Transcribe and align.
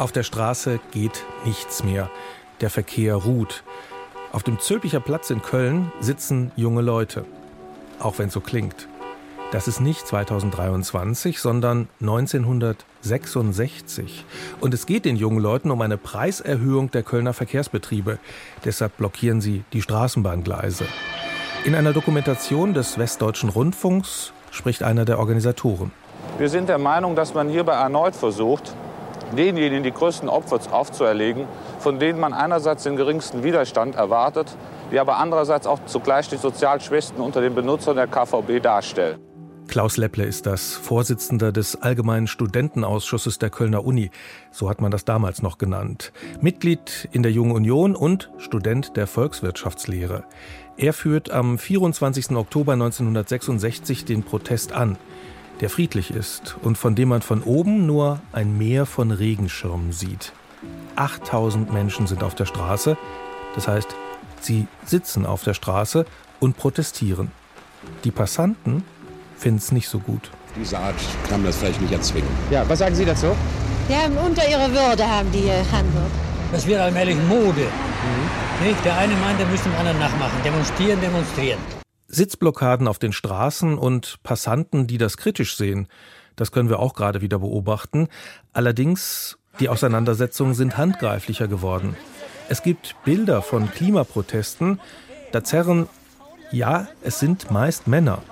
Auf 0.00 0.10
der 0.12 0.22
Straße 0.22 0.78
geht 0.92 1.24
nichts 1.44 1.82
mehr. 1.84 2.08
Der 2.62 2.70
Verkehr 2.70 3.16
ruht. 3.16 3.64
Auf 4.32 4.42
dem 4.42 4.58
Zülpicher 4.58 4.98
Platz 4.98 5.28
in 5.28 5.42
Köln 5.42 5.92
sitzen 6.00 6.52
junge 6.56 6.80
Leute. 6.80 7.26
Auch 7.98 8.18
wenn 8.18 8.28
es 8.28 8.32
so 8.32 8.40
klingt. 8.40 8.88
Das 9.52 9.68
ist 9.68 9.78
nicht 9.78 10.06
2023, 10.06 11.38
sondern 11.38 11.86
1966. 12.00 14.24
Und 14.62 14.72
es 14.72 14.86
geht 14.86 15.04
den 15.04 15.16
jungen 15.16 15.40
Leuten 15.40 15.70
um 15.70 15.82
eine 15.82 15.98
Preiserhöhung 15.98 16.90
der 16.90 17.02
Kölner 17.02 17.34
Verkehrsbetriebe. 17.34 18.18
Deshalb 18.64 18.96
blockieren 18.96 19.42
sie 19.42 19.64
die 19.74 19.82
Straßenbahngleise. 19.82 20.86
In 21.66 21.74
einer 21.74 21.92
Dokumentation 21.92 22.72
des 22.72 22.96
Westdeutschen 22.96 23.50
Rundfunks 23.50 24.32
spricht 24.50 24.82
einer 24.82 25.04
der 25.04 25.18
Organisatoren. 25.18 25.90
Wir 26.38 26.48
sind 26.48 26.70
der 26.70 26.78
Meinung, 26.78 27.16
dass 27.16 27.34
man 27.34 27.50
hierbei 27.50 27.74
erneut 27.74 28.16
versucht, 28.16 28.74
denjenigen 29.36 29.82
die 29.82 29.92
größten 29.92 30.28
Opfer 30.28 30.60
aufzuerlegen, 30.70 31.46
von 31.78 31.98
denen 31.98 32.20
man 32.20 32.32
einerseits 32.32 32.84
den 32.84 32.96
geringsten 32.96 33.42
Widerstand 33.42 33.94
erwartet, 33.94 34.56
die 34.90 34.98
aber 34.98 35.18
andererseits 35.18 35.66
auch 35.66 35.80
zugleich 35.86 36.28
die 36.28 36.36
sozial 36.36 36.80
Schwächsten 36.80 37.20
unter 37.20 37.40
den 37.40 37.54
Benutzern 37.54 37.96
der 37.96 38.06
KVB 38.06 38.62
darstellen. 38.62 39.18
Klaus 39.70 39.96
Lepple 39.96 40.24
ist 40.24 40.46
das, 40.46 40.74
Vorsitzender 40.74 41.52
des 41.52 41.80
Allgemeinen 41.80 42.26
Studentenausschusses 42.26 43.38
der 43.38 43.50
Kölner 43.50 43.84
Uni. 43.84 44.10
So 44.50 44.68
hat 44.68 44.80
man 44.80 44.90
das 44.90 45.04
damals 45.04 45.42
noch 45.42 45.58
genannt. 45.58 46.12
Mitglied 46.40 47.08
in 47.12 47.22
der 47.22 47.30
Jungen 47.30 47.52
Union 47.52 47.94
und 47.94 48.32
Student 48.38 48.96
der 48.96 49.06
Volkswirtschaftslehre. 49.06 50.24
Er 50.76 50.92
führt 50.92 51.30
am 51.30 51.56
24. 51.56 52.32
Oktober 52.32 52.72
1966 52.72 54.04
den 54.04 54.24
Protest 54.24 54.72
an, 54.72 54.98
der 55.60 55.70
friedlich 55.70 56.10
ist 56.10 56.56
und 56.62 56.78
von 56.78 56.94
dem 56.94 57.10
man 57.10 57.22
von 57.22 57.42
oben 57.42 57.86
nur 57.86 58.20
ein 58.32 58.56
Meer 58.56 58.86
von 58.86 59.10
Regenschirmen 59.10 59.92
sieht. 59.92 60.32
8000 60.96 61.72
Menschen 61.72 62.06
sind 62.06 62.22
auf 62.22 62.34
der 62.34 62.46
Straße. 62.46 62.96
Das 63.54 63.68
heißt, 63.68 63.88
sie 64.40 64.66
sitzen 64.84 65.26
auf 65.26 65.44
der 65.44 65.54
Straße 65.54 66.06
und 66.38 66.56
protestieren. 66.56 67.30
Die 68.04 68.10
Passanten 68.10 68.84
finden 69.36 69.58
es 69.58 69.72
nicht 69.72 69.88
so 69.88 69.98
gut. 69.98 70.30
Diese 70.56 70.78
Art 70.78 70.96
kann 71.28 71.40
man 71.40 71.46
das 71.46 71.56
vielleicht 71.58 71.80
nicht 71.80 71.92
erzwingen. 71.92 72.28
Ja, 72.50 72.68
was 72.68 72.80
sagen 72.80 72.94
Sie 72.94 73.04
dazu? 73.04 73.34
Ja, 73.88 74.06
unter 74.24 74.48
ihrer 74.48 74.70
Würde 74.70 75.06
haben 75.06 75.30
die 75.32 75.48
Hamburg. 75.72 76.10
Das 76.52 76.66
wird 76.66 76.80
allmählich 76.80 77.16
Mode. 77.28 77.62
Mhm. 77.62 78.66
Nicht? 78.66 78.84
Der 78.84 78.98
eine 78.98 79.14
meint, 79.16 79.38
der 79.38 79.46
müsste 79.46 79.68
den 79.68 79.78
anderen 79.78 79.98
nachmachen. 79.98 80.42
Demonstrieren, 80.44 81.00
demonstrieren. 81.00 81.58
Sitzblockaden 82.10 82.88
auf 82.88 82.98
den 82.98 83.12
Straßen 83.12 83.78
und 83.78 84.22
Passanten, 84.22 84.86
die 84.86 84.98
das 84.98 85.16
kritisch 85.16 85.56
sehen, 85.56 85.88
das 86.36 86.52
können 86.52 86.68
wir 86.68 86.80
auch 86.80 86.94
gerade 86.94 87.20
wieder 87.20 87.38
beobachten. 87.38 88.08
Allerdings, 88.52 89.38
die 89.60 89.68
Auseinandersetzungen 89.68 90.54
sind 90.54 90.76
handgreiflicher 90.76 91.48
geworden. 91.48 91.96
Es 92.48 92.62
gibt 92.62 92.96
Bilder 93.04 93.42
von 93.42 93.70
Klimaprotesten, 93.70 94.80
da 95.32 95.44
zerren, 95.44 95.86
ja, 96.50 96.88
es 97.02 97.20
sind 97.20 97.50
meist 97.50 97.86
Männer, 97.86 98.22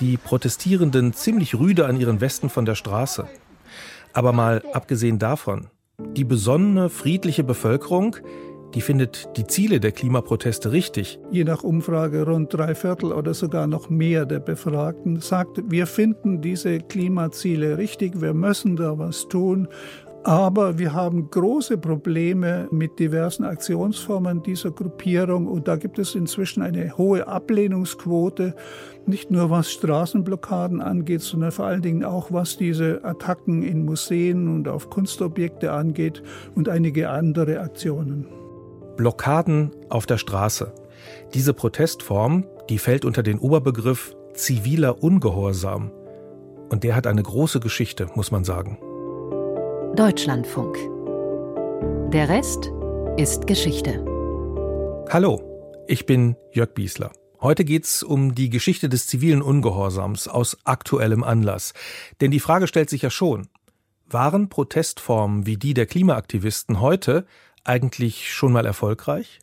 die 0.00 0.16
Protestierenden 0.16 1.12
ziemlich 1.12 1.54
rüde 1.54 1.86
an 1.86 2.00
ihren 2.00 2.20
Westen 2.20 2.50
von 2.50 2.64
der 2.64 2.74
Straße. 2.74 3.28
Aber 4.12 4.32
mal 4.32 4.64
abgesehen 4.72 5.18
davon, 5.18 5.68
die 5.98 6.24
besonnene, 6.24 6.88
friedliche 6.88 7.44
Bevölkerung, 7.44 8.16
die 8.74 8.80
findet 8.80 9.36
die 9.36 9.46
Ziele 9.46 9.80
der 9.80 9.92
Klimaproteste 9.92 10.72
richtig. 10.72 11.18
Je 11.30 11.44
nach 11.44 11.62
Umfrage 11.62 12.24
rund 12.24 12.52
drei 12.52 12.74
Viertel 12.74 13.12
oder 13.12 13.34
sogar 13.34 13.66
noch 13.66 13.90
mehr 13.90 14.26
der 14.26 14.40
Befragten 14.40 15.20
sagt, 15.20 15.62
wir 15.70 15.86
finden 15.86 16.40
diese 16.40 16.78
Klimaziele 16.78 17.78
richtig, 17.78 18.20
wir 18.20 18.34
müssen 18.34 18.76
da 18.76 18.98
was 18.98 19.28
tun 19.28 19.68
aber 20.28 20.78
wir 20.78 20.92
haben 20.92 21.30
große 21.30 21.78
Probleme 21.78 22.68
mit 22.70 22.98
diversen 22.98 23.44
Aktionsformen 23.44 24.42
dieser 24.42 24.70
Gruppierung 24.72 25.46
und 25.46 25.68
da 25.68 25.76
gibt 25.76 25.98
es 25.98 26.14
inzwischen 26.14 26.62
eine 26.62 26.98
hohe 26.98 27.26
Ablehnungsquote, 27.26 28.54
nicht 29.06 29.30
nur 29.30 29.48
was 29.48 29.72
Straßenblockaden 29.72 30.82
angeht, 30.82 31.22
sondern 31.22 31.52
vor 31.52 31.64
allen 31.64 31.82
Dingen 31.82 32.04
auch 32.04 32.30
was 32.30 32.58
diese 32.58 33.02
Attacken 33.04 33.62
in 33.62 33.84
Museen 33.86 34.48
und 34.48 34.68
auf 34.68 34.90
Kunstobjekte 34.90 35.72
angeht 35.72 36.22
und 36.54 36.68
einige 36.68 37.08
andere 37.08 37.60
Aktionen. 37.60 38.26
Blockaden 38.98 39.70
auf 39.88 40.06
der 40.06 40.18
Straße. 40.18 40.74
Diese 41.32 41.54
Protestform, 41.54 42.44
die 42.68 42.78
fällt 42.78 43.04
unter 43.04 43.22
den 43.22 43.38
Oberbegriff 43.38 44.14
ziviler 44.34 45.02
Ungehorsam. 45.02 45.92
Und 46.68 46.82
der 46.82 46.96
hat 46.96 47.06
eine 47.06 47.22
große 47.22 47.60
Geschichte, 47.60 48.08
muss 48.16 48.32
man 48.32 48.44
sagen. 48.44 48.76
Deutschlandfunk. 49.94 50.76
Der 52.12 52.28
Rest 52.28 52.72
ist 53.16 53.46
Geschichte. 53.46 54.04
Hallo, 55.10 55.40
ich 55.86 56.04
bin 56.04 56.36
Jörg 56.50 56.74
Biesler. 56.74 57.12
Heute 57.40 57.64
geht's 57.64 58.02
um 58.02 58.34
die 58.34 58.50
Geschichte 58.50 58.88
des 58.88 59.06
zivilen 59.06 59.42
Ungehorsams 59.42 60.26
aus 60.26 60.58
aktuellem 60.64 61.22
Anlass. 61.22 61.72
Denn 62.20 62.32
die 62.32 62.40
Frage 62.40 62.66
stellt 62.66 62.90
sich 62.90 63.02
ja 63.02 63.10
schon, 63.10 63.46
waren 64.10 64.48
Protestformen 64.48 65.46
wie 65.46 65.56
die 65.56 65.74
der 65.74 65.86
Klimaaktivisten 65.86 66.80
heute 66.80 67.26
eigentlich 67.68 68.32
schon 68.32 68.52
mal 68.52 68.66
erfolgreich? 68.66 69.40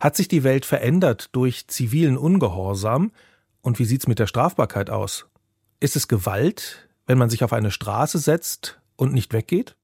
Hat 0.00 0.16
sich 0.16 0.28
die 0.28 0.44
Welt 0.44 0.66
verändert 0.66 1.28
durch 1.32 1.68
zivilen 1.68 2.16
Ungehorsam? 2.16 3.12
Und 3.62 3.78
wie 3.78 3.84
sieht's 3.84 4.06
mit 4.06 4.18
der 4.18 4.26
Strafbarkeit 4.26 4.90
aus? 4.90 5.26
Ist 5.78 5.96
es 5.96 6.08
Gewalt, 6.08 6.88
wenn 7.06 7.18
man 7.18 7.30
sich 7.30 7.44
auf 7.44 7.52
eine 7.52 7.70
Straße 7.70 8.18
setzt 8.18 8.80
und 8.96 9.12
nicht 9.12 9.32
weggeht? 9.32 9.76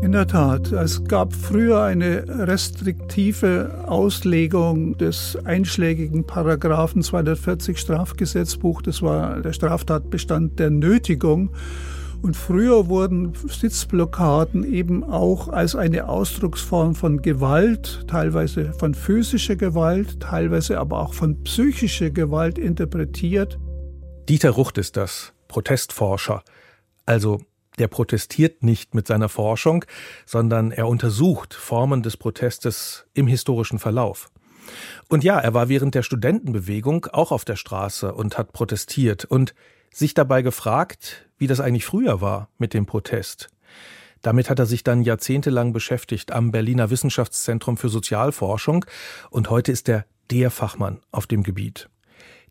In 0.00 0.12
der 0.12 0.28
Tat, 0.28 0.70
es 0.70 1.04
gab 1.04 1.32
früher 1.32 1.82
eine 1.82 2.24
restriktive 2.28 3.84
Auslegung 3.88 4.96
des 4.96 5.36
einschlägigen 5.44 6.24
Paragraphen 6.24 7.02
240 7.02 7.78
Strafgesetzbuch. 7.78 8.80
Das 8.82 9.02
war 9.02 9.40
der 9.40 9.52
Straftatbestand 9.52 10.58
der 10.60 10.70
Nötigung. 10.70 11.50
Und 12.20 12.36
früher 12.36 12.88
wurden 12.88 13.32
Sitzblockaden 13.34 14.64
eben 14.64 15.04
auch 15.04 15.48
als 15.48 15.76
eine 15.76 16.08
Ausdrucksform 16.08 16.94
von 16.94 17.22
Gewalt, 17.22 18.04
teilweise 18.08 18.72
von 18.72 18.94
physischer 18.94 19.56
Gewalt, 19.56 20.20
teilweise 20.20 20.78
aber 20.80 21.00
auch 21.00 21.14
von 21.14 21.42
psychischer 21.44 22.10
Gewalt 22.10 22.58
interpretiert. 22.58 23.58
Dieter 24.28 24.50
Rucht 24.50 24.78
ist 24.78 24.96
das, 24.96 25.32
Protestforscher. 25.46 26.42
Also 27.06 27.40
der 27.78 27.88
protestiert 27.88 28.62
nicht 28.64 28.94
mit 28.94 29.06
seiner 29.06 29.28
Forschung, 29.28 29.84
sondern 30.26 30.72
er 30.72 30.88
untersucht 30.88 31.54
Formen 31.54 32.02
des 32.02 32.16
Protestes 32.16 33.06
im 33.14 33.28
historischen 33.28 33.78
Verlauf. 33.78 34.30
Und 35.08 35.24
ja, 35.24 35.38
er 35.38 35.54
war 35.54 35.68
während 35.68 35.94
der 35.94 36.02
Studentenbewegung 36.02 37.06
auch 37.06 37.32
auf 37.32 37.44
der 37.44 37.56
Straße 37.56 38.12
und 38.12 38.36
hat 38.36 38.52
protestiert 38.52 39.24
und 39.24 39.54
sich 39.92 40.12
dabei 40.12 40.42
gefragt, 40.42 41.27
wie 41.38 41.46
das 41.46 41.60
eigentlich 41.60 41.86
früher 41.86 42.20
war 42.20 42.48
mit 42.58 42.74
dem 42.74 42.86
Protest. 42.86 43.48
Damit 44.22 44.50
hat 44.50 44.58
er 44.58 44.66
sich 44.66 44.82
dann 44.82 45.02
jahrzehntelang 45.02 45.72
beschäftigt 45.72 46.32
am 46.32 46.50
Berliner 46.50 46.90
Wissenschaftszentrum 46.90 47.76
für 47.76 47.88
Sozialforschung 47.88 48.84
und 49.30 49.50
heute 49.50 49.72
ist 49.72 49.88
er 49.88 50.04
der 50.30 50.50
Fachmann 50.50 51.00
auf 51.12 51.26
dem 51.26 51.42
Gebiet. 51.42 51.88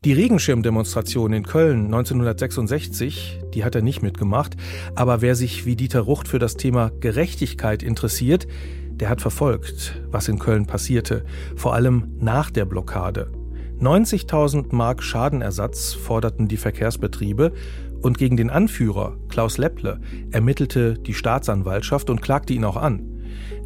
Die 0.05 0.13
Regenschirmdemonstration 0.13 1.33
in 1.33 1.43
Köln 1.43 1.85
1966, 1.85 3.39
die 3.53 3.63
hat 3.63 3.73
er 3.73 3.81
nicht 3.81 4.03
mitgemacht, 4.03 4.55
aber 4.95 5.21
wer 5.21 5.35
sich 5.35 5.65
wie 5.65 5.75
Dieter 5.75 6.01
Rucht 6.01 6.27
für 6.27 6.39
das 6.39 6.55
Thema 6.55 6.91
Gerechtigkeit 6.99 7.81
interessiert, 7.81 8.47
der 8.91 9.09
hat 9.09 9.21
verfolgt, 9.21 10.01
was 10.09 10.27
in 10.27 10.39
Köln 10.39 10.67
passierte, 10.67 11.25
vor 11.55 11.73
allem 11.73 12.15
nach 12.19 12.51
der 12.51 12.65
Blockade. 12.65 13.31
90.000 13.79 14.73
Mark 14.73 15.03
Schadenersatz 15.03 15.93
forderten 15.93 16.47
die 16.47 16.57
Verkehrsbetriebe 16.57 17.53
und 18.01 18.17
gegen 18.17 18.37
den 18.37 18.49
Anführer 18.49 19.17
Klaus 19.29 19.57
Lepple 19.57 19.99
ermittelte 20.31 20.95
die 20.95 21.13
Staatsanwaltschaft 21.13 22.09
und 22.09 22.21
klagte 22.21 22.53
ihn 22.53 22.65
auch 22.65 22.77
an. 22.77 23.17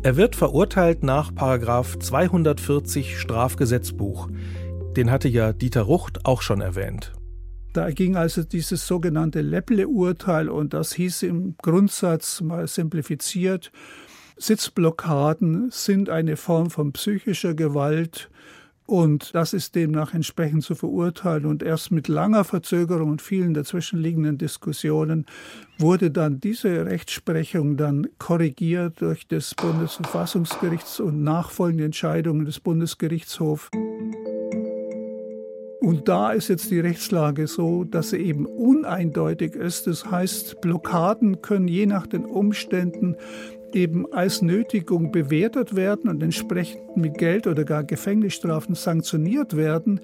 Er 0.04 0.16
wird 0.18 0.36
verurteilt 0.36 1.04
nach 1.04 1.32
240 2.00 3.20
Strafgesetzbuch. 3.20 4.30
Den 4.98 5.12
hatte 5.12 5.28
ja 5.28 5.54
Dieter 5.54 5.84
Rucht 5.84 6.26
auch 6.26 6.42
schon 6.42 6.62
erwähnt. 6.62 7.14
Da 7.74 7.92
ging 7.92 8.18
also 8.18 8.44
dieses 8.44 8.86
sogenannte 8.86 9.42
Lepple-Urteil 9.42 10.50
und 10.50 10.74
das 10.74 10.94
hieß 10.94 11.24
im 11.24 11.56
Grundsatz 11.62 12.42
mal 12.42 12.68
simplifiziert, 12.68 13.72
Sitzblockaden 14.38 15.70
sind 15.70 16.10
eine 16.10 16.36
Form 16.36 16.72
von 16.72 16.94
psychischer 16.94 17.54
Gewalt 17.54 18.30
und 18.86 19.34
das 19.36 19.54
ist 19.54 19.76
demnach 19.76 20.14
entsprechend 20.14 20.64
zu 20.64 20.76
verurteilen. 20.76 21.46
Und 21.46 21.64
erst 21.64 21.92
mit 21.92 22.08
langer 22.08 22.44
Verzögerung 22.44 23.12
und 23.12 23.22
vielen 23.22 23.54
dazwischenliegenden 23.54 24.38
Diskussionen 24.38 25.26
wurde 25.78 26.12
dann 26.12 26.40
diese 26.40 26.86
Rechtsprechung 26.86 27.78
dann 27.78 28.08
korrigiert 28.18 29.02
durch 29.02 29.28
das 29.28 29.56
Bundesverfassungsgerichts 29.56 31.00
und 31.00 31.24
nachfolgende 31.24 31.86
Entscheidungen 31.86 32.46
des 32.46 32.60
Bundesgerichtshofs. 32.60 33.70
Und 35.82 36.08
da 36.08 36.32
ist 36.32 36.48
jetzt 36.48 36.70
die 36.70 36.80
Rechtslage 36.80 37.48
so, 37.48 37.84
dass 37.86 38.12
sie 38.12 38.18
eben 38.18 38.46
uneindeutig 38.46 39.56
ist. 39.56 39.88
Das 39.88 40.06
heißt, 40.10 40.62
Blockaden 40.62 41.42
können 41.42 41.68
je 41.68 41.88
nach 41.88 42.06
den 42.06 42.24
Umständen 42.24 43.16
eben 43.76 44.12
als 44.14 44.42
Nötigung 44.42 45.12
bewertet 45.12 45.76
werden 45.76 46.10
und 46.10 46.22
entsprechend 46.22 46.98
mit 46.98 47.18
Geld 47.18 47.48
oder 47.48 47.64
gar 47.64 47.84
Gefängnisstrafen 47.84 48.76
sanktioniert 48.76 49.56
werden. 49.56 50.02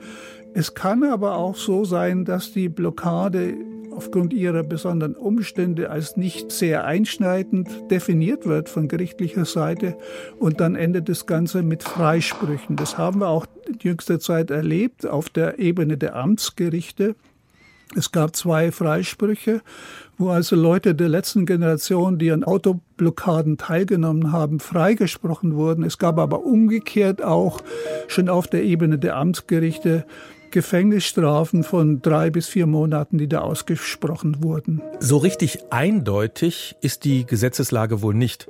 Es 0.53 0.73
kann 0.73 1.03
aber 1.03 1.35
auch 1.35 1.55
so 1.55 1.85
sein, 1.85 2.25
dass 2.25 2.51
die 2.51 2.69
Blockade 2.69 3.53
aufgrund 3.97 4.31
ihrer 4.31 4.63
besonderen 4.63 5.15
Umstände 5.15 5.89
als 5.89 6.17
nicht 6.17 6.51
sehr 6.51 6.85
einschneidend 6.85 7.67
definiert 7.89 8.45
wird 8.45 8.69
von 8.69 8.87
gerichtlicher 8.87 9.45
Seite 9.45 9.97
und 10.39 10.59
dann 10.59 10.75
endet 10.75 11.09
das 11.09 11.25
Ganze 11.25 11.63
mit 11.63 11.81
Freisprüchen. 11.83 12.75
Das 12.75 12.97
haben 12.97 13.21
wir 13.21 13.27
auch 13.29 13.47
in 13.67 13.79
jüngster 13.81 14.19
Zeit 14.19 14.51
erlebt 14.51 15.07
auf 15.07 15.29
der 15.29 15.57
Ebene 15.57 15.97
der 15.97 16.15
Amtsgerichte. 16.15 17.15
Es 17.95 18.11
gab 18.11 18.35
zwei 18.35 18.71
Freisprüche, 18.71 19.61
wo 20.17 20.29
also 20.29 20.55
Leute 20.55 20.95
der 20.95 21.09
letzten 21.09 21.45
Generation, 21.45 22.17
die 22.17 22.31
an 22.31 22.43
Autoblockaden 22.43 23.57
teilgenommen 23.57 24.31
haben, 24.31 24.59
freigesprochen 24.59 25.55
wurden. 25.55 25.83
Es 25.83 25.97
gab 25.97 26.19
aber 26.19 26.43
umgekehrt 26.43 27.23
auch 27.23 27.61
schon 28.07 28.29
auf 28.29 28.47
der 28.47 28.63
Ebene 28.63 28.97
der 28.97 29.15
Amtsgerichte 29.15 30.05
Gefängnisstrafen 30.51 31.63
von 31.63 32.01
drei 32.01 32.29
bis 32.29 32.47
vier 32.47 32.67
Monaten, 32.67 33.17
die 33.17 33.27
da 33.27 33.41
ausgesprochen 33.41 34.43
wurden. 34.43 34.81
So 34.99 35.17
richtig 35.17 35.59
eindeutig 35.71 36.75
ist 36.81 37.03
die 37.03 37.25
Gesetzeslage 37.25 38.01
wohl 38.01 38.13
nicht. 38.13 38.47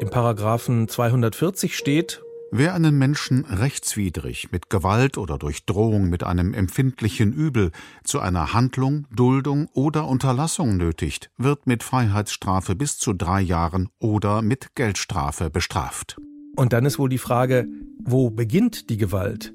Im 0.00 0.10
Paragraphen 0.10 0.88
240 0.88 1.76
steht, 1.76 2.22
Wer 2.50 2.74
einen 2.74 2.96
Menschen 2.96 3.44
rechtswidrig 3.44 4.50
mit 4.52 4.70
Gewalt 4.70 5.18
oder 5.18 5.36
durch 5.36 5.66
Drohung 5.66 6.08
mit 6.08 6.24
einem 6.24 6.54
empfindlichen 6.54 7.34
Übel 7.34 7.72
zu 8.04 8.20
einer 8.20 8.54
Handlung, 8.54 9.06
Duldung 9.14 9.68
oder 9.74 10.08
Unterlassung 10.08 10.78
nötigt, 10.78 11.30
wird 11.36 11.66
mit 11.66 11.82
Freiheitsstrafe 11.82 12.74
bis 12.74 12.96
zu 12.96 13.12
drei 13.12 13.42
Jahren 13.42 13.90
oder 13.98 14.40
mit 14.40 14.74
Geldstrafe 14.74 15.50
bestraft. 15.50 16.16
Und 16.56 16.72
dann 16.72 16.86
ist 16.86 16.98
wohl 16.98 17.10
die 17.10 17.18
Frage, 17.18 17.68
wo 18.02 18.30
beginnt 18.30 18.88
die 18.88 18.96
Gewalt? 18.96 19.52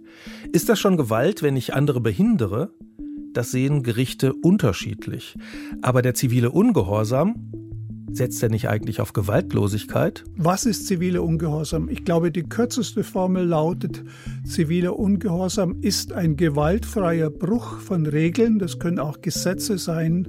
Ist 0.51 0.69
das 0.69 0.79
schon 0.79 0.95
Gewalt, 0.95 1.41
wenn 1.41 1.55
ich 1.55 1.73
andere 1.73 1.99
behindere? 1.99 2.75
Das 3.33 3.49
sehen 3.49 3.81
Gerichte 3.81 4.33
unterschiedlich. 4.33 5.35
Aber 5.81 6.03
der 6.03 6.13
zivile 6.13 6.51
Ungehorsam 6.51 7.51
Setzt 8.13 8.43
er 8.43 8.49
nicht 8.49 8.69
eigentlich 8.69 9.01
auf 9.01 9.13
Gewaltlosigkeit? 9.13 10.23
Was 10.37 10.67
ist 10.67 10.85
ziviler 10.85 11.23
Ungehorsam? 11.23 11.89
Ich 11.89 12.05
glaube, 12.05 12.31
die 12.31 12.43
kürzeste 12.43 13.03
Formel 13.03 13.43
lautet, 13.45 14.03
ziviler 14.45 14.99
Ungehorsam 14.99 15.77
ist 15.81 16.13
ein 16.13 16.35
gewaltfreier 16.35 17.31
Bruch 17.31 17.79
von 17.79 18.05
Regeln, 18.05 18.59
das 18.59 18.77
können 18.77 18.99
auch 18.99 19.21
Gesetze 19.21 19.79
sein, 19.79 20.27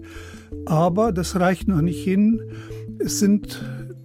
aber 0.64 1.12
das 1.12 1.36
reicht 1.36 1.68
noch 1.68 1.82
nicht 1.82 2.02
hin. 2.02 2.40
Es 2.98 3.18
sind 3.18 3.62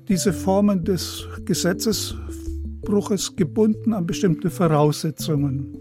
diese 0.10 0.34
Formen 0.34 0.84
des 0.84 1.26
Gesetzesbruches 1.46 3.38
gebunden 3.38 3.94
an 3.94 4.06
bestimmte 4.06 4.50
Voraussetzungen. 4.50 5.78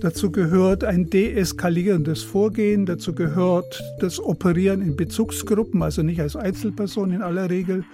Dazu 0.00 0.32
gehört 0.32 0.82
ein 0.82 1.10
deeskalierendes 1.10 2.22
Vorgehen, 2.22 2.86
dazu 2.86 3.14
gehört 3.14 3.82
das 4.00 4.18
Operieren 4.18 4.80
in 4.80 4.96
Bezugsgruppen, 4.96 5.82
also 5.82 6.02
nicht 6.02 6.20
als 6.20 6.36
Einzelperson 6.36 7.12
in 7.12 7.20
aller 7.20 7.50
Regel. 7.50 7.84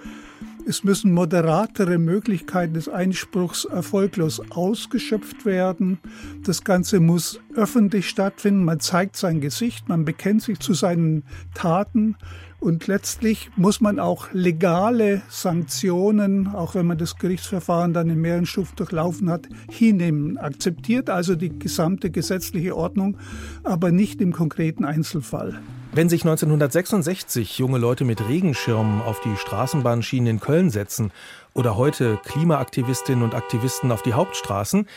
Es 0.67 0.83
müssen 0.83 1.13
moderatere 1.13 1.97
Möglichkeiten 1.97 2.73
des 2.73 2.89
Einspruchs 2.89 3.63
erfolglos 3.63 4.41
ausgeschöpft 4.51 5.45
werden. 5.45 5.97
Das 6.43 6.65
Ganze 6.65 6.99
muss 6.99 7.39
öffentlich 7.55 8.09
stattfinden. 8.09 8.65
Man 8.65 8.81
zeigt 8.81 9.15
sein 9.15 9.39
Gesicht, 9.39 9.87
man 9.87 10.03
bekennt 10.03 10.41
sich 10.41 10.59
zu 10.59 10.73
seinen 10.73 11.23
Taten 11.53 12.17
und 12.59 12.85
letztlich 12.87 13.49
muss 13.55 13.79
man 13.79 13.97
auch 13.97 14.27
legale 14.33 15.21
Sanktionen, 15.29 16.47
auch 16.47 16.75
wenn 16.75 16.85
man 16.85 16.97
das 16.97 17.15
Gerichtsverfahren 17.15 17.93
dann 17.93 18.09
in 18.09 18.19
mehreren 18.19 18.45
Stufen 18.45 18.75
durchlaufen 18.75 19.29
hat, 19.29 19.47
hinnehmen. 19.69 20.37
Akzeptiert 20.37 21.09
also 21.09 21.35
die 21.35 21.57
gesamte 21.57 22.11
gesetzliche 22.11 22.75
Ordnung, 22.75 23.17
aber 23.63 23.91
nicht 23.91 24.19
im 24.19 24.33
konkreten 24.33 24.83
Einzelfall. 24.83 25.61
Wenn 25.93 26.09
sich 26.09 26.23
1966 26.23 27.57
junge 27.57 27.77
Leute 27.79 28.05
mit 28.05 28.27
Regenschirmen 28.27 29.01
auf 29.01 29.19
die 29.21 29.35
Straßenbahnschienen 29.35 30.27
in 30.27 30.39
Köln 30.39 30.69
setzen 30.69 31.11
oder 31.53 31.75
heute 31.75 32.19
Klimaaktivistinnen 32.23 33.23
und 33.23 33.33
Aktivisten 33.33 33.91
auf 33.91 34.03
die 34.03 34.13
Hauptstraßen, 34.13 34.87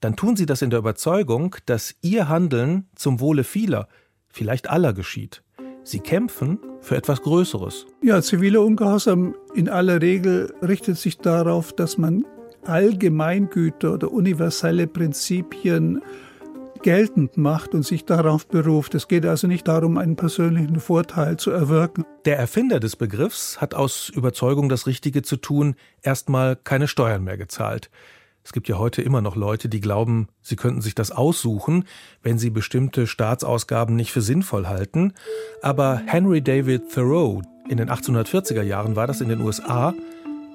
dann 0.00 0.16
tun 0.16 0.36
sie 0.36 0.46
das 0.46 0.62
in 0.62 0.70
der 0.70 0.78
Überzeugung, 0.78 1.56
dass 1.66 1.94
ihr 2.00 2.28
Handeln 2.28 2.88
zum 2.94 3.20
Wohle 3.20 3.44
vieler, 3.44 3.88
vielleicht 4.28 4.70
aller 4.70 4.92
geschieht. 4.92 5.42
Sie 5.84 6.00
kämpfen 6.00 6.58
für 6.80 6.96
etwas 6.96 7.22
Größeres. 7.22 7.86
Ja, 8.02 8.20
ziviler 8.22 8.62
Ungehorsam 8.62 9.34
in 9.54 9.68
aller 9.68 10.02
Regel 10.02 10.52
richtet 10.62 10.96
sich 10.96 11.18
darauf, 11.18 11.72
dass 11.72 11.96
man 11.98 12.24
Allgemeingüter 12.64 13.94
oder 13.94 14.10
universelle 14.10 14.86
Prinzipien 14.86 16.02
geltend 16.86 17.36
macht 17.36 17.74
und 17.74 17.84
sich 17.84 18.04
darauf 18.04 18.46
beruft. 18.46 18.94
Es 18.94 19.08
geht 19.08 19.26
also 19.26 19.48
nicht 19.48 19.66
darum, 19.66 19.98
einen 19.98 20.14
persönlichen 20.14 20.78
Vorteil 20.78 21.36
zu 21.36 21.50
erwirken. 21.50 22.04
Der 22.26 22.38
Erfinder 22.38 22.78
des 22.78 22.94
Begriffs 22.94 23.60
hat 23.60 23.74
aus 23.74 24.08
Überzeugung 24.08 24.68
das 24.68 24.86
Richtige 24.86 25.22
zu 25.22 25.36
tun 25.36 25.74
erstmal 26.00 26.54
keine 26.54 26.86
Steuern 26.86 27.24
mehr 27.24 27.36
gezahlt. 27.38 27.90
Es 28.44 28.52
gibt 28.52 28.68
ja 28.68 28.78
heute 28.78 29.02
immer 29.02 29.20
noch 29.20 29.34
Leute, 29.34 29.68
die 29.68 29.80
glauben, 29.80 30.28
sie 30.42 30.54
könnten 30.54 30.80
sich 30.80 30.94
das 30.94 31.10
aussuchen, 31.10 31.86
wenn 32.22 32.38
sie 32.38 32.50
bestimmte 32.50 33.08
Staatsausgaben 33.08 33.96
nicht 33.96 34.12
für 34.12 34.22
sinnvoll 34.22 34.68
halten. 34.68 35.12
Aber 35.62 36.00
Henry 36.06 36.40
David 36.40 36.92
Thoreau, 36.94 37.42
in 37.68 37.78
den 37.78 37.90
1840er 37.90 38.62
Jahren 38.62 38.94
war 38.94 39.08
das 39.08 39.20
in 39.20 39.28
den 39.28 39.40
USA, 39.40 39.92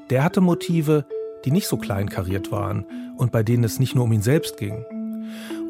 der 0.10 0.24
hatte 0.24 0.40
Motive, 0.40 1.04
die 1.44 1.52
nicht 1.52 1.68
so 1.68 1.76
kleinkariert 1.76 2.54
waren 2.54 2.86
und 3.18 3.34
bei 3.34 3.44
denen 3.44 3.66
es 3.66 3.80
nicht 3.80 3.96
nur 3.96 4.06
um 4.06 4.14
ihn 4.14 4.22
selbst 4.22 4.56
ging. 4.56 4.86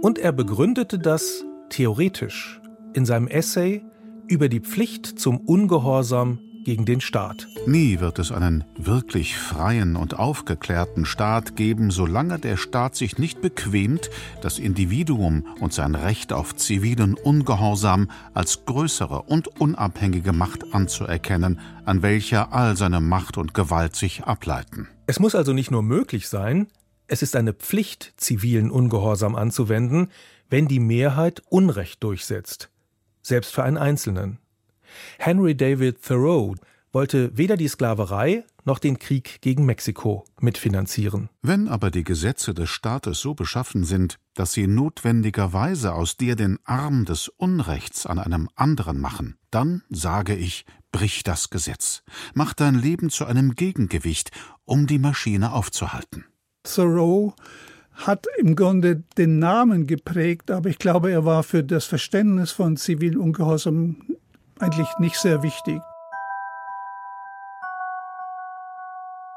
Und 0.02 0.18
er 0.18 0.32
begründete 0.32 0.98
das 0.98 1.46
theoretisch 1.70 2.60
in 2.94 3.06
seinem 3.06 3.28
Essay 3.28 3.86
über 4.28 4.50
die 4.50 4.60
Pflicht 4.60 5.06
zum 5.06 5.38
Ungehorsam 5.38 6.40
gegen 6.64 6.86
den 6.86 7.02
Staat. 7.02 7.48
Nie 7.68 8.00
wird 8.00 8.18
es 8.18 8.32
einen 8.32 8.64
wirklich 8.78 9.38
freien 9.38 9.96
und 9.96 10.18
aufgeklärten 10.18 11.06
Staat 11.06 11.56
geben, 11.56 11.92
solange 11.92 12.40
der 12.40 12.58
Staat 12.58 12.96
sich 12.96 13.20
nicht 13.20 13.42
bequemt, 13.42 14.10
das 14.42 14.58
Individuum 14.58 15.46
und 15.60 15.74
sein 15.74 15.94
Recht 15.94 16.34
auf 16.34 16.56
zivilen 16.56 17.14
Ungehorsam 17.14 18.10
als 18.34 18.66
größere 18.66 19.22
und 19.22 19.60
unabhängige 19.60 20.34
Macht 20.34 20.74
anzuerkennen, 20.74 21.60
an 21.86 22.02
welcher 22.02 22.54
all 22.54 22.76
seine 22.76 23.02
Macht 23.02 23.38
und 23.38 23.54
Gewalt 23.54 23.96
sich 23.96 24.24
ableiten. 24.24 24.88
Es 25.06 25.20
muss 25.20 25.36
also 25.36 25.54
nicht 25.54 25.72
nur 25.72 25.84
möglich 25.84 26.28
sein, 26.28 26.68
es 27.12 27.22
ist 27.22 27.36
eine 27.36 27.52
Pflicht, 27.52 28.14
zivilen 28.16 28.72
Ungehorsam 28.72 29.36
anzuwenden, 29.36 30.08
wenn 30.50 30.70
die 30.70 30.80
Mehrheit 30.80 31.44
Unrecht 31.50 32.02
durchsetzt, 32.04 32.70
selbst 33.22 33.54
für 33.54 33.64
einen 33.64 33.78
Einzelnen. 33.78 34.38
Henry 35.20 35.54
David 35.54 36.02
Thoreau 36.02 36.56
wollte 36.94 37.38
weder 37.38 37.58
die 37.58 37.68
Sklaverei 37.68 38.46
noch 38.64 38.80
den 38.80 38.98
Krieg 38.98 39.42
gegen 39.42 39.66
Mexiko 39.66 40.24
mitfinanzieren. 40.40 41.28
Wenn 41.42 41.68
aber 41.68 41.92
die 41.92 42.06
Gesetze 42.06 42.54
des 42.54 42.70
Staates 42.70 43.20
so 43.20 43.34
beschaffen 43.34 43.84
sind, 43.84 44.18
dass 44.34 44.54
sie 44.54 44.68
notwendigerweise 44.68 45.94
aus 45.94 46.16
dir 46.16 46.38
den 46.38 46.60
Arm 46.64 47.04
des 47.04 47.28
Unrechts 47.28 48.06
an 48.06 48.20
einem 48.20 48.48
anderen 48.56 49.02
machen, 49.02 49.36
dann 49.50 49.84
sage 49.90 50.34
ich, 50.34 50.66
brich 50.94 51.24
das 51.24 51.50
Gesetz, 51.50 52.04
mach 52.34 52.54
dein 52.54 52.76
Leben 52.76 53.10
zu 53.10 53.26
einem 53.26 53.56
Gegengewicht, 53.56 54.32
um 54.64 54.88
die 54.88 55.00
Maschine 55.00 55.52
aufzuhalten. 55.52 56.26
Thoreau 56.64 57.34
hat 57.94 58.26
im 58.38 58.56
Grunde 58.56 59.04
den 59.18 59.40
Namen 59.40 59.88
geprägt, 59.88 60.50
aber 60.52 60.70
ich 60.70 60.80
glaube, 60.80 61.12
er 61.12 61.26
war 61.26 61.44
für 61.44 61.64
das 61.64 61.86
Verständnis 61.86 62.52
von 62.52 62.78
zivilen 62.78 63.18
Ungehorsam 63.18 63.98
eigentlich 64.60 64.88
nicht 65.00 65.18
sehr 65.18 65.44
wichtig. 65.44 65.82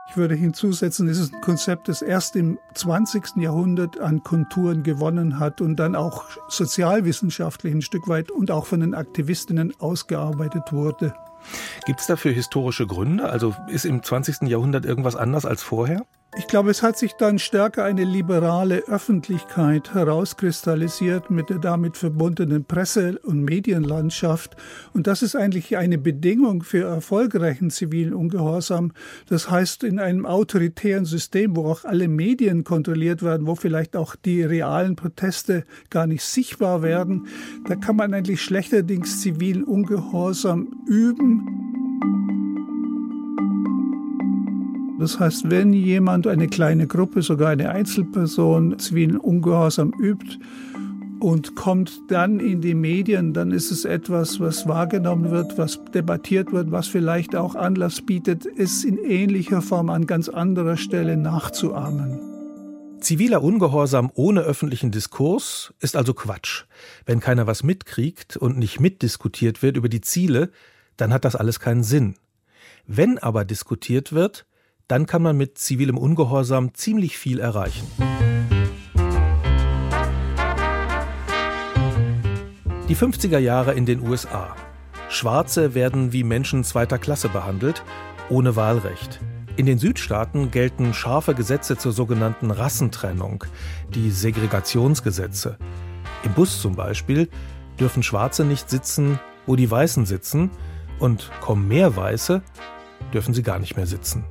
Ich 0.09 0.17
würde 0.17 0.35
hinzusetzen, 0.37 1.09
es 1.09 1.19
ist 1.19 1.35
ein 1.35 1.41
Konzept, 1.41 1.89
das 1.89 2.01
erst 2.01 2.37
im 2.37 2.59
20. 2.75 3.37
Jahrhundert 3.37 3.99
an 3.99 4.23
Konturen 4.23 4.85
gewonnen 4.85 5.41
hat 5.41 5.61
und 5.61 5.77
dann 5.77 5.97
auch 5.97 6.25
sozialwissenschaftlich 6.49 7.75
ein 7.75 7.83
Stück 7.83 8.07
weit 8.07 8.31
und 8.31 8.51
auch 8.53 8.67
von 8.67 8.81
den 8.81 8.95
Aktivistinnen 8.95 9.75
ausgearbeitet 9.81 10.73
wurde. 10.73 11.15
Gibt 11.85 12.01
es 12.01 12.07
dafür 12.07 12.33
historische 12.33 12.87
Gründe? 12.87 13.29
Also 13.29 13.55
ist 13.69 13.85
im 13.85 14.03
20. 14.03 14.49
Jahrhundert 14.49 14.85
irgendwas 14.85 15.17
anders 15.17 15.47
als 15.47 15.63
vorher? 15.63 16.07
Ich 16.37 16.49
glaube, 16.49 16.71
es 16.71 16.83
hat 16.83 16.99
sich 16.99 17.13
dann 17.13 17.39
stärker 17.39 17.85
eine 17.85 18.03
liberale 18.03 18.83
Öffentlichkeit 18.89 19.95
herauskristallisiert 19.95 21.31
mit 21.31 21.49
der 21.49 21.59
damit 21.59 21.97
verbundenen 21.97 22.65
Presse- 22.65 23.21
und 23.21 23.45
Medienlandschaft. 23.45 24.57
Und 24.93 25.07
das 25.07 25.23
ist 25.23 25.37
eigentlich 25.37 25.77
eine 25.77 25.97
Bedingung 25.97 26.65
für 26.65 26.85
erfolgreichen 26.87 27.71
zivilen 27.71 28.15
Ungehorsam. 28.15 28.93
Das 29.29 29.49
heißt, 29.49 29.85
in 29.85 30.01
einem 30.01 30.27
autoritären 30.27 31.05
System, 31.05 31.55
wo 31.55 31.67
auch 31.67 31.85
alle 31.85 32.09
Medien 32.09 32.65
kontrolliert 32.65 33.23
werden, 33.23 33.47
wo 33.47 33.55
vielleicht 33.55 33.95
auch 33.95 34.17
die 34.17 34.43
realen 34.43 34.97
Proteste 34.97 35.65
gar 35.89 36.09
nicht 36.09 36.25
sichtbar 36.25 36.83
werden, 36.83 37.29
da 37.69 37.77
kann 37.77 37.95
man 37.95 38.13
eigentlich 38.13 38.43
schlechterdings 38.43 39.21
zivilen 39.21 39.63
Ungehorsam 39.63 40.85
üben 40.89 41.65
Das 44.99 45.19
heißt, 45.19 45.51
wenn 45.51 45.73
jemand, 45.73 46.27
eine 46.27 46.47
kleine 46.47 46.87
Gruppe, 46.87 47.23
sogar 47.23 47.51
eine 47.51 47.71
Einzelperson 47.71 48.79
zivilen 48.79 49.17
Ungehorsam 49.17 49.93
übt, 49.99 50.39
und 51.25 51.55
kommt 51.55 52.03
dann 52.09 52.39
in 52.39 52.61
die 52.61 52.75
Medien, 52.75 53.33
dann 53.33 53.51
ist 53.51 53.71
es 53.71 53.87
etwas, 53.87 54.41
was 54.41 54.69
wahrgenommen 54.69 55.31
wird, 55.31 55.57
was 55.57 55.81
debattiert 55.95 56.53
wird, 56.53 56.71
was 56.71 56.87
vielleicht 56.87 57.35
auch 57.35 57.55
Anlass 57.55 58.03
bietet, 58.03 58.45
es 58.59 58.85
in 58.85 58.99
ähnlicher 58.99 59.63
Form 59.63 59.89
an 59.89 60.07
ganz 60.07 60.29
anderer 60.29 60.77
Stelle 60.77 61.17
nachzuahmen. 61.17 62.21
Ziviler 63.01 63.43
Ungehorsam 63.43 64.11
ohne 64.15 64.41
öffentlichen 64.43 64.91
Diskurs 64.91 65.73
ist 65.81 65.97
also 65.97 66.13
Quatsch. 66.13 66.65
Wenn 67.07 67.21
keiner 67.21 67.47
was 67.47 67.63
mitkriegt 67.63 68.37
und 68.37 68.59
nicht 68.59 68.79
mitdiskutiert 68.79 69.63
wird 69.63 69.79
über 69.79 69.89
die 69.89 70.03
Ziele, 70.03 70.51
dann 70.99 71.13
hat 71.13 71.25
das 71.25 71.37
alles 71.37 71.59
keinen 71.59 71.85
Sinn. 71.85 72.17
Wenn 72.87 73.17
aber 73.17 73.47
diskutiert 73.47 74.13
wird, 74.13 74.45
dann 74.89 75.07
kann 75.07 75.23
man 75.23 75.37
mit 75.37 75.59
zivilem 75.59 75.97
Ungehorsam 75.97 76.75
ziemlich 76.75 77.17
viel 77.17 77.39
erreichen. 77.39 77.87
Die 82.89 82.97
50er 82.97 83.39
Jahre 83.39 83.73
in 83.73 83.87
den 83.87 84.07
USA. 84.07 84.55
Schwarze 85.09 85.75
werden 85.75 86.13
wie 86.13 86.23
Menschen 86.23 86.65
zweiter 86.65 86.99
Klasse 86.99 87.29
behandelt, 87.29 87.83
ohne 88.29 88.57
Wahlrecht. 88.57 89.21
In 89.57 89.67
den 89.67 89.79
Südstaaten 89.79 90.51
gelten 90.51 90.93
scharfe 90.93 91.35
Gesetze 91.35 91.79
zur 91.79 91.93
sogenannten 91.93 92.51
Rassentrennung, 92.51 93.45
die 93.95 94.11
Segregationsgesetze. 94.11 95.59
Im 96.25 96.33
Bus 96.33 96.61
zum 96.61 96.75
Beispiel 96.75 97.29
dürfen 97.79 98.03
Schwarze 98.03 98.45
nicht 98.45 98.69
sitzen, 98.69 99.19
wo 99.47 99.57
die 99.57 99.71
Weißen 99.71 100.07
sitzen, 100.07 100.51
und 100.99 101.31
kommen 101.41 101.69
mehr 101.69 101.97
Weiße, 101.97 102.43
dürfen 103.13 103.35
sie 103.35 103.43
gar 103.43 103.59
nicht 103.59 103.77
mehr 103.77 103.87
sitzen. 103.87 104.25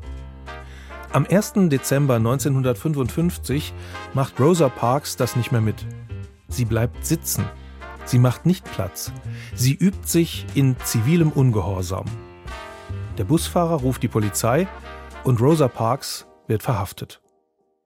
Am 1.14 1.28
1. 1.30 1.54
Dezember 1.70 2.16
1955 2.16 3.72
macht 4.16 4.40
Rosa 4.40 4.68
Parks 4.68 5.16
das 5.16 5.36
nicht 5.36 5.52
mehr 5.52 5.62
mit. 5.62 5.86
Sie 6.48 6.66
bleibt 6.66 7.06
sitzen. 7.06 7.46
Sie 8.04 8.18
macht 8.18 8.48
nicht 8.48 8.66
Platz. 8.66 9.12
Sie 9.54 9.76
übt 9.76 10.08
sich 10.08 10.48
in 10.56 10.76
zivilem 10.84 11.32
Ungehorsam. 11.32 12.06
Der 13.20 13.26
Busfahrer 13.26 13.76
ruft 13.76 14.02
die 14.02 14.08
Polizei 14.08 14.68
und 15.24 15.40
Rosa 15.40 15.68
Parks 15.68 16.26
wird 16.48 16.64
verhaftet. 16.64 17.23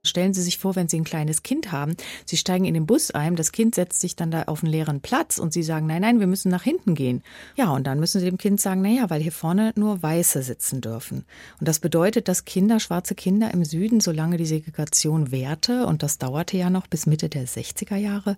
Stellen 0.08 0.34
Sie 0.34 0.42
sich 0.42 0.58
vor, 0.58 0.76
wenn 0.76 0.88
Sie 0.88 1.00
ein 1.00 1.04
kleines 1.04 1.44
Kind 1.44 1.72
haben, 1.72 1.96
Sie 2.26 2.38
steigen 2.38 2.66
in 2.66 2.74
den 2.74 2.86
Bus 2.86 3.12
ein, 3.12 3.36
das 3.36 3.52
Kind 3.52 3.76
setzt 3.76 4.02
sich 4.02 4.16
dann 4.16 4.32
da 4.32 4.44
auf 4.44 4.64
einen 4.64 4.72
leeren 4.72 5.02
Platz 5.02 5.38
und 5.38 5.54
Sie 5.54 5.64
sagen, 5.64 5.88
nein, 5.88 6.02
nein, 6.02 6.20
wir 6.20 6.28
müssen 6.28 6.50
nach 6.50 6.64
hinten 6.64 6.96
gehen. 6.96 7.24
Ja, 7.56 7.70
und 7.70 7.86
dann 7.86 8.00
müssen 8.00 8.20
Sie 8.20 8.26
dem 8.26 8.38
Kind 8.38 8.60
sagen, 8.60 8.82
naja, 8.82 9.10
weil 9.10 9.22
hier 9.22 9.32
vorne 9.32 9.74
nur 9.76 10.02
Weiße 10.02 10.42
sitzen 10.42 10.82
dürfen. 10.82 11.26
Und 11.60 11.68
das 11.68 11.80
bedeutet, 11.80 12.28
dass 12.28 12.46
Kinder, 12.46 12.80
schwarze 12.80 13.16
Kinder 13.16 13.54
im 13.54 13.66
Süden, 13.66 14.00
solange 14.00 14.38
die 14.38 14.46
Segregation 14.46 15.32
währte, 15.32 15.86
und 15.86 16.04
das 16.04 16.18
dauerte 16.18 16.58
ja 16.58 16.70
noch 16.70 16.88
bis 16.88 17.06
Mitte 17.06 17.30
der 17.30 17.48
60er 17.48 17.98
Jahre, 17.98 18.38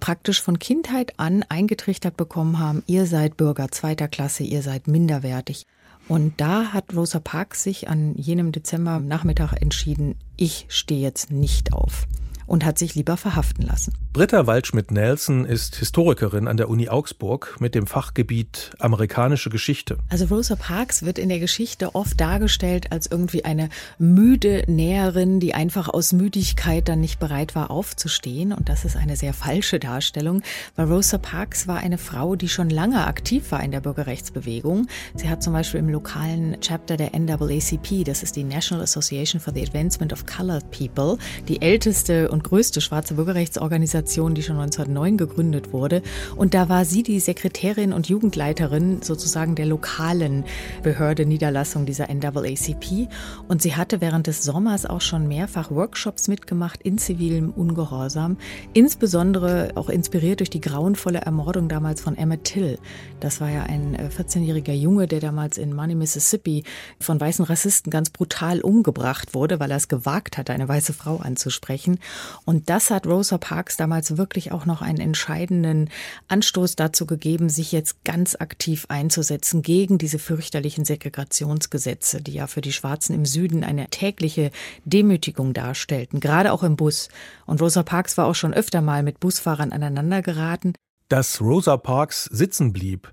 praktisch 0.00 0.40
von 0.40 0.58
Kindheit 0.58 1.14
an 1.18 1.44
eingetrichtert 1.48 2.16
bekommen 2.16 2.58
haben, 2.58 2.82
ihr 2.86 3.06
seid 3.06 3.36
Bürger 3.36 3.70
zweiter 3.70 4.08
Klasse, 4.08 4.44
ihr 4.44 4.62
seid 4.62 4.86
minderwertig. 4.86 5.66
Und 6.08 6.40
da 6.40 6.72
hat 6.72 6.96
Rosa 6.96 7.20
Parks 7.20 7.62
sich 7.62 7.88
an 7.88 8.14
jenem 8.16 8.50
Dezembernachmittag 8.50 9.52
entschieden, 9.52 10.16
ich 10.36 10.64
stehe 10.68 11.02
jetzt 11.02 11.30
nicht 11.30 11.74
auf 11.74 12.06
und 12.48 12.64
hat 12.64 12.78
sich 12.78 12.94
lieber 12.94 13.16
verhaften 13.16 13.64
lassen. 13.64 13.94
Britta 14.12 14.46
Waldschmidt-Nelson 14.46 15.44
ist 15.44 15.76
Historikerin 15.76 16.48
an 16.48 16.56
der 16.56 16.68
Uni 16.68 16.88
Augsburg 16.88 17.56
mit 17.60 17.74
dem 17.74 17.86
Fachgebiet 17.86 18.72
amerikanische 18.80 19.50
Geschichte. 19.50 19.98
Also 20.08 20.24
Rosa 20.24 20.56
Parks 20.56 21.04
wird 21.04 21.18
in 21.18 21.28
der 21.28 21.38
Geschichte 21.38 21.94
oft 21.94 22.20
dargestellt 22.20 22.90
als 22.90 23.06
irgendwie 23.06 23.44
eine 23.44 23.68
müde 23.98 24.64
Näherin, 24.66 25.40
die 25.40 25.54
einfach 25.54 25.88
aus 25.88 26.12
Müdigkeit 26.12 26.88
dann 26.88 27.00
nicht 27.00 27.20
bereit 27.20 27.54
war 27.54 27.70
aufzustehen. 27.70 28.52
Und 28.52 28.68
das 28.68 28.84
ist 28.84 28.96
eine 28.96 29.14
sehr 29.14 29.34
falsche 29.34 29.78
Darstellung, 29.78 30.42
weil 30.74 30.86
Rosa 30.86 31.18
Parks 31.18 31.68
war 31.68 31.78
eine 31.78 31.98
Frau, 31.98 32.34
die 32.34 32.48
schon 32.48 32.70
lange 32.70 33.06
aktiv 33.06 33.52
war 33.52 33.62
in 33.62 33.70
der 33.70 33.80
Bürgerrechtsbewegung. 33.80 34.88
Sie 35.14 35.28
hat 35.28 35.42
zum 35.42 35.52
Beispiel 35.52 35.80
im 35.80 35.88
lokalen 35.90 36.60
Chapter 36.60 36.96
der 36.96 37.10
NAACP, 37.18 38.04
das 38.04 38.22
ist 38.22 38.36
die 38.36 38.44
National 38.44 38.82
Association 38.82 39.40
for 39.40 39.52
the 39.52 39.62
Advancement 39.62 40.12
of 40.12 40.24
Colored 40.24 40.70
People, 40.70 41.18
die 41.46 41.60
älteste 41.60 42.30
und 42.30 42.37
und 42.38 42.44
größte 42.44 42.80
schwarze 42.80 43.14
Bürgerrechtsorganisation, 43.14 44.36
die 44.36 44.44
schon 44.44 44.60
1909 44.60 45.16
gegründet 45.16 45.72
wurde. 45.72 46.02
Und 46.36 46.54
da 46.54 46.68
war 46.68 46.84
sie 46.84 47.02
die 47.02 47.18
Sekretärin 47.18 47.92
und 47.92 48.08
Jugendleiterin 48.08 49.02
sozusagen 49.02 49.56
der 49.56 49.66
lokalen 49.66 50.44
Behörde 50.84 51.26
Niederlassung 51.26 51.84
dieser 51.84 52.06
NAACP. 52.06 53.08
Und 53.48 53.60
sie 53.60 53.74
hatte 53.74 54.00
während 54.00 54.28
des 54.28 54.44
Sommers 54.44 54.86
auch 54.86 55.00
schon 55.00 55.26
mehrfach 55.26 55.72
Workshops 55.72 56.28
mitgemacht 56.28 56.80
in 56.80 56.96
zivilem 56.98 57.50
Ungehorsam, 57.50 58.36
insbesondere 58.72 59.72
auch 59.74 59.88
inspiriert 59.88 60.38
durch 60.38 60.50
die 60.50 60.60
grauenvolle 60.60 61.18
Ermordung 61.18 61.68
damals 61.68 62.00
von 62.00 62.16
Emmett 62.16 62.44
Till. 62.44 62.78
Das 63.18 63.40
war 63.40 63.50
ja 63.50 63.64
ein 63.64 63.96
14-jähriger 63.96 64.70
äh, 64.70 64.76
Junge, 64.76 65.08
der 65.08 65.18
damals 65.18 65.58
in 65.58 65.74
Money, 65.74 65.96
Mississippi 65.96 66.62
von 67.00 67.20
weißen 67.20 67.44
Rassisten 67.44 67.90
ganz 67.90 68.10
brutal 68.10 68.60
umgebracht 68.60 69.34
wurde, 69.34 69.58
weil 69.58 69.72
er 69.72 69.76
es 69.76 69.88
gewagt 69.88 70.38
hat, 70.38 70.50
eine 70.50 70.68
weiße 70.68 70.92
Frau 70.92 71.16
anzusprechen. 71.16 71.98
Und 72.44 72.70
das 72.70 72.90
hat 72.90 73.06
Rosa 73.06 73.38
Parks 73.38 73.76
damals 73.76 74.16
wirklich 74.16 74.52
auch 74.52 74.66
noch 74.66 74.82
einen 74.82 75.00
entscheidenden 75.00 75.90
Anstoß 76.28 76.76
dazu 76.76 77.06
gegeben, 77.06 77.48
sich 77.48 77.72
jetzt 77.72 78.04
ganz 78.04 78.36
aktiv 78.36 78.86
einzusetzen 78.88 79.62
gegen 79.62 79.98
diese 79.98 80.18
fürchterlichen 80.18 80.84
Segregationsgesetze, 80.84 82.22
die 82.22 82.32
ja 82.32 82.46
für 82.46 82.60
die 82.60 82.72
Schwarzen 82.72 83.14
im 83.14 83.24
Süden 83.24 83.64
eine 83.64 83.88
tägliche 83.88 84.50
Demütigung 84.84 85.54
darstellten, 85.54 86.20
gerade 86.20 86.52
auch 86.52 86.62
im 86.62 86.76
Bus. 86.76 87.08
Und 87.46 87.60
Rosa 87.60 87.82
Parks 87.82 88.16
war 88.18 88.26
auch 88.26 88.34
schon 88.34 88.54
öfter 88.54 88.80
mal 88.80 89.02
mit 89.02 89.20
Busfahrern 89.20 89.72
aneinandergeraten. 89.72 90.74
Dass 91.08 91.40
Rosa 91.40 91.76
Parks 91.76 92.24
sitzen 92.24 92.72
blieb, 92.72 93.12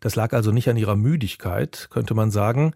das 0.00 0.16
lag 0.16 0.32
also 0.32 0.50
nicht 0.50 0.68
an 0.68 0.76
ihrer 0.76 0.96
Müdigkeit, 0.96 1.88
könnte 1.90 2.14
man 2.14 2.30
sagen, 2.30 2.74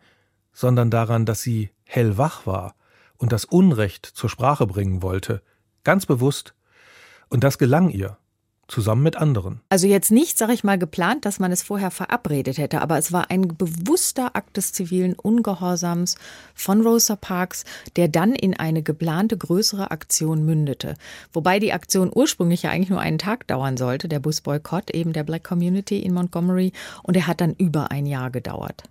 sondern 0.52 0.90
daran, 0.90 1.26
dass 1.26 1.42
sie 1.42 1.70
hellwach 1.84 2.46
war 2.46 2.74
und 3.16 3.32
das 3.32 3.44
Unrecht 3.44 4.06
zur 4.06 4.30
Sprache 4.30 4.66
bringen 4.66 5.02
wollte, 5.02 5.42
Ganz 5.84 6.06
bewusst. 6.06 6.54
Und 7.28 7.44
das 7.44 7.58
gelang 7.58 7.90
ihr 7.90 8.16
zusammen 8.70 9.02
mit 9.02 9.16
anderen. 9.16 9.60
Also 9.68 9.86
jetzt 9.86 10.10
nicht, 10.10 10.38
sag 10.38 10.50
ich 10.50 10.64
mal, 10.64 10.78
geplant, 10.78 11.24
dass 11.24 11.38
man 11.40 11.52
es 11.52 11.62
vorher 11.62 11.90
verabredet 11.90 12.58
hätte, 12.58 12.80
aber 12.80 12.98
es 12.98 13.12
war 13.12 13.30
ein 13.30 13.56
bewusster 13.56 14.36
Akt 14.36 14.56
des 14.56 14.72
zivilen 14.72 15.14
Ungehorsams 15.14 16.16
von 16.54 16.80
Rosa 16.80 17.16
Parks, 17.16 17.64
der 17.96 18.08
dann 18.08 18.34
in 18.34 18.54
eine 18.54 18.82
geplante 18.82 19.36
größere 19.36 19.90
Aktion 19.90 20.44
mündete. 20.44 20.94
Wobei 21.32 21.58
die 21.58 21.72
Aktion 21.72 22.10
ursprünglich 22.14 22.62
ja 22.62 22.70
eigentlich 22.70 22.90
nur 22.90 23.00
einen 23.00 23.18
Tag 23.18 23.46
dauern 23.48 23.76
sollte, 23.76 24.08
der 24.08 24.20
Busboykott 24.20 24.90
eben 24.90 25.12
der 25.12 25.24
Black 25.24 25.44
Community 25.44 25.98
in 25.98 26.14
Montgomery, 26.14 26.72
und 27.02 27.16
er 27.16 27.26
hat 27.26 27.40
dann 27.40 27.54
über 27.54 27.90
ein 27.90 28.06
Jahr 28.06 28.30
gedauert. 28.30 28.84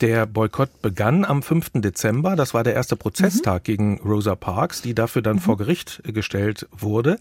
Der 0.00 0.24
Boykott 0.24 0.80
begann 0.80 1.24
am 1.24 1.42
5. 1.42 1.72
Dezember. 1.74 2.34
Das 2.34 2.54
war 2.54 2.64
der 2.64 2.74
erste 2.74 2.96
Prozesstag 2.96 3.62
mhm. 3.62 3.64
gegen 3.64 4.00
Rosa 4.00 4.34
Parks, 4.34 4.80
die 4.80 4.94
dafür 4.94 5.20
dann 5.20 5.36
mhm. 5.36 5.40
vor 5.40 5.56
Gericht 5.58 6.02
gestellt 6.04 6.66
wurde. 6.72 7.18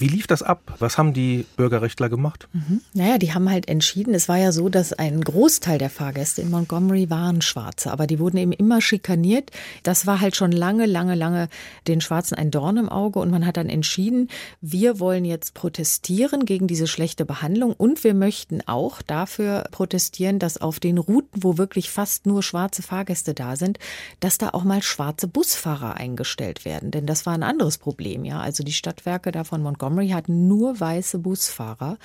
Wie 0.00 0.06
lief 0.06 0.26
das 0.26 0.42
ab? 0.42 0.76
Was 0.78 0.96
haben 0.98 1.12
die 1.12 1.44
Bürgerrechtler 1.56 2.08
gemacht? 2.08 2.48
Mhm. 2.52 2.82
Naja, 2.92 3.18
die 3.18 3.32
haben 3.32 3.50
halt 3.50 3.68
entschieden, 3.68 4.14
es 4.14 4.28
war 4.28 4.36
ja 4.36 4.52
so, 4.52 4.68
dass 4.68 4.92
ein 4.92 5.20
Großteil 5.20 5.78
der 5.78 5.90
Fahrgäste 5.90 6.42
in 6.42 6.50
Montgomery 6.50 7.10
waren 7.10 7.40
Schwarze, 7.40 7.90
aber 7.90 8.06
die 8.06 8.20
wurden 8.20 8.36
eben 8.36 8.52
immer 8.52 8.80
schikaniert. 8.80 9.50
Das 9.82 10.06
war 10.06 10.20
halt 10.20 10.36
schon 10.36 10.52
lange, 10.52 10.86
lange, 10.86 11.14
lange 11.14 11.48
den 11.88 12.00
Schwarzen 12.00 12.36
ein 12.36 12.50
Dorn 12.50 12.76
im 12.76 12.88
Auge 12.88 13.18
und 13.18 13.30
man 13.30 13.46
hat 13.46 13.56
dann 13.56 13.68
entschieden, 13.68 14.28
wir 14.60 15.00
wollen 15.00 15.24
jetzt 15.24 15.54
protestieren 15.54 16.44
gegen 16.44 16.68
diese 16.68 16.86
schlechte 16.86 17.24
Behandlung 17.24 17.72
und 17.72 18.04
wir 18.04 18.14
möchten 18.14 18.60
auch 18.66 19.02
dafür 19.02 19.64
protestieren, 19.72 20.38
dass 20.38 20.58
auf 20.58 20.78
den 20.78 20.98
Routen, 20.98 21.42
wo 21.42 21.58
wirklich 21.58 21.90
fast 21.90 22.26
nur 22.26 22.44
schwarze 22.44 22.82
Fahrgäste 22.82 23.34
da 23.34 23.56
sind, 23.56 23.80
dass 24.20 24.38
da 24.38 24.50
auch 24.50 24.64
mal 24.64 24.82
schwarze 24.82 25.26
Busfahrer 25.26 25.96
eingestellt 25.96 26.64
werden. 26.64 26.92
Denn 26.92 27.06
das 27.06 27.26
war 27.26 27.32
ein 27.32 27.42
anderes 27.42 27.78
Problem, 27.78 28.24
ja. 28.24 28.38
Also 28.38 28.62
die 28.62 28.72
Stadtwerke 28.72 29.32
da 29.32 29.42
von 29.42 29.60
Montgomery 29.60 29.77
Montgomery 29.78 30.08
hat 30.08 30.28
nur 30.28 30.78
weiße 30.78 31.18
Busfahrer. 31.18 31.98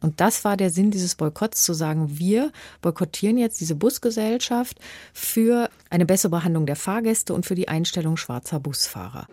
Und 0.00 0.20
das 0.20 0.44
war 0.44 0.56
der 0.56 0.70
Sinn 0.70 0.90
dieses 0.90 1.14
Boykotts, 1.14 1.62
zu 1.62 1.74
sagen, 1.74 2.18
wir 2.18 2.50
boykottieren 2.80 3.36
jetzt 3.36 3.60
diese 3.60 3.74
Busgesellschaft 3.74 4.78
für 5.12 5.68
eine 5.90 6.06
bessere 6.06 6.30
Behandlung 6.30 6.66
der 6.66 6.76
Fahrgäste 6.76 7.34
und 7.34 7.46
für 7.46 7.54
die 7.54 7.68
Einstellung 7.68 8.16
schwarzer 8.16 8.60
Busfahrer. 8.60 9.26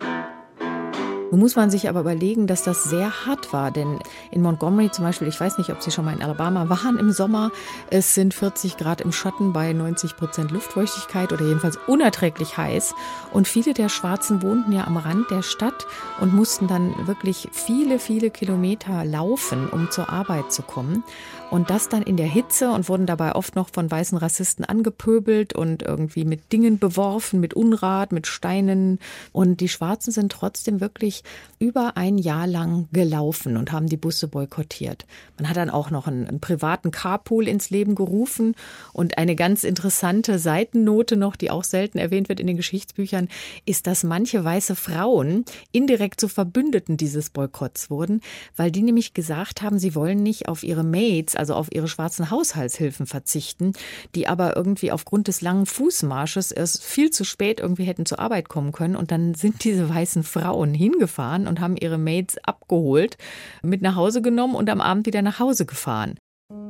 Nun 1.32 1.40
muss 1.40 1.56
man 1.56 1.70
sich 1.70 1.88
aber 1.88 2.00
überlegen, 2.00 2.46
dass 2.46 2.62
das 2.62 2.84
sehr 2.84 3.26
hart 3.26 3.52
war, 3.52 3.72
denn 3.72 3.98
in 4.30 4.42
Montgomery 4.42 4.92
zum 4.92 5.04
Beispiel, 5.04 5.26
ich 5.26 5.40
weiß 5.40 5.58
nicht, 5.58 5.70
ob 5.70 5.82
Sie 5.82 5.90
schon 5.90 6.04
mal 6.04 6.14
in 6.14 6.22
Alabama 6.22 6.68
waren 6.68 6.98
im 6.98 7.10
Sommer, 7.10 7.50
es 7.90 8.14
sind 8.14 8.32
40 8.32 8.76
Grad 8.76 9.00
im 9.00 9.10
Schatten 9.10 9.52
bei 9.52 9.72
90 9.72 10.16
Prozent 10.16 10.52
Luftfeuchtigkeit 10.52 11.32
oder 11.32 11.44
jedenfalls 11.44 11.78
unerträglich 11.88 12.56
heiß. 12.56 12.94
Und 13.32 13.48
viele 13.48 13.74
der 13.74 13.88
Schwarzen 13.88 14.40
wohnten 14.40 14.70
ja 14.70 14.86
am 14.86 14.96
Rand 14.96 15.28
der 15.30 15.42
Stadt 15.42 15.86
und 16.20 16.32
mussten 16.32 16.68
dann 16.68 16.94
wirklich 17.08 17.48
viele, 17.50 17.98
viele 17.98 18.30
Kilometer 18.30 19.04
laufen, 19.04 19.68
um 19.68 19.90
zur 19.90 20.08
Arbeit 20.08 20.52
zu 20.52 20.62
kommen. 20.62 21.02
Und 21.50 21.70
das 21.70 21.88
dann 21.88 22.02
in 22.02 22.16
der 22.16 22.26
Hitze 22.26 22.70
und 22.70 22.88
wurden 22.88 23.06
dabei 23.06 23.34
oft 23.34 23.54
noch 23.54 23.68
von 23.70 23.90
weißen 23.90 24.18
Rassisten 24.18 24.64
angepöbelt 24.64 25.52
und 25.52 25.82
irgendwie 25.82 26.24
mit 26.24 26.52
Dingen 26.52 26.78
beworfen, 26.78 27.40
mit 27.40 27.54
Unrat, 27.54 28.12
mit 28.12 28.26
Steinen. 28.26 28.98
Und 29.32 29.60
die 29.60 29.68
Schwarzen 29.68 30.12
sind 30.12 30.32
trotzdem 30.32 30.80
wirklich 30.80 31.22
über 31.58 31.96
ein 31.96 32.18
Jahr 32.18 32.46
lang 32.46 32.88
gelaufen 32.92 33.56
und 33.56 33.72
haben 33.72 33.86
die 33.86 33.96
Busse 33.96 34.28
boykottiert. 34.28 35.06
Man 35.38 35.48
hat 35.48 35.56
dann 35.56 35.70
auch 35.70 35.90
noch 35.90 36.06
einen, 36.06 36.26
einen 36.26 36.40
privaten 36.40 36.90
Carpool 36.90 37.46
ins 37.46 37.70
Leben 37.70 37.94
gerufen 37.94 38.54
und 38.92 39.16
eine 39.18 39.36
ganz 39.36 39.62
interessante 39.62 40.38
Seitennote 40.38 41.16
noch, 41.16 41.36
die 41.36 41.50
auch 41.50 41.64
selten 41.64 41.98
erwähnt 41.98 42.28
wird 42.28 42.40
in 42.40 42.48
den 42.48 42.56
Geschichtsbüchern, 42.56 43.28
ist, 43.64 43.86
dass 43.86 44.02
manche 44.02 44.42
weiße 44.44 44.74
Frauen 44.74 45.44
indirekt 45.70 46.20
zu 46.20 46.28
Verbündeten 46.28 46.96
dieses 46.96 47.30
Boykotts 47.30 47.88
wurden, 47.88 48.20
weil 48.56 48.70
die 48.70 48.82
nämlich 48.82 49.14
gesagt 49.14 49.62
haben, 49.62 49.78
sie 49.78 49.94
wollen 49.94 50.22
nicht 50.22 50.48
auf 50.48 50.62
ihre 50.62 50.84
Maids, 50.84 51.35
also 51.38 51.54
auf 51.54 51.68
ihre 51.72 51.88
schwarzen 51.88 52.30
Haushaltshilfen 52.30 53.06
verzichten, 53.06 53.72
die 54.14 54.28
aber 54.28 54.56
irgendwie 54.56 54.92
aufgrund 54.92 55.28
des 55.28 55.40
langen 55.40 55.66
Fußmarsches 55.66 56.52
erst 56.52 56.82
viel 56.82 57.10
zu 57.10 57.24
spät 57.24 57.60
irgendwie 57.60 57.84
hätten 57.84 58.06
zur 58.06 58.18
Arbeit 58.18 58.48
kommen 58.48 58.72
können. 58.72 58.96
Und 58.96 59.10
dann 59.10 59.34
sind 59.34 59.64
diese 59.64 59.88
weißen 59.88 60.22
Frauen 60.22 60.74
hingefahren 60.74 61.46
und 61.46 61.60
haben 61.60 61.76
ihre 61.76 61.98
Maids 61.98 62.38
abgeholt, 62.38 63.16
mit 63.62 63.82
nach 63.82 63.96
Hause 63.96 64.22
genommen 64.22 64.54
und 64.54 64.70
am 64.70 64.80
Abend 64.80 65.06
wieder 65.06 65.22
nach 65.22 65.38
Hause 65.38 65.66
gefahren. 65.66 66.14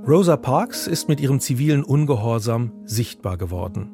Rosa 0.06 0.36
Parks 0.36 0.86
ist 0.86 1.08
mit 1.08 1.20
ihrem 1.20 1.40
zivilen 1.40 1.84
Ungehorsam 1.84 2.72
sichtbar 2.84 3.36
geworden. 3.36 3.90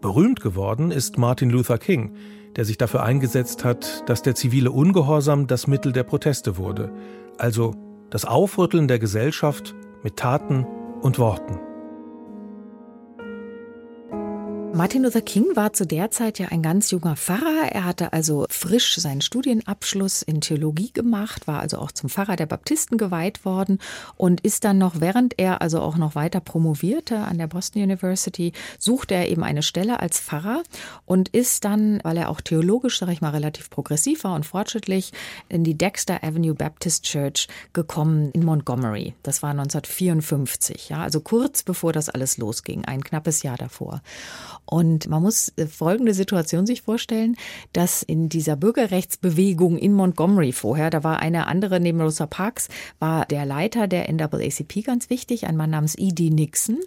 Berühmt 0.00 0.40
geworden 0.40 0.90
ist 0.90 1.18
Martin 1.18 1.50
Luther 1.50 1.78
King, 1.78 2.14
der 2.54 2.64
sich 2.64 2.78
dafür 2.78 3.02
eingesetzt 3.02 3.64
hat, 3.64 4.08
dass 4.08 4.22
der 4.22 4.34
zivile 4.34 4.70
Ungehorsam 4.70 5.46
das 5.46 5.66
Mittel 5.66 5.92
der 5.92 6.04
Proteste 6.04 6.56
wurde, 6.56 6.90
also 7.38 7.74
das 8.10 8.24
Aufrütteln 8.24 8.88
der 8.88 8.98
Gesellschaft 8.98 9.74
mit 10.02 10.16
Taten 10.16 10.66
und 11.02 11.18
Worten. 11.18 11.65
Martin 14.76 15.04
Luther 15.04 15.22
King 15.22 15.56
war 15.56 15.72
zu 15.72 15.86
der 15.86 16.10
Zeit 16.10 16.38
ja 16.38 16.48
ein 16.48 16.60
ganz 16.60 16.90
junger 16.90 17.16
Pfarrer. 17.16 17.72
Er 17.72 17.86
hatte 17.86 18.12
also 18.12 18.44
frisch 18.50 18.96
seinen 18.96 19.22
Studienabschluss 19.22 20.20
in 20.20 20.42
Theologie 20.42 20.92
gemacht, 20.92 21.46
war 21.46 21.60
also 21.60 21.78
auch 21.78 21.92
zum 21.92 22.10
Pfarrer 22.10 22.36
der 22.36 22.44
Baptisten 22.44 22.98
geweiht 22.98 23.46
worden 23.46 23.78
und 24.18 24.42
ist 24.42 24.64
dann 24.64 24.76
noch, 24.76 25.00
während 25.00 25.38
er 25.38 25.62
also 25.62 25.80
auch 25.80 25.96
noch 25.96 26.14
weiter 26.14 26.40
promovierte 26.40 27.16
an 27.16 27.38
der 27.38 27.46
Boston 27.46 27.84
University, 27.84 28.52
suchte 28.78 29.14
er 29.14 29.30
eben 29.30 29.42
eine 29.42 29.62
Stelle 29.62 29.98
als 30.00 30.20
Pfarrer 30.20 30.62
und 31.06 31.30
ist 31.30 31.64
dann, 31.64 32.00
weil 32.02 32.18
er 32.18 32.28
auch 32.28 32.42
theologisch, 32.42 32.98
sage 32.98 33.12
ich 33.12 33.22
mal, 33.22 33.30
relativ 33.30 33.70
progressiv 33.70 34.24
war 34.24 34.34
und 34.34 34.44
fortschrittlich, 34.44 35.14
in 35.48 35.64
die 35.64 35.78
Dexter 35.78 36.22
Avenue 36.22 36.54
Baptist 36.54 37.04
Church 37.04 37.48
gekommen 37.72 38.30
in 38.32 38.44
Montgomery. 38.44 39.14
Das 39.22 39.42
war 39.42 39.52
1954, 39.52 40.90
ja, 40.90 40.98
also 40.98 41.20
kurz 41.20 41.62
bevor 41.62 41.94
das 41.94 42.10
alles 42.10 42.36
losging, 42.36 42.84
ein 42.84 43.02
knappes 43.02 43.42
Jahr 43.42 43.56
davor. 43.56 44.02
Und 44.66 45.08
man 45.08 45.22
muss 45.22 45.52
äh, 45.56 45.66
folgende 45.66 46.12
Situation 46.12 46.66
sich 46.66 46.82
vorstellen, 46.82 47.36
dass 47.72 48.02
in 48.02 48.28
dieser 48.28 48.56
Bürgerrechtsbewegung 48.56 49.78
in 49.78 49.92
Montgomery 49.92 50.52
vorher, 50.52 50.90
da 50.90 51.04
war 51.04 51.20
eine 51.20 51.46
andere 51.46 51.80
neben 51.80 52.00
Rosa 52.00 52.26
Parks, 52.26 52.68
war 52.98 53.24
der 53.26 53.46
Leiter 53.46 53.86
der 53.86 54.12
NAACP 54.12 54.84
ganz 54.84 55.08
wichtig, 55.08 55.46
ein 55.46 55.56
Mann 55.56 55.70
namens 55.70 55.94
E.D. 55.96 56.30
Nixon. 56.30 56.78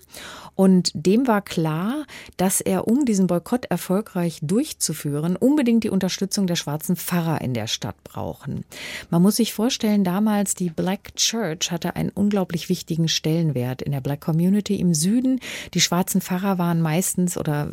Und 0.56 0.92
dem 0.94 1.26
war 1.26 1.42
klar, 1.42 2.06
dass 2.36 2.60
er, 2.60 2.88
um 2.88 3.06
diesen 3.06 3.28
Boykott 3.28 3.66
erfolgreich 3.66 4.40
durchzuführen, 4.42 5.38
unbedingt 5.38 5.86
die 5.86 5.90
Unterstützung 5.90 6.48
der 6.48 6.58
schwarzen 6.58 6.98
Pfarrer 6.98 7.40
in 7.40 7.54
der 7.54 7.68
Stadt 7.68 7.96
brauchen. 8.04 8.66
Man 9.10 9.22
muss 9.22 9.38
sich 9.38 9.54
vorstellen, 9.54 10.04
damals 10.04 10.56
die 10.56 10.70
Black 10.70 11.16
Church 11.16 11.72
hatte 11.72 11.96
einen 11.96 12.10
unglaublich 12.10 12.68
wichtigen 12.68 13.08
Stellenwert 13.08 13.82
in 13.82 13.94
der 13.94 14.02
Black 14.02 14.20
Community 14.20 14.76
im 14.76 14.94
Süden. 14.94 15.40
Die 15.74 15.82
schwarzen 15.82 16.20
Pfarrer 16.20 16.58
waren 16.58 16.82
meistens 16.82 17.38
oder 17.38 17.69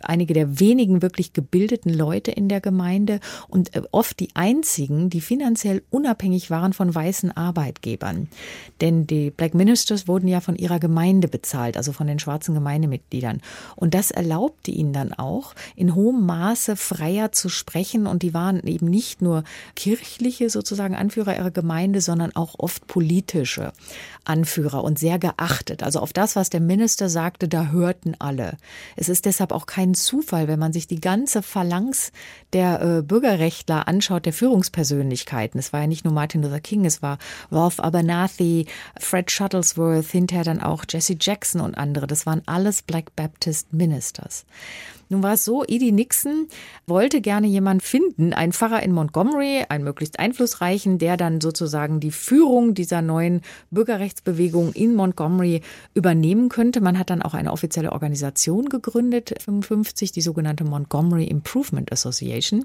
einige 0.00 0.34
der 0.34 0.60
wenigen 0.60 1.02
wirklich 1.02 1.32
gebildeten 1.32 1.92
Leute 1.92 2.30
in 2.30 2.48
der 2.48 2.60
Gemeinde 2.60 3.20
und 3.48 3.74
äh, 3.74 3.82
oft 3.90 4.18
die 4.20 4.28
einzigen, 4.34 5.10
die 5.10 5.20
finanziell 5.20 5.82
unabhängig 5.90 6.50
waren 6.50 6.72
von 6.72 6.94
weißen 6.94 7.36
Arbeitgebern. 7.36 8.28
Denn 8.80 9.06
die 9.06 9.30
Black 9.30 9.54
Ministers 9.54 10.08
wurden 10.08 10.28
ja 10.28 10.40
von 10.40 10.56
ihrer 10.56 10.78
Gemeinde 10.78 11.28
bezahlt, 11.28 11.76
also 11.76 11.92
von 11.92 12.06
den 12.06 12.18
schwarzen 12.18 12.54
Gemeindemitgliedern. 12.54 13.40
Und 13.76 13.94
das 13.94 14.10
erlaubte 14.10 14.70
ihnen 14.70 14.92
dann 14.92 15.12
auch, 15.12 15.54
in 15.76 15.94
hohem 15.94 16.26
Maße 16.26 16.76
freier 16.76 17.32
zu 17.32 17.48
sprechen. 17.48 18.06
Und 18.06 18.22
die 18.22 18.34
waren 18.34 18.60
eben 18.66 18.88
nicht 18.88 19.22
nur 19.22 19.44
kirchliche 19.76 20.50
sozusagen 20.50 20.94
Anführer 20.94 21.36
ihrer 21.36 21.50
Gemeinde, 21.50 22.00
sondern 22.00 22.34
auch 22.34 22.54
oft 22.58 22.86
politische 22.86 23.72
Anführer 24.24 24.84
und 24.84 24.98
sehr 24.98 25.18
geachtet. 25.18 25.82
Also 25.82 26.00
auf 26.00 26.12
das, 26.12 26.36
was 26.36 26.50
der 26.50 26.60
Minister 26.60 27.08
sagte, 27.08 27.48
da 27.48 27.68
hörten 27.68 28.14
alle. 28.18 28.56
Ist 29.08 29.24
deshalb 29.24 29.52
auch 29.52 29.66
kein 29.66 29.94
Zufall, 29.94 30.48
wenn 30.48 30.58
man 30.58 30.72
sich 30.72 30.86
die 30.86 31.00
ganze 31.00 31.42
Phalanx 31.42 32.12
der 32.52 32.80
äh, 32.82 33.02
Bürgerrechtler 33.02 33.88
anschaut, 33.88 34.26
der 34.26 34.32
Führungspersönlichkeiten. 34.32 35.58
Es 35.58 35.72
war 35.72 35.80
ja 35.80 35.86
nicht 35.86 36.04
nur 36.04 36.14
Martin 36.14 36.42
Luther 36.42 36.60
King, 36.60 36.84
es 36.84 37.02
war 37.02 37.18
Ralph 37.50 37.80
Abernathy, 37.80 38.66
Fred 38.98 39.30
Shuttlesworth, 39.30 40.06
hinterher 40.06 40.44
dann 40.44 40.60
auch 40.60 40.84
Jesse 40.88 41.16
Jackson 41.20 41.60
und 41.60 41.76
andere. 41.76 42.06
Das 42.06 42.26
waren 42.26 42.42
alles 42.46 42.82
Black 42.82 43.16
Baptist 43.16 43.72
Ministers. 43.72 44.44
Nun 45.08 45.22
war 45.22 45.34
es 45.34 45.44
so, 45.44 45.64
Edie 45.64 45.92
Nixon 45.92 46.48
wollte 46.86 47.20
gerne 47.20 47.46
jemanden 47.46 47.80
finden, 47.80 48.32
einen 48.32 48.52
Pfarrer 48.52 48.82
in 48.82 48.92
Montgomery, 48.92 49.64
einen 49.68 49.84
möglichst 49.84 50.18
einflussreichen, 50.18 50.98
der 50.98 51.16
dann 51.16 51.40
sozusagen 51.40 52.00
die 52.00 52.10
Führung 52.10 52.74
dieser 52.74 53.02
neuen 53.02 53.42
Bürgerrechtsbewegung 53.70 54.72
in 54.72 54.94
Montgomery 54.94 55.60
übernehmen 55.94 56.48
könnte. 56.48 56.80
Man 56.80 56.98
hat 56.98 57.10
dann 57.10 57.22
auch 57.22 57.34
eine 57.34 57.52
offizielle 57.52 57.92
Organisation 57.92 58.68
gegründet, 58.68 58.93
55, 58.94 60.12
die 60.12 60.20
sogenannte 60.20 60.64
Montgomery 60.64 61.24
Improvement 61.24 61.92
Association. 61.92 62.64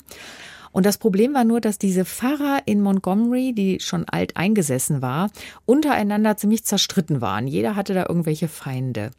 Und 0.72 0.86
das 0.86 0.98
Problem 0.98 1.34
war 1.34 1.44
nur, 1.44 1.62
dass 1.62 1.80
diese 1.80 2.06
Pfarrer 2.06 2.62
in 2.66 2.82
Montgomery, 2.82 3.54
die 3.54 3.80
schon 3.80 4.06
alt 4.08 4.38
eingesessen 4.38 5.02
war, 5.02 5.32
untereinander 5.66 6.38
ziemlich 6.38 6.64
zerstritten 6.64 7.22
waren. 7.22 7.48
Jeder 7.48 7.76
hatte 7.76 7.94
da 7.94 8.06
irgendwelche 8.08 8.48
Feinde. 8.48 9.12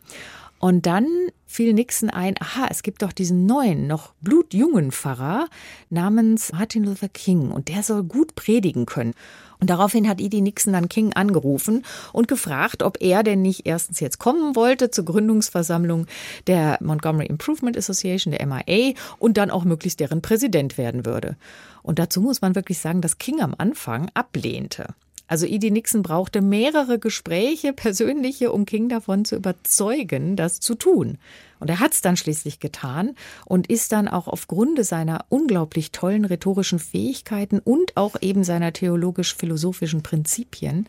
Und 0.61 0.85
dann 0.85 1.07
fiel 1.47 1.73
Nixon 1.73 2.11
ein, 2.11 2.35
aha, 2.39 2.69
es 2.71 2.83
gibt 2.83 3.01
doch 3.03 3.13
diesen 3.13 3.47
neuen, 3.47 3.87
noch 3.87 4.13
blutjungen 4.21 4.93
Pfarrer 4.93 5.49
namens 5.89 6.53
Martin 6.53 6.85
Luther 6.85 7.09
King 7.09 7.51
und 7.51 7.69
der 7.69 7.83
soll 7.83 8.05
gut 8.05 8.35
predigen 8.35 8.85
können. 8.85 9.15
Und 9.61 9.71
daraufhin 9.71 10.09
hat 10.09 10.21
Edie 10.21 10.41
Nixon 10.41 10.73
dann 10.73 10.89
King 10.89 11.13
angerufen 11.13 11.85
und 12.13 12.29
gefragt, 12.29 12.83
ob 12.83 13.01
er 13.01 13.23
denn 13.23 13.43
nicht 13.43 13.67
erstens 13.67 14.01
jetzt 14.01 14.19
kommen 14.19 14.57
wollte 14.57 14.91
zur 14.91 15.05
Gründungsversammlung 15.05 16.07
der 16.47 16.79
Montgomery 16.81 17.27
Improvement 17.27 17.77
Association, 17.77 18.33
der 18.33 18.47
MIA, 18.47 18.95
und 19.19 19.37
dann 19.37 19.51
auch 19.51 19.65
möglichst 19.65 20.01
deren 20.01 20.23
Präsident 20.23 20.79
werden 20.79 21.05
würde. 21.05 21.37
Und 21.83 21.99
dazu 21.99 22.21
muss 22.21 22.41
man 22.41 22.55
wirklich 22.55 22.79
sagen, 22.79 23.01
dass 23.01 23.19
King 23.19 23.41
am 23.41 23.55
Anfang 23.57 24.11
ablehnte. 24.15 24.95
Also 25.31 25.47
Edie 25.47 25.71
Nixon 25.71 26.03
brauchte 26.03 26.41
mehrere 26.41 26.99
Gespräche, 26.99 27.73
persönliche, 27.73 28.51
um 28.51 28.65
King 28.65 28.89
davon 28.89 29.25
zu 29.25 29.37
überzeugen, 29.37 30.35
das 30.35 30.59
zu 30.59 30.75
tun. 30.75 31.19
Und 31.61 31.71
er 31.71 31.79
hat 31.79 31.93
es 31.93 32.01
dann 32.01 32.17
schließlich 32.17 32.59
getan 32.59 33.15
und 33.47 33.69
ist 33.69 33.93
dann 33.93 34.09
auch 34.09 34.27
aufgrund 34.27 34.85
seiner 34.85 35.25
unglaublich 35.29 35.93
tollen 35.93 36.25
rhetorischen 36.25 36.81
Fähigkeiten 36.81 37.61
und 37.61 37.97
auch 37.97 38.17
eben 38.21 38.43
seiner 38.43 38.73
theologisch-philosophischen 38.73 40.03
Prinzipien 40.03 40.89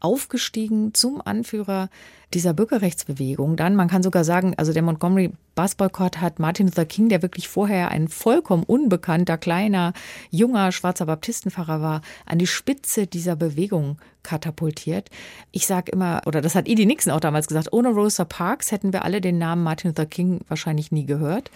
aufgestiegen 0.00 0.94
zum 0.94 1.20
Anführer 1.24 1.88
dieser 2.34 2.54
Bürgerrechtsbewegung. 2.54 3.56
Dann, 3.56 3.74
man 3.74 3.88
kann 3.88 4.02
sogar 4.02 4.24
sagen, 4.24 4.54
also 4.56 4.72
der 4.72 4.82
Montgomery 4.82 5.32
Bus 5.54 5.74
Boycott 5.74 6.20
hat 6.20 6.38
Martin 6.38 6.66
Luther 6.66 6.84
King, 6.84 7.08
der 7.08 7.22
wirklich 7.22 7.48
vorher 7.48 7.90
ein 7.90 8.08
vollkommen 8.08 8.62
unbekannter, 8.62 9.36
kleiner, 9.36 9.92
junger, 10.30 10.72
schwarzer 10.72 11.06
Baptistenpfarrer 11.06 11.82
war, 11.82 12.02
an 12.26 12.38
die 12.38 12.46
Spitze 12.46 13.06
dieser 13.06 13.36
Bewegung 13.36 13.98
katapultiert. 14.22 15.10
Ich 15.50 15.66
sage 15.66 15.92
immer, 15.92 16.22
oder 16.26 16.40
das 16.40 16.54
hat 16.54 16.68
Edie 16.68 16.86
Nixon 16.86 17.12
auch 17.12 17.20
damals 17.20 17.48
gesagt, 17.48 17.72
ohne 17.72 17.88
Rosa 17.88 18.24
Parks 18.24 18.70
hätten 18.70 18.92
wir 18.92 19.04
alle 19.04 19.20
den 19.20 19.38
Namen 19.38 19.62
Martin 19.62 19.90
Luther 19.90 20.06
King 20.06 20.40
wahrscheinlich 20.48 20.92
nie 20.92 21.06
gehört. 21.06 21.50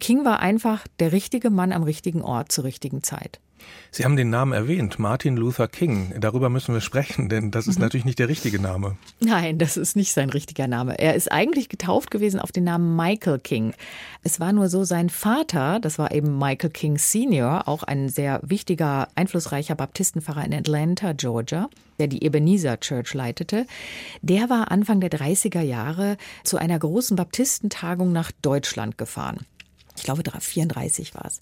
King 0.00 0.24
war 0.24 0.40
einfach 0.40 0.86
der 1.00 1.12
richtige 1.12 1.50
Mann 1.50 1.72
am 1.72 1.82
richtigen 1.82 2.22
Ort 2.22 2.50
zur 2.50 2.64
richtigen 2.64 3.02
Zeit. 3.02 3.40
Sie 3.90 4.04
haben 4.04 4.16
den 4.16 4.28
Namen 4.28 4.52
erwähnt, 4.52 4.98
Martin 4.98 5.36
Luther 5.36 5.68
King. 5.68 6.12
Darüber 6.18 6.48
müssen 6.48 6.74
wir 6.74 6.80
sprechen, 6.80 7.28
denn 7.28 7.50
das 7.50 7.68
ist 7.68 7.76
mhm. 7.76 7.84
natürlich 7.84 8.04
nicht 8.04 8.18
der 8.18 8.28
richtige 8.28 8.60
Name. 8.60 8.96
Nein, 9.20 9.58
das 9.58 9.76
ist 9.76 9.94
nicht 9.94 10.12
sein 10.12 10.30
richtiger 10.30 10.66
Name. 10.66 10.98
Er 10.98 11.14
ist 11.14 11.30
eigentlich 11.30 11.68
getauft 11.68 12.10
gewesen 12.10 12.40
auf 12.40 12.50
den 12.50 12.64
Namen 12.64 12.96
Michael 12.96 13.38
King. 13.38 13.72
Es 14.24 14.40
war 14.40 14.52
nur 14.52 14.68
so, 14.68 14.82
sein 14.84 15.10
Vater, 15.10 15.78
das 15.80 15.98
war 15.98 16.12
eben 16.12 16.38
Michael 16.38 16.70
King 16.70 16.98
Senior, 16.98 17.68
auch 17.68 17.84
ein 17.84 18.08
sehr 18.08 18.40
wichtiger, 18.42 19.08
einflussreicher 19.14 19.76
Baptistenpfarrer 19.76 20.44
in 20.44 20.54
Atlanta, 20.54 21.12
Georgia, 21.12 21.68
der 22.00 22.08
die 22.08 22.24
Ebenezer 22.24 22.80
Church 22.80 23.14
leitete, 23.14 23.66
der 24.22 24.50
war 24.50 24.72
Anfang 24.72 25.00
der 25.00 25.10
30er 25.10 25.60
Jahre 25.60 26.16
zu 26.42 26.56
einer 26.56 26.78
großen 26.78 27.16
Baptistentagung 27.16 28.10
nach 28.12 28.32
Deutschland 28.42 28.98
gefahren. 28.98 29.46
Ich 29.96 30.02
glaube, 30.02 30.22
34 30.24 31.14
war 31.14 31.24
es. 31.26 31.40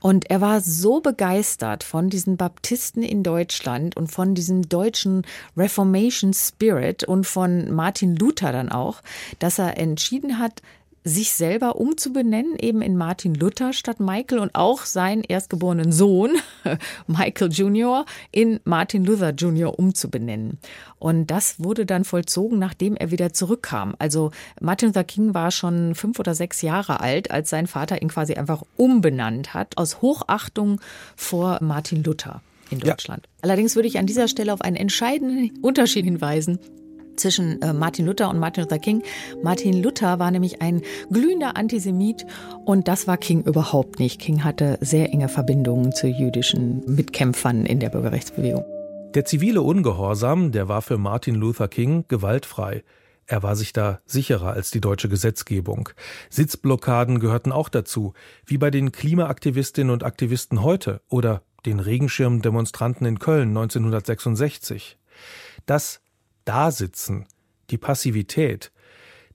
Und 0.00 0.30
er 0.30 0.40
war 0.40 0.60
so 0.60 1.00
begeistert 1.00 1.82
von 1.82 2.10
diesen 2.10 2.36
Baptisten 2.36 3.02
in 3.02 3.22
Deutschland 3.22 3.96
und 3.96 4.10
von 4.10 4.34
diesem 4.34 4.68
deutschen 4.68 5.26
Reformation 5.56 6.32
Spirit 6.32 7.02
und 7.04 7.26
von 7.26 7.72
Martin 7.72 8.14
Luther 8.14 8.52
dann 8.52 8.70
auch, 8.70 9.02
dass 9.40 9.58
er 9.58 9.78
entschieden 9.78 10.38
hat, 10.38 10.62
sich 11.08 11.32
selber 11.32 11.76
umzubenennen, 11.76 12.56
eben 12.58 12.82
in 12.82 12.96
Martin 12.96 13.34
Luther 13.34 13.72
statt 13.72 13.98
Michael 13.98 14.38
und 14.38 14.54
auch 14.54 14.82
seinen 14.84 15.24
erstgeborenen 15.24 15.90
Sohn, 15.90 16.32
Michael 17.06 17.50
Jr., 17.50 18.04
in 18.30 18.60
Martin 18.64 19.04
Luther 19.04 19.30
Jr. 19.30 19.78
umzubenennen. 19.78 20.58
Und 20.98 21.28
das 21.28 21.62
wurde 21.62 21.86
dann 21.86 22.04
vollzogen, 22.04 22.58
nachdem 22.58 22.96
er 22.96 23.10
wieder 23.10 23.32
zurückkam. 23.32 23.94
Also 23.98 24.30
Martin 24.60 24.88
Luther 24.88 25.04
King 25.04 25.34
war 25.34 25.50
schon 25.50 25.94
fünf 25.94 26.18
oder 26.18 26.34
sechs 26.34 26.62
Jahre 26.62 27.00
alt, 27.00 27.30
als 27.30 27.50
sein 27.50 27.66
Vater 27.66 28.02
ihn 28.02 28.08
quasi 28.08 28.34
einfach 28.34 28.62
umbenannt 28.76 29.54
hat, 29.54 29.78
aus 29.78 30.02
Hochachtung 30.02 30.80
vor 31.16 31.58
Martin 31.62 32.02
Luther 32.02 32.42
in 32.70 32.80
Deutschland. 32.80 33.24
Ja. 33.24 33.32
Allerdings 33.42 33.76
würde 33.76 33.88
ich 33.88 33.98
an 33.98 34.06
dieser 34.06 34.28
Stelle 34.28 34.52
auf 34.52 34.60
einen 34.60 34.76
entscheidenden 34.76 35.58
Unterschied 35.62 36.04
hinweisen 36.04 36.58
zwischen 37.18 37.60
äh, 37.62 37.72
Martin 37.72 38.06
Luther 38.06 38.30
und 38.30 38.38
Martin 38.38 38.64
Luther 38.64 38.78
King. 38.78 39.02
Martin 39.42 39.82
Luther 39.82 40.18
war 40.18 40.30
nämlich 40.30 40.62
ein 40.62 40.82
glühender 41.10 41.56
Antisemit 41.56 42.26
und 42.64 42.88
das 42.88 43.06
war 43.06 43.16
King 43.16 43.42
überhaupt 43.42 43.98
nicht. 43.98 44.20
King 44.20 44.44
hatte 44.44 44.78
sehr 44.80 45.12
enge 45.12 45.28
Verbindungen 45.28 45.92
zu 45.92 46.06
jüdischen 46.06 46.82
Mitkämpfern 46.86 47.66
in 47.66 47.80
der 47.80 47.90
Bürgerrechtsbewegung. 47.90 48.64
Der 49.14 49.24
zivile 49.24 49.62
Ungehorsam, 49.62 50.52
der 50.52 50.68
war 50.68 50.82
für 50.82 50.98
Martin 50.98 51.34
Luther 51.34 51.68
King 51.68 52.04
gewaltfrei. 52.08 52.84
Er 53.26 53.42
war 53.42 53.56
sich 53.56 53.72
da 53.72 54.00
sicherer 54.06 54.52
als 54.52 54.70
die 54.70 54.80
deutsche 54.80 55.08
Gesetzgebung. 55.08 55.90
Sitzblockaden 56.30 57.20
gehörten 57.20 57.52
auch 57.52 57.68
dazu, 57.68 58.14
wie 58.46 58.56
bei 58.56 58.70
den 58.70 58.90
Klimaaktivistinnen 58.90 59.92
und 59.92 60.02
Aktivisten 60.02 60.62
heute 60.62 61.02
oder 61.08 61.42
den 61.66 61.80
Regenschirmdemonstranten 61.80 63.06
in 63.06 63.18
Köln 63.18 63.48
1966. 63.48 64.98
Das 65.66 66.00
Dasitzen, 66.48 67.26
die 67.70 67.76
Passivität, 67.76 68.72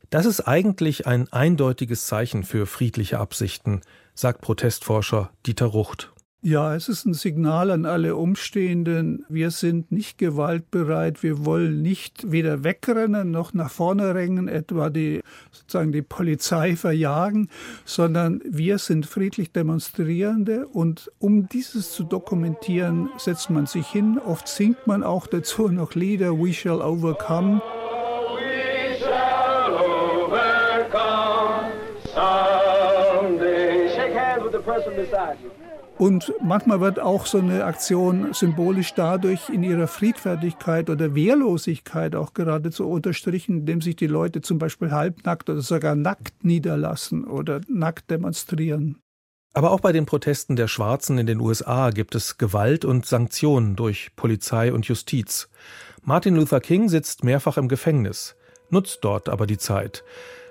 das 0.09 0.25
ist 0.25 0.41
eigentlich 0.41 1.05
ein 1.05 1.31
eindeutiges 1.31 2.07
Zeichen 2.07 2.43
für 2.43 2.65
friedliche 2.65 3.19
Absichten, 3.19 3.81
sagt 4.15 4.41
Protestforscher 4.41 5.31
Dieter 5.45 5.67
Rucht. 5.67 6.12
Ja, 6.45 6.75
es 6.75 6.89
ist 6.89 7.05
ein 7.05 7.13
Signal 7.13 7.71
an 7.71 7.85
alle 7.85 8.17
Umstehenden. 8.17 9.25
Wir 9.29 9.49
sind 9.49 9.93
nicht 9.93 10.17
gewaltbereit. 10.17 11.23
Wir 11.23 11.45
wollen 11.45 11.81
nicht 11.81 12.33
weder 12.33 12.65
wegrennen 12.65 13.31
noch 13.31 13.53
nach 13.53 13.71
vorne 13.71 14.13
rennen, 14.13 14.49
etwa 14.49 14.89
die, 14.89 15.21
sozusagen 15.51 15.93
die 15.93 16.01
Polizei 16.01 16.75
verjagen, 16.75 17.47
sondern 17.85 18.41
wir 18.43 18.77
sind 18.77 19.05
friedlich 19.05 19.53
Demonstrierende. 19.53 20.67
Und 20.67 21.09
um 21.17 21.47
dieses 21.47 21.93
zu 21.93 22.03
dokumentieren, 22.03 23.09
setzt 23.17 23.49
man 23.49 23.65
sich 23.65 23.87
hin. 23.87 24.19
Oft 24.19 24.49
singt 24.49 24.85
man 24.85 25.01
auch 25.01 25.27
dazu 25.27 25.69
noch 25.69 25.95
Lieder, 25.95 26.37
We 26.37 26.51
shall 26.51 26.81
overcome. 26.81 27.61
Beside 34.95 35.37
you. 35.41 35.62
Und 35.97 36.33
manchmal 36.41 36.81
wird 36.81 36.99
auch 36.99 37.25
so 37.27 37.37
eine 37.37 37.65
Aktion 37.65 38.33
symbolisch 38.33 38.93
dadurch 38.95 39.49
in 39.49 39.63
ihrer 39.63 39.87
Friedfertigkeit 39.87 40.89
oder 40.89 41.13
Wehrlosigkeit 41.13 42.15
auch 42.15 42.33
geradezu 42.33 42.89
unterstrichen, 42.89 43.59
indem 43.59 43.81
sich 43.81 43.95
die 43.95 44.07
Leute 44.07 44.41
zum 44.41 44.57
Beispiel 44.57 44.91
halbnackt 44.91 45.49
oder 45.49 45.61
sogar 45.61 45.95
nackt 45.95 46.43
niederlassen 46.43 47.25
oder 47.25 47.61
nackt 47.67 48.09
demonstrieren. 48.09 48.99
Aber 49.53 49.71
auch 49.71 49.81
bei 49.81 49.91
den 49.91 50.07
Protesten 50.07 50.55
der 50.55 50.67
Schwarzen 50.67 51.19
in 51.19 51.27
den 51.27 51.39
USA 51.39 51.91
gibt 51.91 52.15
es 52.15 52.39
Gewalt 52.39 52.85
und 52.85 53.05
Sanktionen 53.05 53.75
durch 53.75 54.15
Polizei 54.15 54.73
und 54.73 54.87
Justiz. 54.87 55.47
Martin 56.01 56.35
Luther 56.35 56.59
King 56.59 56.89
sitzt 56.89 57.23
mehrfach 57.23 57.57
im 57.57 57.67
Gefängnis, 57.67 58.35
nutzt 58.71 58.99
dort 59.03 59.29
aber 59.29 59.45
die 59.45 59.59
Zeit. 59.59 60.03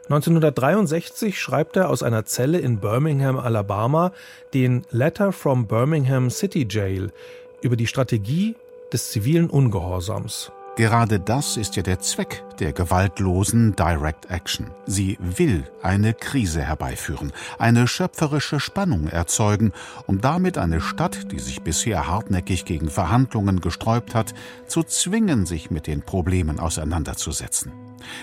1963 0.04 1.38
schreibt 1.38 1.76
er 1.76 1.88
aus 1.88 2.02
einer 2.02 2.24
Zelle 2.24 2.58
in 2.58 2.78
Birmingham, 2.78 3.38
Alabama, 3.38 4.12
den 4.52 4.84
Letter 4.90 5.32
from 5.32 5.66
Birmingham 5.66 6.28
City 6.28 6.66
Jail 6.68 7.12
über 7.60 7.76
die 7.76 7.86
Strategie 7.86 8.56
des 8.92 9.10
zivilen 9.10 9.48
Ungehorsams. 9.48 10.50
Gerade 10.74 11.20
das 11.20 11.58
ist 11.58 11.76
ja 11.76 11.82
der 11.82 11.98
Zweck 12.00 12.42
der 12.58 12.72
gewaltlosen 12.72 13.76
Direct 13.76 14.30
Action. 14.30 14.70
Sie 14.86 15.18
will 15.20 15.64
eine 15.82 16.14
Krise 16.14 16.62
herbeiführen, 16.62 17.30
eine 17.58 17.86
schöpferische 17.86 18.58
Spannung 18.58 19.06
erzeugen, 19.06 19.72
um 20.06 20.22
damit 20.22 20.56
eine 20.56 20.80
Stadt, 20.80 21.30
die 21.30 21.40
sich 21.40 21.60
bisher 21.60 22.06
hartnäckig 22.06 22.64
gegen 22.64 22.88
Verhandlungen 22.88 23.60
gesträubt 23.60 24.14
hat, 24.14 24.32
zu 24.66 24.82
zwingen, 24.82 25.44
sich 25.44 25.70
mit 25.70 25.86
den 25.86 26.00
Problemen 26.00 26.58
auseinanderzusetzen. 26.58 27.72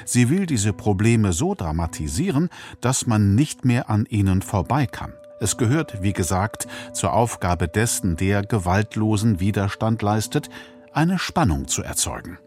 Sie 0.05 0.31
will 0.31 0.47
diese 0.47 0.73
Probleme 0.73 1.33
so 1.33 1.53
dramatisieren, 1.53 2.49
dass 2.81 3.05
man 3.05 3.35
nicht 3.35 3.63
mehr 3.63 3.91
an 3.91 4.07
ihnen 4.09 4.41
vorbei 4.41 4.87
kann. 4.87 5.13
Es 5.39 5.55
gehört, 5.55 6.01
wie 6.01 6.13
gesagt, 6.13 6.67
zur 6.93 7.13
Aufgabe 7.13 7.67
dessen, 7.67 8.17
der 8.17 8.41
gewaltlosen 8.41 9.39
Widerstand 9.39 10.01
leistet, 10.01 10.49
eine 10.93 11.19
Spannung 11.19 11.67
zu 11.67 11.83
erzeugen. 11.83 12.37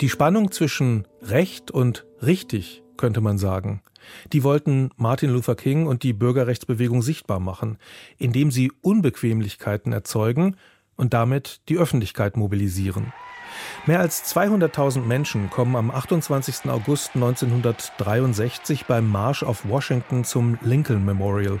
Die 0.00 0.08
Spannung 0.08 0.50
zwischen 0.50 1.06
Recht 1.22 1.70
und 1.70 2.06
richtig, 2.22 2.82
könnte 2.96 3.20
man 3.20 3.38
sagen, 3.38 3.82
die 4.32 4.44
wollten 4.44 4.90
Martin 4.96 5.30
Luther 5.30 5.54
King 5.54 5.86
und 5.86 6.02
die 6.02 6.12
Bürgerrechtsbewegung 6.12 7.02
sichtbar 7.02 7.40
machen, 7.40 7.78
indem 8.18 8.50
sie 8.50 8.72
Unbequemlichkeiten 8.82 9.92
erzeugen 9.92 10.56
und 10.96 11.14
damit 11.14 11.60
die 11.68 11.78
Öffentlichkeit 11.78 12.36
mobilisieren. 12.36 13.12
Mehr 13.86 14.00
als 14.00 14.34
200.000 14.34 15.00
Menschen 15.00 15.50
kommen 15.50 15.76
am 15.76 15.90
28. 15.90 16.68
August 16.68 17.14
1963 17.14 18.86
beim 18.86 19.08
Marsch 19.08 19.42
auf 19.42 19.68
Washington 19.68 20.24
zum 20.24 20.58
Lincoln 20.62 21.04
Memorial, 21.04 21.60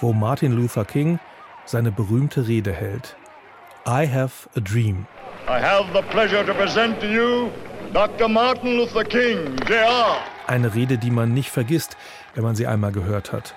wo 0.00 0.12
Martin 0.12 0.52
Luther 0.52 0.84
King 0.84 1.18
seine 1.64 1.92
berühmte 1.92 2.48
Rede 2.48 2.72
hält. 2.72 3.16
I 3.88 4.04
have 4.04 4.48
a 4.56 4.60
dream. 4.60 5.06
I 5.46 5.60
have 5.60 5.92
the 5.92 6.02
pleasure 6.10 6.44
to 6.44 6.52
present 6.54 7.00
to 7.00 7.06
you 7.06 7.52
Dr. 7.92 8.26
Martin 8.28 8.78
Luther 8.78 9.04
King, 9.04 9.56
Jr. 9.64 10.16
Eine 10.48 10.74
Rede, 10.74 10.98
die 10.98 11.12
man 11.12 11.32
nicht 11.32 11.50
vergisst, 11.50 11.96
wenn 12.34 12.42
man 12.42 12.56
sie 12.56 12.66
einmal 12.66 12.90
gehört 12.90 13.32
hat. 13.32 13.54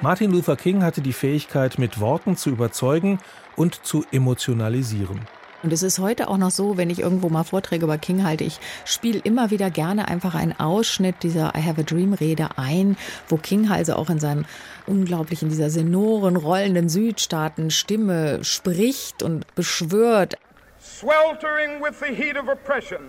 Martin 0.00 0.32
Luther 0.32 0.56
King 0.56 0.82
hatte 0.82 1.00
die 1.00 1.12
Fähigkeit, 1.12 1.78
mit 1.78 2.00
Worten 2.00 2.36
zu 2.36 2.50
überzeugen 2.50 3.20
und 3.54 3.86
zu 3.86 4.04
emotionalisieren. 4.10 5.20
Und 5.62 5.72
es 5.72 5.82
ist 5.82 5.98
heute 5.98 6.28
auch 6.28 6.36
noch 6.36 6.52
so, 6.52 6.76
wenn 6.76 6.88
ich 6.88 7.00
irgendwo 7.00 7.28
mal 7.28 7.42
Vorträge 7.42 7.84
über 7.84 7.98
King 7.98 8.22
halte, 8.22 8.44
ich 8.44 8.60
spiele 8.84 9.18
immer 9.18 9.50
wieder 9.50 9.70
gerne 9.70 10.06
einfach 10.06 10.36
einen 10.36 10.58
Ausschnitt 10.58 11.16
dieser 11.22 11.52
I 11.56 11.62
Have 11.62 11.80
a 11.80 11.84
Dream 11.84 12.12
Rede 12.12 12.50
ein, 12.56 12.96
wo 13.28 13.36
King 13.36 13.68
also 13.68 13.94
auch 13.94 14.08
in 14.08 14.20
seinem 14.20 14.44
unglaublichen, 14.86 15.48
dieser 15.48 15.70
senoren, 15.70 16.36
rollenden 16.36 16.88
Südstaaten 16.88 17.72
Stimme 17.72 18.44
spricht 18.44 19.24
und 19.24 19.52
beschwört. 19.56 20.36
Sweltering 20.80 21.82
with 21.82 21.98
the 21.98 22.14
heat 22.14 22.36
of 22.36 22.48
oppression 22.48 23.00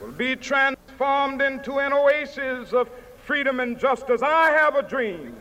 will 0.00 0.12
be 0.12 0.36
transformed 0.36 1.40
into 1.40 1.78
an 1.78 1.92
oasis 1.92 2.72
of 2.72 2.88
freedom 3.26 3.60
and 3.60 3.80
justice. 3.80 4.22
I 4.22 4.50
have 4.50 4.76
a 4.76 4.82
dream. 4.82 5.34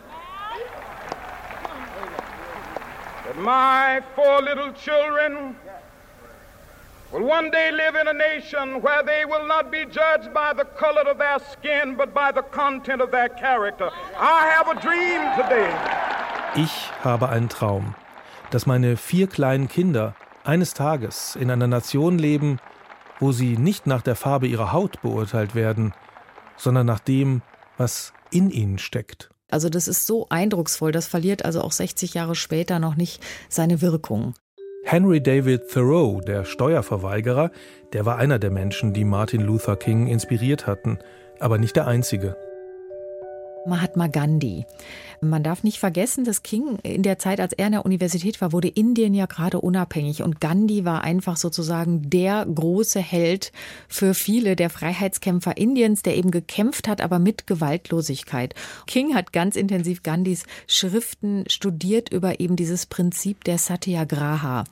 That 3.25 3.37
my 3.37 4.01
four 4.15 4.41
little 4.43 4.71
children 4.73 5.55
will 7.13 7.23
one 7.23 7.51
day 7.51 7.71
live 7.71 7.95
in 7.95 8.07
a 8.07 8.13
nation 8.13 8.81
where 8.81 9.03
they 9.03 9.23
will 9.25 9.45
not 9.47 9.71
be 9.71 9.85
judged 9.85 10.33
by 10.33 10.51
the 10.51 10.65
color 10.77 11.03
of 11.09 11.19
their 11.19 11.39
skin, 11.51 11.95
but 11.95 12.13
by 12.13 12.31
the 12.31 12.41
content 12.41 13.01
of 13.01 13.11
their 13.11 13.29
character. 13.29 13.91
I 14.17 14.51
have 14.55 14.67
a 14.67 14.79
dream 14.81 15.21
today. 15.37 15.69
Ich 16.55 16.91
habe 17.03 17.29
einen 17.29 17.49
Traum, 17.49 17.95
dass 18.49 18.65
meine 18.65 18.97
vier 18.97 19.27
kleinen 19.27 19.67
Kinder 19.67 20.15
eines 20.43 20.73
Tages 20.73 21.35
in 21.35 21.51
einer 21.51 21.67
Nation 21.67 22.17
leben, 22.17 22.59
wo 23.19 23.31
sie 23.31 23.57
nicht 23.57 23.85
nach 23.85 24.01
der 24.01 24.15
Farbe 24.15 24.47
ihrer 24.47 24.73
Haut 24.73 25.01
beurteilt 25.01 25.53
werden, 25.53 25.93
sondern 26.57 26.87
nach 26.87 26.99
dem, 26.99 27.43
was 27.77 28.13
in 28.31 28.49
ihnen 28.49 28.79
steckt. 28.79 29.29
Also 29.51 29.69
das 29.69 29.87
ist 29.87 30.07
so 30.07 30.25
eindrucksvoll, 30.29 30.91
das 30.91 31.05
verliert 31.05 31.45
also 31.45 31.61
auch 31.61 31.71
60 31.73 32.15
Jahre 32.15 32.33
später 32.33 32.79
noch 32.79 32.95
nicht 32.95 33.23
seine 33.49 33.81
Wirkung. 33.81 34.33
Henry 34.85 35.21
David 35.21 35.69
Thoreau, 35.71 36.19
der 36.19 36.43
Steuerverweigerer, 36.43 37.51
der 37.93 38.05
war 38.05 38.17
einer 38.17 38.37
der 38.37 38.51
Menschen, 38.51 38.93
die 38.93 39.05
Martin 39.05 39.41
Luther 39.41 39.77
King 39.77 40.07
inspiriert 40.07 40.67
hatten, 40.67 40.99
aber 41.39 41.57
nicht 41.57 41.77
der 41.77 41.87
einzige. 41.87 42.35
Mahatma 43.65 44.07
Gandhi. 44.07 44.65
Man 45.29 45.43
darf 45.43 45.63
nicht 45.63 45.79
vergessen, 45.79 46.23
dass 46.23 46.43
King 46.43 46.77
in 46.83 47.03
der 47.03 47.19
Zeit, 47.19 47.39
als 47.39 47.53
er 47.53 47.67
in 47.67 47.71
der 47.73 47.85
Universität 47.85 48.41
war, 48.41 48.51
wurde 48.51 48.67
Indien 48.67 49.13
ja 49.13 49.25
gerade 49.25 49.61
unabhängig 49.61 50.21
und 50.21 50.39
Gandhi 50.39 50.85
war 50.85 51.03
einfach 51.03 51.37
sozusagen 51.37 52.09
der 52.09 52.45
große 52.45 52.99
Held 52.99 53.51
für 53.87 54.13
viele 54.13 54.55
der 54.55 54.69
Freiheitskämpfer 54.69 55.57
Indiens, 55.57 56.03
der 56.03 56.17
eben 56.17 56.31
gekämpft 56.31 56.87
hat, 56.87 57.01
aber 57.01 57.19
mit 57.19 57.47
Gewaltlosigkeit. 57.47 58.55
King 58.87 59.15
hat 59.15 59.33
ganz 59.33 59.55
intensiv 59.55 60.03
Gandhis 60.03 60.43
Schriften 60.67 61.45
studiert 61.47 62.09
über 62.09 62.39
eben 62.39 62.55
dieses 62.55 62.85
Prinzip 62.85 63.43
der 63.43 63.57
Satyagraha. 63.57 64.65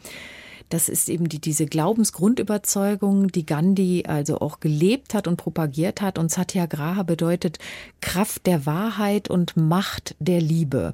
Das 0.72 0.88
ist 0.88 1.10
eben 1.10 1.28
die, 1.28 1.40
diese 1.40 1.66
Glaubensgrundüberzeugung, 1.66 3.28
die 3.28 3.46
Gandhi 3.46 4.06
also 4.08 4.40
auch 4.40 4.62
gelebt 4.62 5.14
hat 5.14 5.28
und 5.28 5.36
propagiert 5.36 6.02
hat. 6.02 6.18
Und 6.18 6.32
Satyagraha 6.32 7.04
bedeutet 7.04 7.60
Kraft 8.00 8.48
der 8.48 8.66
Wahrheit 8.66 9.30
und 9.30 9.58
Macht 9.58 10.16
der 10.20 10.40
Liebe. 10.40 10.94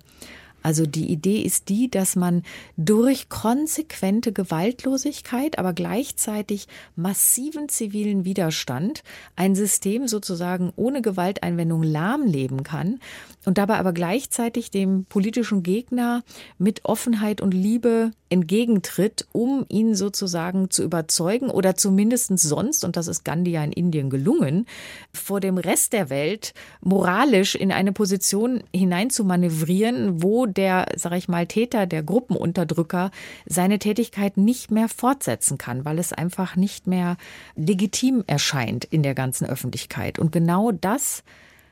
Also 0.63 0.87
die 0.87 1.11
Idee 1.11 1.41
ist 1.41 1.69
die, 1.69 1.91
dass 1.91 2.15
man 2.15 2.41
durch 2.75 3.29
konsequente 3.29 4.33
Gewaltlosigkeit, 4.33 5.59
aber 5.59 5.73
gleichzeitig 5.73 6.67
massiven 6.95 7.69
zivilen 7.69 8.25
Widerstand 8.25 9.03
ein 9.35 9.53
System 9.53 10.07
sozusagen 10.07 10.73
ohne 10.75 11.03
Gewalteinwendung 11.03 11.83
lahmleben 11.83 12.63
kann 12.63 12.99
und 13.47 13.57
dabei 13.57 13.77
aber 13.77 13.93
gleichzeitig 13.93 14.71
dem 14.71 15.05
politischen 15.05 15.63
Gegner 15.63 16.21
mit 16.57 16.83
Offenheit 16.83 17.39
und 17.39 17.53
Liebe 17.53 18.11
entgegentritt, 18.27 19.25
um 19.31 19.65
ihn 19.69 19.95
sozusagen 19.95 20.69
zu 20.69 20.83
überzeugen 20.83 21.49
oder 21.49 21.77
zumindest 21.77 22.37
sonst, 22.37 22.83
und 22.83 22.97
das 22.97 23.07
ist 23.07 23.23
Gandhi 23.23 23.51
ja 23.51 23.63
in 23.63 23.71
Indien 23.71 24.09
gelungen, 24.09 24.65
vor 25.13 25.39
dem 25.39 25.57
Rest 25.57 25.93
der 25.93 26.09
Welt 26.09 26.53
moralisch 26.81 27.55
in 27.55 27.71
eine 27.71 27.93
Position 27.93 28.63
hinein 28.75 29.09
zu 29.09 29.23
manövrieren, 29.23 30.21
wo 30.21 30.45
der, 30.45 30.87
sag 30.97 31.13
ich 31.13 31.29
mal, 31.29 31.47
Täter, 31.47 31.85
der 31.85 32.03
Gruppenunterdrücker 32.03 33.11
seine 33.45 33.79
Tätigkeit 33.79 34.35
nicht 34.35 34.71
mehr 34.71 34.89
fortsetzen 34.89 35.57
kann, 35.57 35.85
weil 35.85 35.99
es 35.99 36.11
einfach 36.11 36.57
nicht 36.57 36.85
mehr 36.85 37.15
legitim 37.55 38.25
erscheint 38.27 38.83
in 38.83 39.03
der 39.03 39.15
ganzen 39.15 39.47
Öffentlichkeit. 39.47 40.19
Und 40.19 40.33
genau 40.33 40.73
das 40.73 41.23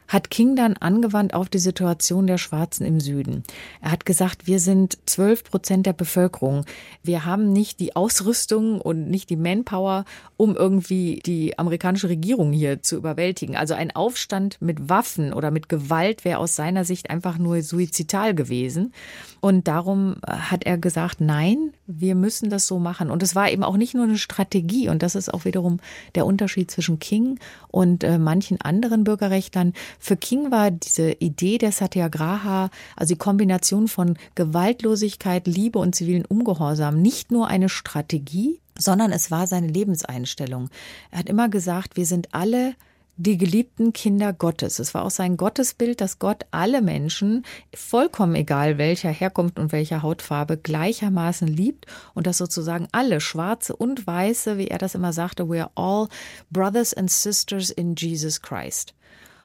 hat 0.07 0.29
King 0.29 0.55
dann 0.55 0.77
angewandt 0.77 1.33
auf 1.33 1.49
die 1.49 1.59
Situation 1.59 2.27
der 2.27 2.37
Schwarzen 2.37 2.85
im 2.85 2.99
Süden. 2.99 3.43
Er 3.81 3.91
hat 3.91 4.05
gesagt, 4.05 4.47
wir 4.47 4.59
sind 4.59 4.97
zwölf 5.05 5.43
Prozent 5.43 5.85
der 5.85 5.93
Bevölkerung. 5.93 6.65
Wir 7.03 7.25
haben 7.25 7.51
nicht 7.51 7.79
die 7.79 7.95
Ausrüstung 7.95 8.79
und 8.81 9.09
nicht 9.09 9.29
die 9.29 9.35
Manpower, 9.35 10.05
um 10.37 10.55
irgendwie 10.55 11.21
die 11.25 11.57
amerikanische 11.57 12.09
Regierung 12.09 12.51
hier 12.51 12.81
zu 12.81 12.97
überwältigen. 12.97 13.55
Also 13.55 13.73
ein 13.73 13.95
Aufstand 13.95 14.61
mit 14.61 14.89
Waffen 14.89 15.33
oder 15.33 15.51
mit 15.51 15.69
Gewalt 15.69 16.25
wäre 16.25 16.39
aus 16.39 16.55
seiner 16.55 16.85
Sicht 16.85 17.09
einfach 17.09 17.37
nur 17.37 17.61
suizidal 17.61 18.35
gewesen. 18.35 18.93
Und 19.41 19.67
darum 19.67 20.17
hat 20.27 20.65
er 20.65 20.77
gesagt, 20.77 21.21
nein, 21.21 21.71
wir 21.87 22.15
müssen 22.15 22.49
das 22.49 22.67
so 22.67 22.79
machen. 22.79 23.11
Und 23.11 23.21
es 23.23 23.35
war 23.35 23.49
eben 23.49 23.63
auch 23.63 23.77
nicht 23.77 23.93
nur 23.93 24.05
eine 24.05 24.17
Strategie. 24.17 24.89
Und 24.89 25.03
das 25.03 25.15
ist 25.15 25.33
auch 25.33 25.45
wiederum 25.45 25.79
der 26.15 26.25
Unterschied 26.25 26.71
zwischen 26.71 26.99
King 26.99 27.39
und 27.67 28.03
äh, 28.03 28.17
manchen 28.17 28.59
anderen 28.61 29.03
Bürgerrechtlern. 29.03 29.73
Für 29.99 30.17
King 30.17 30.51
war 30.51 30.71
diese 30.71 31.11
Idee 31.11 31.57
der 31.57 31.71
Satyagraha, 31.71 32.69
also 32.95 33.13
die 33.13 33.19
Kombination 33.19 33.87
von 33.87 34.17
Gewaltlosigkeit, 34.35 35.47
Liebe 35.47 35.79
und 35.79 35.95
zivilen 35.95 36.25
Ungehorsam, 36.25 37.01
nicht 37.01 37.31
nur 37.31 37.47
eine 37.47 37.69
Strategie, 37.69 38.59
sondern 38.77 39.11
es 39.11 39.31
war 39.31 39.47
seine 39.47 39.67
Lebenseinstellung. 39.67 40.69
Er 41.11 41.19
hat 41.19 41.29
immer 41.29 41.49
gesagt, 41.49 41.97
wir 41.97 42.05
sind 42.05 42.33
alle 42.33 42.75
die 43.17 43.38
geliebten 43.38 43.93
Kinder 43.93 44.34
Gottes. 44.34 44.80
Es 44.80 44.93
war 44.93 45.04
auch 45.04 45.12
sein 45.12 45.38
Gottesbild, 45.38 46.01
dass 46.01 46.19
Gott 46.19 46.45
alle 46.51 46.82
Menschen, 46.82 47.45
vollkommen 47.73 48.36
egal 48.36 48.78
welcher 48.78 49.10
Herkunft 49.10 49.58
und 49.58 49.71
welcher 49.71 50.01
Hautfarbe, 50.01 50.58
gleichermaßen 50.58 51.47
liebt 51.47 51.86
und 52.13 52.28
dass 52.28 52.38
sozusagen 52.38 52.88
alle, 52.91 53.21
Schwarze 53.21 53.75
und 53.75 54.06
Weiße, 54.06 54.58
wie 54.58 54.67
er 54.67 54.78
das 54.78 54.95
immer 54.95 55.13
sagte, 55.13 55.49
we 55.49 55.62
are 55.62 55.71
all 55.75 56.08
brothers 56.51 56.93
and 56.93 57.10
sisters 57.10 57.69
in 57.69 57.95
Jesus 57.95 58.41
Christ. 58.41 58.93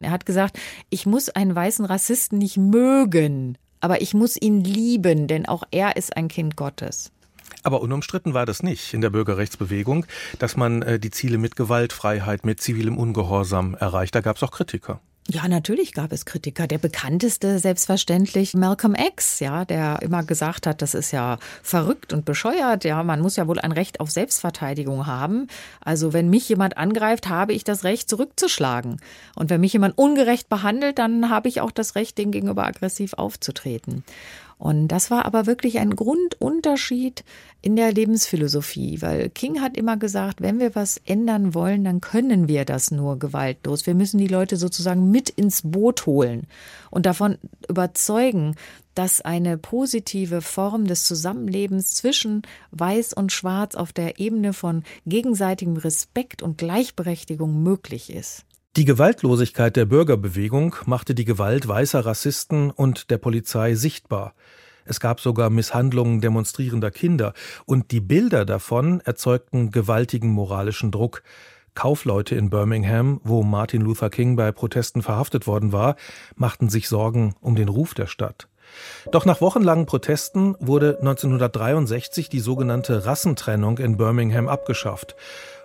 Er 0.00 0.10
hat 0.10 0.26
gesagt, 0.26 0.58
ich 0.88 1.06
muss 1.06 1.28
einen 1.28 1.54
weißen 1.54 1.84
Rassisten 1.84 2.38
nicht 2.38 2.56
mögen, 2.56 3.58
aber 3.80 4.00
ich 4.00 4.14
muss 4.14 4.40
ihn 4.40 4.64
lieben, 4.64 5.26
denn 5.26 5.46
auch 5.46 5.62
er 5.70 5.96
ist 5.96 6.16
ein 6.16 6.28
Kind 6.28 6.56
Gottes. 6.56 7.12
Aber 7.62 7.80
unumstritten 7.80 8.34
war 8.34 8.46
das 8.46 8.62
nicht 8.62 8.94
in 8.94 9.00
der 9.00 9.10
Bürgerrechtsbewegung, 9.10 10.06
dass 10.38 10.56
man 10.56 10.82
äh, 10.82 10.98
die 10.98 11.10
Ziele 11.10 11.38
mit 11.38 11.56
Gewaltfreiheit, 11.56 12.44
mit 12.44 12.60
zivilem 12.60 12.96
Ungehorsam 12.96 13.74
erreicht. 13.74 14.14
Da 14.14 14.20
gab 14.20 14.36
es 14.36 14.42
auch 14.42 14.50
Kritiker. 14.50 15.00
Ja, 15.32 15.46
natürlich 15.46 15.92
gab 15.92 16.12
es 16.12 16.24
Kritiker. 16.24 16.66
Der 16.66 16.78
bekannteste 16.78 17.60
selbstverständlich 17.60 18.54
Malcolm 18.54 18.96
X, 18.96 19.38
ja, 19.38 19.64
der 19.64 20.02
immer 20.02 20.24
gesagt 20.24 20.66
hat, 20.66 20.82
das 20.82 20.94
ist 20.94 21.12
ja 21.12 21.38
verrückt 21.62 22.12
und 22.12 22.24
bescheuert. 22.24 22.82
Ja, 22.82 23.04
man 23.04 23.20
muss 23.20 23.36
ja 23.36 23.46
wohl 23.46 23.60
ein 23.60 23.70
Recht 23.70 24.00
auf 24.00 24.10
Selbstverteidigung 24.10 25.06
haben. 25.06 25.46
Also 25.80 26.12
wenn 26.12 26.30
mich 26.30 26.48
jemand 26.48 26.78
angreift, 26.78 27.28
habe 27.28 27.52
ich 27.52 27.62
das 27.62 27.84
Recht 27.84 28.08
zurückzuschlagen. 28.08 29.00
Und 29.36 29.50
wenn 29.50 29.60
mich 29.60 29.72
jemand 29.72 29.96
ungerecht 29.98 30.48
behandelt, 30.48 30.98
dann 30.98 31.30
habe 31.30 31.48
ich 31.48 31.60
auch 31.60 31.70
das 31.70 31.94
Recht, 31.94 32.18
dem 32.18 32.32
gegenüber 32.32 32.66
aggressiv 32.66 33.12
aufzutreten. 33.12 34.02
Und 34.60 34.88
das 34.88 35.10
war 35.10 35.24
aber 35.24 35.46
wirklich 35.46 35.78
ein 35.78 35.96
Grundunterschied 35.96 37.24
in 37.62 37.76
der 37.76 37.92
Lebensphilosophie, 37.92 39.00
weil 39.00 39.30
King 39.30 39.62
hat 39.62 39.74
immer 39.74 39.96
gesagt, 39.96 40.42
wenn 40.42 40.60
wir 40.60 40.74
was 40.74 41.00
ändern 41.06 41.54
wollen, 41.54 41.82
dann 41.82 42.02
können 42.02 42.46
wir 42.46 42.66
das 42.66 42.90
nur 42.90 43.18
gewaltlos. 43.18 43.86
Wir 43.86 43.94
müssen 43.94 44.18
die 44.18 44.28
Leute 44.28 44.58
sozusagen 44.58 45.10
mit 45.10 45.30
ins 45.30 45.62
Boot 45.62 46.04
holen 46.04 46.46
und 46.90 47.06
davon 47.06 47.38
überzeugen, 47.70 48.54
dass 48.94 49.22
eine 49.22 49.56
positive 49.56 50.42
Form 50.42 50.86
des 50.86 51.04
Zusammenlebens 51.04 51.94
zwischen 51.94 52.42
Weiß 52.70 53.14
und 53.14 53.32
Schwarz 53.32 53.74
auf 53.74 53.94
der 53.94 54.20
Ebene 54.20 54.52
von 54.52 54.82
gegenseitigem 55.06 55.78
Respekt 55.78 56.42
und 56.42 56.58
Gleichberechtigung 56.58 57.62
möglich 57.62 58.12
ist. 58.12 58.44
Die 58.76 58.84
Gewaltlosigkeit 58.84 59.74
der 59.74 59.84
Bürgerbewegung 59.84 60.76
machte 60.86 61.12
die 61.12 61.24
Gewalt 61.24 61.66
weißer 61.66 62.06
Rassisten 62.06 62.70
und 62.70 63.10
der 63.10 63.18
Polizei 63.18 63.74
sichtbar. 63.74 64.32
Es 64.84 65.00
gab 65.00 65.18
sogar 65.18 65.50
Misshandlungen 65.50 66.20
demonstrierender 66.20 66.92
Kinder, 66.92 67.34
und 67.66 67.90
die 67.90 68.00
Bilder 68.00 68.44
davon 68.44 69.00
erzeugten 69.00 69.72
gewaltigen 69.72 70.28
moralischen 70.28 70.92
Druck. 70.92 71.24
Kaufleute 71.74 72.36
in 72.36 72.48
Birmingham, 72.48 73.20
wo 73.24 73.42
Martin 73.42 73.82
Luther 73.82 74.08
King 74.08 74.36
bei 74.36 74.52
Protesten 74.52 75.02
verhaftet 75.02 75.48
worden 75.48 75.72
war, 75.72 75.96
machten 76.36 76.68
sich 76.68 76.88
Sorgen 76.88 77.34
um 77.40 77.56
den 77.56 77.68
Ruf 77.68 77.94
der 77.94 78.06
Stadt. 78.06 78.46
Doch 79.10 79.24
nach 79.24 79.40
wochenlangen 79.40 79.86
Protesten 79.86 80.54
wurde 80.60 80.98
1963 81.00 82.28
die 82.28 82.38
sogenannte 82.38 83.04
Rassentrennung 83.04 83.78
in 83.78 83.96
Birmingham 83.96 84.46
abgeschafft. 84.46 85.16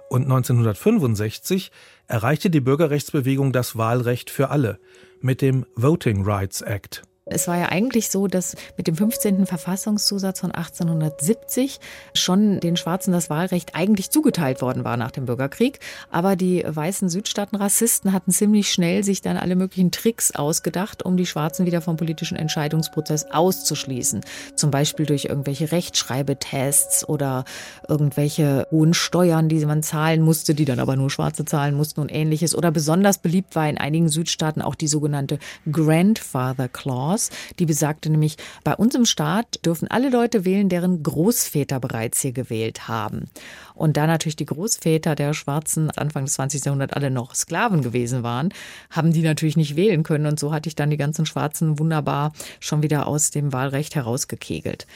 Und 0.09 0.23
1965 0.23 1.71
erreichte 2.07 2.49
die 2.49 2.61
Bürgerrechtsbewegung 2.61 3.51
das 3.51 3.77
Wahlrecht 3.77 4.29
für 4.29 4.49
alle 4.49 4.79
mit 5.19 5.41
dem 5.41 5.65
Voting 5.75 6.23
Rights 6.23 6.61
Act. 6.61 7.03
Es 7.27 7.47
war 7.47 7.57
ja 7.57 7.69
eigentlich 7.69 8.11
so, 8.11 8.27
dass 8.27 8.55
mit 8.77 8.85
dem 8.85 8.95
15. 8.95 9.47
Verfassungszusatz 9.47 10.41
von 10.41 10.51
1870 10.51 11.79
schon 12.13 12.59
den 12.59 12.77
Schwarzen 12.77 13.11
das 13.11 13.31
Wahlrecht 13.31 13.73
eigentlich 13.73 14.11
zugeteilt 14.11 14.61
worden 14.61 14.83
war 14.83 14.95
nach 14.95 15.09
dem 15.09 15.25
Bürgerkrieg. 15.25 15.79
Aber 16.11 16.35
die 16.35 16.63
weißen 16.63 17.09
Südstaaten-Rassisten 17.09 18.13
hatten 18.13 18.29
ziemlich 18.29 18.71
schnell 18.71 19.03
sich 19.03 19.23
dann 19.23 19.37
alle 19.37 19.55
möglichen 19.55 19.89
Tricks 19.89 20.35
ausgedacht, 20.35 21.03
um 21.03 21.17
die 21.17 21.25
Schwarzen 21.25 21.65
wieder 21.65 21.81
vom 21.81 21.97
politischen 21.97 22.37
Entscheidungsprozess 22.37 23.25
auszuschließen. 23.31 24.21
Zum 24.53 24.69
Beispiel 24.69 25.07
durch 25.07 25.25
irgendwelche 25.25 25.71
Rechtschreibetests 25.71 27.09
oder 27.09 27.43
irgendwelche 27.89 28.67
hohen 28.69 28.93
Steuern, 28.93 29.49
die 29.49 29.65
man 29.65 29.81
zahlen 29.81 30.21
musste, 30.21 30.53
die 30.53 30.65
dann 30.65 30.77
aber 30.77 30.95
nur 30.95 31.09
Schwarze 31.09 31.43
zahlen 31.43 31.73
mussten 31.73 32.01
und 32.01 32.13
ähnliches. 32.13 32.53
Oder 32.53 32.69
besonders 32.69 33.17
beliebt 33.17 33.55
war 33.55 33.67
in 33.67 33.79
einigen 33.79 34.09
Südstaaten 34.09 34.61
auch 34.61 34.75
die 34.75 34.87
sogenannte 34.87 35.39
Grandfather 35.71 36.67
Clause 36.67 37.14
Chance. 37.15 37.31
Die 37.59 37.65
besagte 37.65 38.09
nämlich, 38.09 38.37
bei 38.63 38.75
uns 38.75 38.95
im 38.95 39.05
Staat 39.05 39.59
dürfen 39.65 39.87
alle 39.89 40.09
Leute 40.09 40.45
wählen, 40.45 40.69
deren 40.69 41.03
Großväter 41.03 41.79
bereits 41.79 42.21
hier 42.21 42.31
gewählt 42.31 42.87
haben. 42.87 43.29
Und 43.73 43.97
da 43.97 44.07
natürlich 44.07 44.35
die 44.35 44.45
Großväter 44.45 45.15
der 45.15 45.33
Schwarzen 45.33 45.91
Anfang 45.91 46.25
des 46.25 46.35
20. 46.35 46.65
Jahrhunderts 46.65 46.93
alle 46.93 47.11
noch 47.11 47.35
Sklaven 47.35 47.81
gewesen 47.81 48.23
waren, 48.23 48.53
haben 48.89 49.13
die 49.13 49.21
natürlich 49.21 49.57
nicht 49.57 49.75
wählen 49.75 50.03
können. 50.03 50.25
Und 50.25 50.39
so 50.39 50.53
hatte 50.53 50.69
ich 50.69 50.75
dann 50.75 50.89
die 50.89 50.97
ganzen 50.97 51.25
Schwarzen 51.25 51.79
wunderbar 51.79 52.33
schon 52.59 52.83
wieder 52.83 53.07
aus 53.07 53.31
dem 53.31 53.53
Wahlrecht 53.53 53.95
herausgekegelt. 53.95 54.87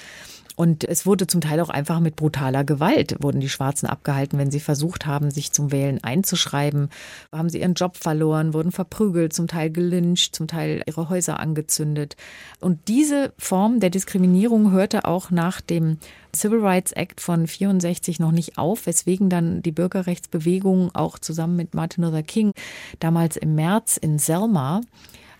Und 0.59 0.83
es 0.83 1.05
wurde 1.05 1.25
zum 1.25 1.39
Teil 1.39 1.61
auch 1.61 1.69
einfach 1.69 2.01
mit 2.01 2.17
brutaler 2.17 2.65
Gewalt, 2.65 3.15
wurden 3.21 3.39
die 3.39 3.47
Schwarzen 3.47 3.87
abgehalten, 3.87 4.37
wenn 4.37 4.51
sie 4.51 4.59
versucht 4.59 5.05
haben, 5.05 5.31
sich 5.31 5.53
zum 5.53 5.71
Wählen 5.71 6.03
einzuschreiben. 6.03 6.89
Haben 7.31 7.47
sie 7.47 7.61
ihren 7.61 7.75
Job 7.75 7.95
verloren, 7.95 8.53
wurden 8.53 8.73
verprügelt, 8.73 9.31
zum 9.31 9.47
Teil 9.47 9.69
gelyncht, 9.69 10.35
zum 10.35 10.47
Teil 10.47 10.83
ihre 10.85 11.07
Häuser 11.07 11.39
angezündet. 11.39 12.17
Und 12.59 12.89
diese 12.89 13.31
Form 13.37 13.79
der 13.79 13.89
Diskriminierung 13.89 14.71
hörte 14.71 15.05
auch 15.05 15.31
nach 15.31 15.61
dem 15.61 15.95
Civil 16.35 16.59
Rights 16.59 16.91
Act 16.91 17.21
von 17.21 17.47
64 17.47 18.19
noch 18.19 18.31
nicht 18.33 18.57
auf, 18.57 18.85
weswegen 18.85 19.29
dann 19.29 19.61
die 19.61 19.71
Bürgerrechtsbewegung 19.71 20.93
auch 20.93 21.19
zusammen 21.19 21.55
mit 21.55 21.73
Martin 21.73 22.03
Luther 22.03 22.21
King 22.21 22.51
damals 22.99 23.37
im 23.37 23.55
März 23.55 23.95
in 23.95 24.19
Selma 24.19 24.81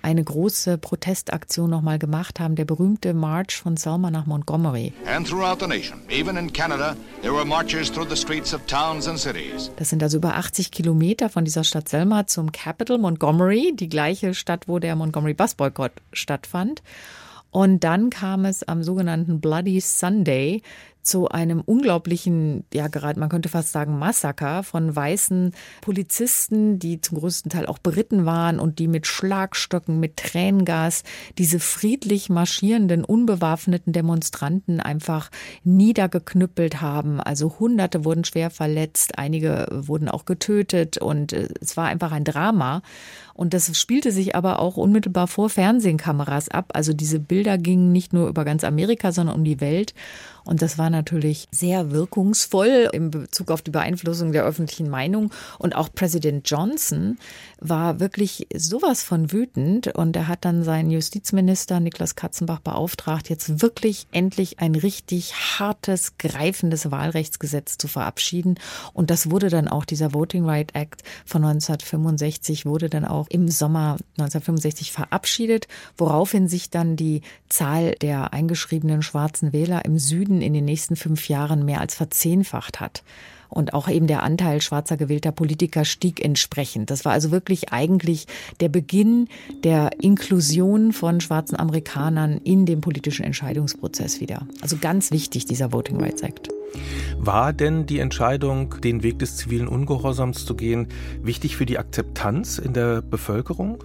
eine 0.01 0.23
große 0.23 0.77
Protestaktion 0.77 1.69
nochmal 1.69 1.99
gemacht 1.99 2.39
haben, 2.39 2.55
der 2.55 2.65
berühmte 2.65 3.13
March 3.13 3.57
von 3.57 3.77
Selma 3.77 4.11
nach 4.11 4.25
Montgomery. 4.25 4.93
And 5.05 5.27
throughout 5.27 5.57
the 5.59 5.67
nation, 5.67 5.99
even 6.09 6.37
in 6.37 6.51
Canada, 6.51 6.95
there 7.21 7.33
were 7.33 7.45
marches 7.45 7.91
through 7.91 8.09
the 8.09 8.15
streets 8.15 8.53
of 8.53 8.65
towns 8.65 9.07
and 9.07 9.19
cities. 9.19 9.71
Das 9.75 9.89
sind 9.89 10.01
also 10.01 10.17
über 10.17 10.35
80 10.35 10.71
Kilometer 10.71 11.29
von 11.29 11.45
dieser 11.45 11.63
Stadt 11.63 11.89
Selma 11.89 12.27
zum 12.27 12.51
Capital 12.51 12.97
Montgomery, 12.97 13.73
die 13.75 13.89
gleiche 13.89 14.33
Stadt, 14.33 14.67
wo 14.67 14.79
der 14.79 14.95
Montgomery 14.95 15.33
Bus 15.33 15.55
Boycott 15.55 15.91
stattfand. 16.13 16.81
Und 17.51 17.83
dann 17.83 18.09
kam 18.09 18.45
es 18.45 18.63
am 18.63 18.83
sogenannten 18.83 19.39
Bloody 19.41 19.81
Sunday 19.81 20.61
zu 21.09 21.27
einem 21.27 21.61
unglaublichen, 21.61 22.65
ja 22.71 22.87
gerade 22.87 23.19
man 23.19 23.29
könnte 23.29 23.49
fast 23.49 23.71
sagen 23.71 23.97
Massaker 23.97 24.61
von 24.61 24.95
weißen 24.95 25.53
Polizisten, 25.81 26.77
die 26.77 27.01
zum 27.01 27.17
größten 27.17 27.49
Teil 27.49 27.65
auch 27.65 27.79
beritten 27.79 28.25
waren 28.27 28.59
und 28.59 28.77
die 28.77 28.87
mit 28.87 29.07
Schlagstöcken, 29.07 29.99
mit 29.99 30.17
Tränengas 30.17 31.03
diese 31.39 31.59
friedlich 31.59 32.29
marschierenden, 32.29 33.03
unbewaffneten 33.03 33.91
Demonstranten 33.91 34.79
einfach 34.79 35.31
niedergeknüppelt 35.63 36.79
haben. 36.79 37.19
Also 37.19 37.55
Hunderte 37.59 38.05
wurden 38.05 38.23
schwer 38.23 38.51
verletzt, 38.51 39.17
einige 39.17 39.67
wurden 39.71 40.09
auch 40.09 40.25
getötet 40.25 40.99
und 40.99 41.33
äh, 41.33 41.49
es 41.59 41.75
war 41.75 41.87
einfach 41.87 42.11
ein 42.11 42.23
Drama. 42.23 42.83
Und 43.33 43.53
das 43.53 43.79
spielte 43.79 44.11
sich 44.11 44.35
aber 44.35 44.59
auch 44.59 44.75
unmittelbar 44.75 45.27
vor 45.27 45.49
Fernsehkameras 45.49 46.49
ab. 46.49 46.71
Also 46.73 46.93
diese 46.93 47.21
Bilder 47.21 47.57
gingen 47.57 47.91
nicht 47.93 48.11
nur 48.11 48.27
über 48.27 48.43
ganz 48.43 48.65
Amerika, 48.65 49.13
sondern 49.13 49.37
um 49.37 49.45
die 49.45 49.61
Welt. 49.61 49.93
Und 50.45 50.61
das 50.61 50.77
war 50.77 50.89
natürlich 50.89 51.47
sehr 51.51 51.91
wirkungsvoll 51.91 52.89
in 52.93 53.11
Bezug 53.11 53.51
auf 53.51 53.61
die 53.61 53.71
Beeinflussung 53.71 54.31
der 54.31 54.43
öffentlichen 54.43 54.89
Meinung. 54.89 55.31
Und 55.57 55.75
auch 55.75 55.89
Präsident 55.93 56.49
Johnson 56.49 57.17
war 57.59 57.99
wirklich 57.99 58.47
sowas 58.55 59.03
von 59.03 59.31
wütend. 59.31 59.87
Und 59.87 60.15
er 60.15 60.27
hat 60.27 60.45
dann 60.45 60.63
seinen 60.63 60.91
Justizminister 60.91 61.79
Niklas 61.79 62.15
Katzenbach 62.15 62.59
beauftragt, 62.59 63.29
jetzt 63.29 63.61
wirklich 63.61 64.07
endlich 64.11 64.59
ein 64.59 64.75
richtig 64.75 65.33
hartes, 65.59 66.17
greifendes 66.17 66.91
Wahlrechtsgesetz 66.91 67.77
zu 67.77 67.87
verabschieden. 67.87 68.55
Und 68.93 69.09
das 69.09 69.29
wurde 69.29 69.49
dann 69.49 69.67
auch, 69.67 69.85
dieser 69.85 70.13
Voting 70.13 70.45
Right 70.45 70.75
Act 70.75 71.03
von 71.25 71.43
1965 71.43 72.65
wurde 72.65 72.89
dann 72.89 73.05
auch 73.05 73.27
im 73.29 73.49
Sommer 73.49 73.97
1965 74.17 74.91
verabschiedet, 74.91 75.67
woraufhin 75.97 76.47
sich 76.47 76.69
dann 76.69 76.95
die 76.95 77.21
Zahl 77.49 77.95
der 78.01 78.33
eingeschriebenen 78.33 79.01
schwarzen 79.01 79.53
Wähler 79.53 79.85
im 79.85 79.97
Süden 79.97 80.28
in 80.41 80.53
den 80.53 80.65
nächsten 80.65 80.95
fünf 80.95 81.27
Jahren 81.29 81.65
mehr 81.65 81.81
als 81.81 81.95
verzehnfacht 81.95 82.79
hat. 82.79 83.03
Und 83.49 83.73
auch 83.73 83.89
eben 83.89 84.05
der 84.05 84.21
Anteil 84.21 84.61
schwarzer 84.61 84.95
gewählter 84.95 85.31
Politiker 85.31 85.83
stieg 85.83 86.23
entsprechend. 86.23 86.91
Das 86.91 87.03
war 87.03 87.13
also 87.13 87.31
wirklich 87.31 87.73
eigentlich 87.73 88.27
der 88.59 88.69
Beginn 88.69 89.27
der 89.63 89.89
Inklusion 90.01 90.93
von 90.93 91.19
schwarzen 91.19 91.57
Amerikanern 91.57 92.37
in 92.43 92.67
dem 92.67 92.79
politischen 92.79 93.25
Entscheidungsprozess 93.25 94.21
wieder. 94.21 94.47
Also 94.61 94.77
ganz 94.79 95.09
wichtig, 95.09 95.45
dieser 95.45 95.71
Voting 95.73 95.99
Rights 95.99 96.21
Act. 96.21 96.49
War 97.17 97.51
denn 97.51 97.87
die 97.87 97.97
Entscheidung, 97.97 98.75
den 98.81 99.01
Weg 99.01 99.17
des 99.17 99.35
zivilen 99.37 99.67
Ungehorsams 99.67 100.45
zu 100.45 100.55
gehen, 100.55 100.87
wichtig 101.23 101.55
für 101.55 101.65
die 101.65 101.79
Akzeptanz 101.79 102.59
in 102.59 102.73
der 102.73 103.01
Bevölkerung? 103.01 103.83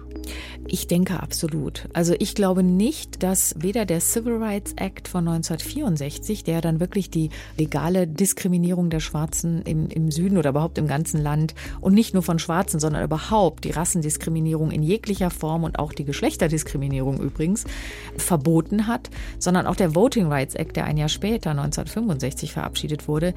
Ich 0.67 0.87
denke 0.87 1.21
absolut. 1.21 1.87
Also 1.93 2.15
ich 2.17 2.35
glaube 2.35 2.63
nicht, 2.63 3.23
dass 3.23 3.55
weder 3.57 3.85
der 3.85 3.99
Civil 3.99 4.37
Rights 4.37 4.73
Act 4.77 5.07
von 5.07 5.27
1964, 5.27 6.43
der 6.43 6.61
dann 6.61 6.79
wirklich 6.79 7.09
die 7.09 7.29
legale 7.57 8.07
Diskriminierung 8.07 8.89
der 8.89 8.99
Schwarzen 8.99 9.61
im, 9.63 9.87
im 9.89 10.11
Süden 10.11 10.37
oder 10.37 10.49
überhaupt 10.49 10.77
im 10.77 10.87
ganzen 10.87 11.21
Land 11.21 11.53
und 11.81 11.93
nicht 11.93 12.13
nur 12.13 12.23
von 12.23 12.39
Schwarzen, 12.39 12.79
sondern 12.79 13.03
überhaupt 13.03 13.63
die 13.63 13.71
Rassendiskriminierung 13.71 14.71
in 14.71 14.83
jeglicher 14.83 15.29
Form 15.29 15.63
und 15.63 15.79
auch 15.79 15.93
die 15.93 16.05
Geschlechterdiskriminierung 16.05 17.19
übrigens 17.19 17.65
verboten 18.17 18.87
hat, 18.87 19.09
sondern 19.39 19.67
auch 19.67 19.75
der 19.75 19.95
Voting 19.95 20.27
Rights 20.27 20.55
Act, 20.55 20.75
der 20.75 20.85
ein 20.85 20.97
Jahr 20.97 21.09
später, 21.09 21.51
1965, 21.51 22.53
verabschiedet 22.53 23.07
wurde. 23.07 23.33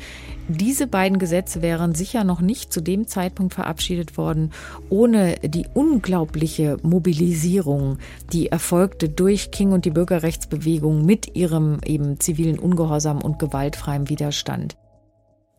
Diese 0.48 0.86
beiden 0.86 1.18
Gesetze 1.18 1.62
wären 1.62 1.94
sicher 1.94 2.24
noch 2.24 2.40
nicht 2.40 2.72
zu 2.72 2.80
dem 2.80 3.06
Zeitpunkt 3.06 3.54
verabschiedet 3.54 4.16
worden, 4.16 4.52
ohne 4.88 5.36
die 5.42 5.66
unglaubliche 5.74 6.77
Mobilisierung, 6.84 7.98
die 8.32 8.48
erfolgte 8.48 9.08
durch 9.08 9.50
King 9.50 9.72
und 9.72 9.84
die 9.84 9.90
Bürgerrechtsbewegung 9.90 11.04
mit 11.04 11.36
ihrem 11.36 11.78
eben 11.84 12.20
zivilen 12.20 12.58
Ungehorsam 12.58 13.22
und 13.22 13.38
gewaltfreiem 13.38 14.08
Widerstand. 14.08 14.76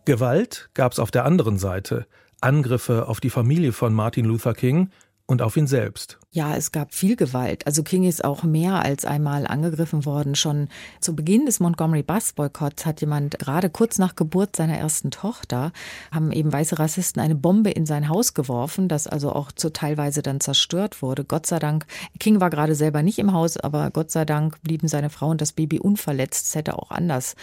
Gewalt 0.05 0.69
gab 0.73 0.91
es 0.91 0.99
auf 0.99 1.12
der 1.12 1.25
anderen 1.25 1.58
Seite. 1.58 2.08
Angriffe 2.41 3.08
auf 3.08 3.19
die 3.19 3.29
Familie 3.29 3.73
von 3.73 3.93
Martin 3.93 4.25
Luther 4.25 4.53
King 4.53 4.89
und 5.25 5.41
auf 5.41 5.58
ihn 5.58 5.67
selbst. 5.67 6.19
Ja, 6.31 6.55
es 6.55 6.71
gab 6.71 6.93
viel 6.93 7.15
Gewalt. 7.15 7.65
Also 7.65 7.81
King 7.81 8.03
ist 8.03 8.23
auch 8.23 8.43
mehr 8.43 8.83
als 8.83 9.03
einmal 9.03 9.47
angegriffen 9.47 10.05
worden. 10.05 10.35
Schon 10.35 10.67
zu 11.01 11.15
Beginn 11.15 11.47
des 11.47 11.59
Montgomery 11.59 12.03
Bus 12.03 12.33
Boykotts 12.33 12.85
hat 12.85 13.01
jemand 13.01 13.39
gerade 13.39 13.71
kurz 13.71 13.97
nach 13.97 14.15
Geburt 14.15 14.55
seiner 14.55 14.77
ersten 14.77 15.09
Tochter 15.09 15.71
haben 16.11 16.31
eben 16.31 16.53
weiße 16.53 16.77
Rassisten 16.77 17.19
eine 17.19 17.33
Bombe 17.33 17.71
in 17.71 17.87
sein 17.87 18.09
Haus 18.09 18.35
geworfen, 18.35 18.87
das 18.87 19.07
also 19.07 19.33
auch 19.33 19.51
zu 19.51 19.73
teilweise 19.73 20.21
dann 20.21 20.39
zerstört 20.39 21.01
wurde. 21.01 21.23
Gott 21.23 21.47
sei 21.47 21.57
Dank, 21.57 21.87
King 22.19 22.39
war 22.39 22.51
gerade 22.51 22.75
selber 22.75 23.01
nicht 23.01 23.17
im 23.17 23.33
Haus, 23.33 23.57
aber 23.57 23.89
Gott 23.89 24.11
sei 24.11 24.23
Dank 24.23 24.61
blieben 24.61 24.87
seine 24.87 25.09
Frau 25.09 25.29
und 25.29 25.41
das 25.41 25.51
Baby 25.51 25.79
unverletzt. 25.79 26.45
Es 26.45 26.53
hätte 26.53 26.77
auch 26.77 26.91
anders 26.91 27.35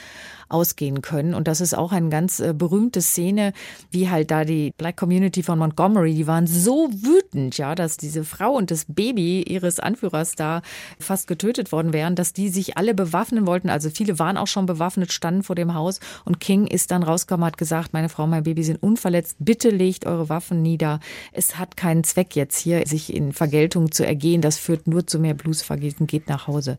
ausgehen 0.49 1.03
können. 1.03 1.35
Und 1.35 1.49
das 1.49 1.61
ist 1.61 1.77
auch 1.77 1.91
eine 1.91 2.09
ganz 2.09 2.39
äh, 2.39 2.55
berühmte 2.57 3.03
Szene, 3.03 3.53
wie 3.91 4.09
halt 4.09 4.31
da 4.31 4.45
die 4.45 4.73
Black 4.79 4.97
Community 4.97 5.43
von 5.43 5.59
Montgomery, 5.59 6.15
die 6.15 6.29
waren 6.29 6.47
so 6.47 6.89
wütend, 6.93 7.59
ja, 7.59 7.75
dass 7.75 7.97
diese 7.97 8.23
Frau 8.23 8.53
und 8.53 8.71
das 8.71 8.76
Baby 8.85 9.43
ihres 9.43 9.81
Anführers 9.81 10.35
da 10.35 10.63
fast 11.01 11.27
getötet 11.27 11.73
worden 11.73 11.93
wären, 11.93 12.15
dass 12.15 12.33
die 12.33 12.49
sich 12.49 12.77
alle 12.77 12.95
bewaffnen 12.95 13.47
wollten. 13.47 13.71
Also 13.71 13.91
viele 13.91 14.19
waren 14.19 14.37
auch 14.37 14.47
schon 14.47 14.67
bewaffnet, 14.67 15.13
standen 15.13 15.43
vor 15.43 15.57
dem 15.57 15.75
Haus 15.75 16.01
und 16.25 16.41
King 16.41 16.67
ist 16.67 16.91
dann 16.91 17.03
rausgekommen, 17.03 17.47
hat 17.47 17.59
gesagt, 17.59 17.93
meine 17.93 18.09
Frau, 18.09 18.27
mein 18.27 18.43
Baby 18.43 18.63
sind 18.63 18.83
unverletzt, 18.83 19.37
bitte 19.39 19.71
legt 19.71 20.07
eure 20.07 20.29
Waffen 20.29 20.63
nieder. 20.63 21.01
Es 21.33 21.59
hat 21.59 21.77
keinen 21.77 22.05
Zweck 22.05 22.37
jetzt 22.37 22.59
hier, 22.59 22.87
sich 22.87 23.15
in 23.15 23.33
Vergeltung 23.33 23.93
zu 23.93 24.07
ergehen. 24.07 24.41
Das 24.41 24.59
führt 24.59 24.87
nur 24.87 25.07
zu 25.07 25.19
mehr 25.19 25.35
Bluesvergießen, 25.35 26.07
geht 26.07 26.29
nach 26.29 26.47
Hause. 26.47 26.79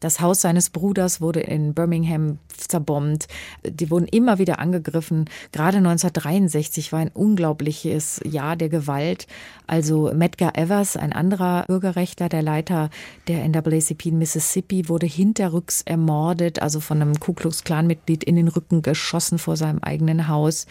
Das 0.00 0.20
Haus 0.20 0.40
seines 0.40 0.70
Bruders 0.70 1.20
wurde 1.20 1.40
in 1.40 1.74
Birmingham 1.74 2.38
zerbombt. 2.56 3.28
Die 3.64 3.90
wurden 3.90 4.06
immer 4.06 4.38
wieder 4.38 4.58
angegriffen. 4.58 5.26
Gerade 5.52 5.78
1963 5.78 6.92
war 6.92 7.00
ein 7.00 7.10
unglaubliches 7.10 8.20
Jahr 8.24 8.56
der 8.56 8.68
Gewalt. 8.68 9.26
Also 9.66 10.12
Medgar 10.14 10.56
Evers, 10.56 10.96
ein 10.96 11.12
anderer 11.12 11.35
Bürgerrechtler, 11.66 12.28
der 12.28 12.42
Leiter 12.42 12.90
der 13.28 13.46
NAACP 13.48 14.06
in 14.06 14.18
Mississippi, 14.18 14.88
wurde 14.88 15.06
hinterrücks 15.06 15.82
ermordet, 15.82 16.60
also 16.60 16.80
von 16.80 17.00
einem 17.00 17.20
Ku 17.20 17.32
Klux 17.32 17.64
Klan 17.64 17.86
Mitglied 17.86 18.24
in 18.24 18.36
den 18.36 18.48
Rücken 18.48 18.82
geschossen 18.82 19.38
vor 19.38 19.56
seinem 19.56 19.80
eigenen 19.80 20.28
Haus 20.28 20.66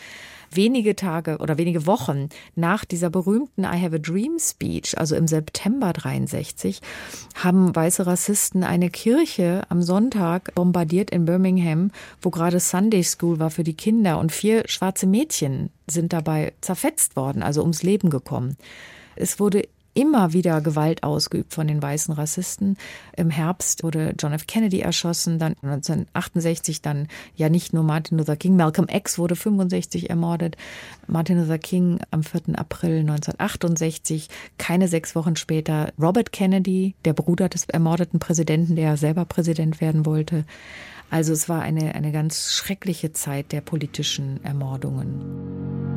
wenige 0.51 0.95
Tage 0.95 1.37
oder 1.37 1.57
wenige 1.57 1.85
Wochen 1.85 2.29
nach 2.55 2.85
dieser 2.85 3.09
berühmten 3.09 3.63
I 3.63 3.81
Have 3.81 3.95
a 3.95 3.99
Dream 3.99 4.37
Speech, 4.39 4.97
also 4.97 5.15
im 5.15 5.27
September 5.27 5.93
63, 5.93 6.81
haben 7.35 7.75
weiße 7.75 8.05
Rassisten 8.05 8.63
eine 8.63 8.89
Kirche 8.89 9.63
am 9.69 9.81
Sonntag 9.81 10.53
bombardiert 10.55 11.11
in 11.11 11.25
Birmingham, 11.25 11.91
wo 12.21 12.29
gerade 12.29 12.59
Sunday 12.59 13.03
School 13.03 13.39
war 13.39 13.49
für 13.49 13.63
die 13.63 13.75
Kinder 13.75 14.19
und 14.19 14.31
vier 14.31 14.63
schwarze 14.67 15.07
Mädchen 15.07 15.69
sind 15.87 16.13
dabei 16.13 16.53
zerfetzt 16.61 17.15
worden, 17.15 17.43
also 17.43 17.61
ums 17.61 17.83
Leben 17.83 18.09
gekommen. 18.09 18.57
Es 19.15 19.39
wurde 19.39 19.67
immer 19.95 20.33
wieder 20.33 20.61
Gewalt 20.61 21.01
ausgeübt 21.03 21.53
von 21.53 21.67
den 21.67 21.81
weißen 21.81 22.13
Rassisten. 22.13 22.77
Im 23.15 23.31
Herbst 23.31 23.83
wurde 23.83 24.13
John 24.19 24.33
F. 24.33 24.45
Kennedy 24.45 24.81
erschossen, 24.81 25.39
dann 25.39 25.55
1968 25.63 26.81
dann 26.81 27.07
ja 27.35 27.49
nicht 27.49 27.73
nur 27.73 27.83
Martin 27.83 28.19
Luther 28.19 28.35
King, 28.35 28.57
Malcolm 28.57 28.87
X 28.91 29.17
wurde 29.17 29.35
65 29.35 30.09
ermordet, 30.09 30.57
Martin 31.07 31.39
Luther 31.39 31.57
King 31.57 31.99
am 32.11 32.23
4. 32.23 32.57
April 32.59 32.99
1968, 32.99 34.27
keine 34.57 34.87
sechs 34.87 35.15
Wochen 35.15 35.37
später 35.37 35.93
Robert 35.99 36.31
Kennedy, 36.31 36.93
der 37.05 37.13
Bruder 37.13 37.49
des 37.49 37.65
ermordeten 37.69 38.19
Präsidenten, 38.19 38.75
der 38.75 38.97
selber 38.97 39.25
Präsident 39.25 39.79
werden 39.79 40.05
wollte. 40.05 40.43
Also 41.09 41.31
es 41.31 41.47
war 41.47 41.61
eine, 41.61 41.95
eine 41.95 42.11
ganz 42.11 42.51
schreckliche 42.51 43.13
Zeit 43.13 43.53
der 43.53 43.61
politischen 43.61 44.43
Ermordungen. 44.43 45.94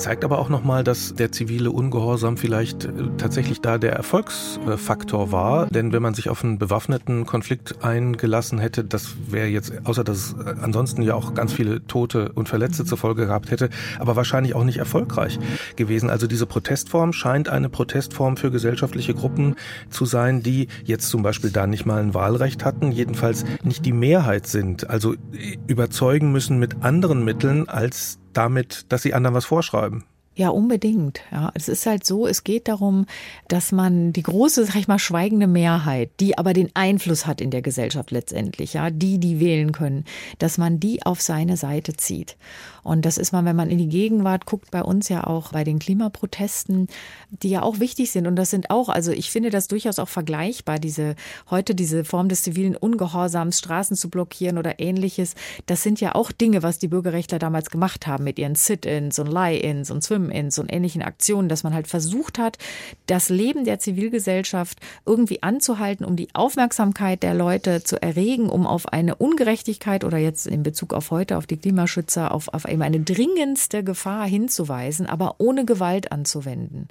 Zeigt 0.00 0.24
aber 0.24 0.38
auch 0.38 0.48
nochmal, 0.48 0.82
dass 0.82 1.14
der 1.14 1.30
zivile 1.30 1.70
Ungehorsam 1.70 2.38
vielleicht 2.38 2.86
äh, 2.86 2.90
tatsächlich 3.18 3.60
da 3.60 3.76
der 3.76 3.92
Erfolgsfaktor 3.92 5.30
war. 5.30 5.66
Denn 5.66 5.92
wenn 5.92 6.00
man 6.00 6.14
sich 6.14 6.30
auf 6.30 6.42
einen 6.42 6.58
bewaffneten 6.58 7.26
Konflikt 7.26 7.84
eingelassen 7.84 8.58
hätte, 8.58 8.82
das 8.82 9.14
wäre 9.28 9.48
jetzt, 9.48 9.74
außer 9.84 10.02
dass 10.02 10.16
es 10.16 10.32
äh, 10.32 10.54
ansonsten 10.62 11.02
ja 11.02 11.14
auch 11.14 11.34
ganz 11.34 11.52
viele 11.52 11.86
Tote 11.86 12.32
und 12.32 12.48
Verletzte 12.48 12.86
zur 12.86 12.96
Folge 12.96 13.26
gehabt 13.26 13.50
hätte, 13.50 13.68
aber 13.98 14.16
wahrscheinlich 14.16 14.54
auch 14.54 14.64
nicht 14.64 14.78
erfolgreich 14.78 15.38
gewesen. 15.76 16.08
Also 16.08 16.26
diese 16.26 16.46
Protestform 16.46 17.12
scheint 17.12 17.50
eine 17.50 17.68
Protestform 17.68 18.38
für 18.38 18.50
gesellschaftliche 18.50 19.12
Gruppen 19.12 19.56
zu 19.90 20.06
sein, 20.06 20.42
die 20.42 20.68
jetzt 20.82 21.10
zum 21.10 21.22
Beispiel 21.22 21.50
da 21.50 21.66
nicht 21.66 21.84
mal 21.84 22.00
ein 22.00 22.14
Wahlrecht 22.14 22.64
hatten, 22.64 22.90
jedenfalls 22.90 23.44
nicht 23.62 23.84
die 23.84 23.92
Mehrheit 23.92 24.46
sind, 24.46 24.88
also 24.88 25.12
äh, 25.12 25.58
überzeugen 25.66 26.32
müssen 26.32 26.58
mit 26.58 26.82
anderen 26.82 27.22
Mitteln 27.22 27.68
als 27.68 28.18
damit, 28.32 28.86
dass 28.88 29.02
sie 29.02 29.14
anderen 29.14 29.34
was 29.34 29.44
vorschreiben. 29.44 30.04
Ja, 30.36 30.48
unbedingt. 30.48 31.20
Ja, 31.32 31.50
es 31.54 31.68
ist 31.68 31.84
halt 31.86 32.06
so, 32.06 32.26
es 32.26 32.44
geht 32.44 32.68
darum, 32.68 33.04
dass 33.48 33.72
man 33.72 34.12
die 34.12 34.22
große, 34.22 34.64
sag 34.64 34.76
ich 34.76 34.88
mal, 34.88 34.98
schweigende 34.98 35.46
Mehrheit, 35.46 36.12
die 36.20 36.38
aber 36.38 36.52
den 36.54 36.70
Einfluss 36.72 37.26
hat 37.26 37.40
in 37.40 37.50
der 37.50 37.62
Gesellschaft 37.62 38.10
letztendlich, 38.10 38.74
ja, 38.74 38.90
die, 38.90 39.18
die 39.18 39.40
wählen 39.40 39.72
können, 39.72 40.04
dass 40.38 40.56
man 40.56 40.80
die 40.80 41.04
auf 41.04 41.20
seine 41.20 41.56
Seite 41.56 41.94
zieht. 41.94 42.36
Und 42.82 43.04
das 43.04 43.18
ist 43.18 43.32
man, 43.32 43.44
wenn 43.44 43.56
man 43.56 43.70
in 43.70 43.78
die 43.78 43.88
Gegenwart 43.88 44.46
guckt, 44.46 44.70
bei 44.70 44.82
uns 44.82 45.08
ja 45.08 45.24
auch 45.24 45.52
bei 45.52 45.64
den 45.64 45.78
Klimaprotesten, 45.78 46.88
die 47.30 47.50
ja 47.50 47.62
auch 47.62 47.80
wichtig 47.80 48.10
sind. 48.10 48.26
Und 48.26 48.36
das 48.36 48.50
sind 48.50 48.70
auch, 48.70 48.88
also 48.88 49.12
ich 49.12 49.30
finde 49.30 49.50
das 49.50 49.68
durchaus 49.68 49.98
auch 49.98 50.08
vergleichbar, 50.08 50.78
diese, 50.78 51.14
heute 51.50 51.74
diese 51.74 52.04
Form 52.04 52.28
des 52.28 52.42
zivilen 52.42 52.76
Ungehorsams, 52.76 53.58
Straßen 53.58 53.96
zu 53.96 54.10
blockieren 54.10 54.58
oder 54.58 54.80
ähnliches. 54.80 55.34
Das 55.66 55.82
sind 55.82 56.00
ja 56.00 56.14
auch 56.14 56.32
Dinge, 56.32 56.62
was 56.62 56.78
die 56.78 56.88
Bürgerrechtler 56.88 57.38
damals 57.38 57.70
gemacht 57.70 58.06
haben 58.06 58.24
mit 58.24 58.38
ihren 58.38 58.54
Sit-ins 58.54 59.18
und 59.18 59.28
Lie-ins 59.28 59.90
und 59.90 60.02
Swim 60.02 60.30
in 60.30 60.50
so 60.50 60.64
ähnlichen 60.68 61.02
Aktionen, 61.02 61.48
dass 61.48 61.62
man 61.62 61.74
halt 61.74 61.88
versucht 61.88 62.38
hat, 62.38 62.58
das 63.06 63.28
Leben 63.28 63.64
der 63.64 63.78
Zivilgesellschaft 63.78 64.78
irgendwie 65.06 65.42
anzuhalten, 65.42 66.04
um 66.04 66.16
die 66.16 66.28
Aufmerksamkeit 66.34 67.22
der 67.22 67.34
Leute 67.34 67.82
zu 67.82 68.00
erregen, 68.00 68.48
um 68.48 68.66
auf 68.66 68.92
eine 68.92 69.16
Ungerechtigkeit 69.16 70.04
oder 70.04 70.18
jetzt 70.18 70.46
in 70.46 70.62
Bezug 70.62 70.94
auf 70.94 71.10
heute, 71.10 71.36
auf 71.36 71.46
die 71.46 71.56
Klimaschützer, 71.56 72.32
auf, 72.32 72.48
auf 72.48 72.66
eben 72.70 72.79
eine 72.82 73.00
dringendste 73.00 73.84
Gefahr 73.84 74.26
hinzuweisen, 74.26 75.06
aber 75.06 75.36
ohne 75.38 75.64
Gewalt 75.64 76.12
anzuwenden. 76.12 76.88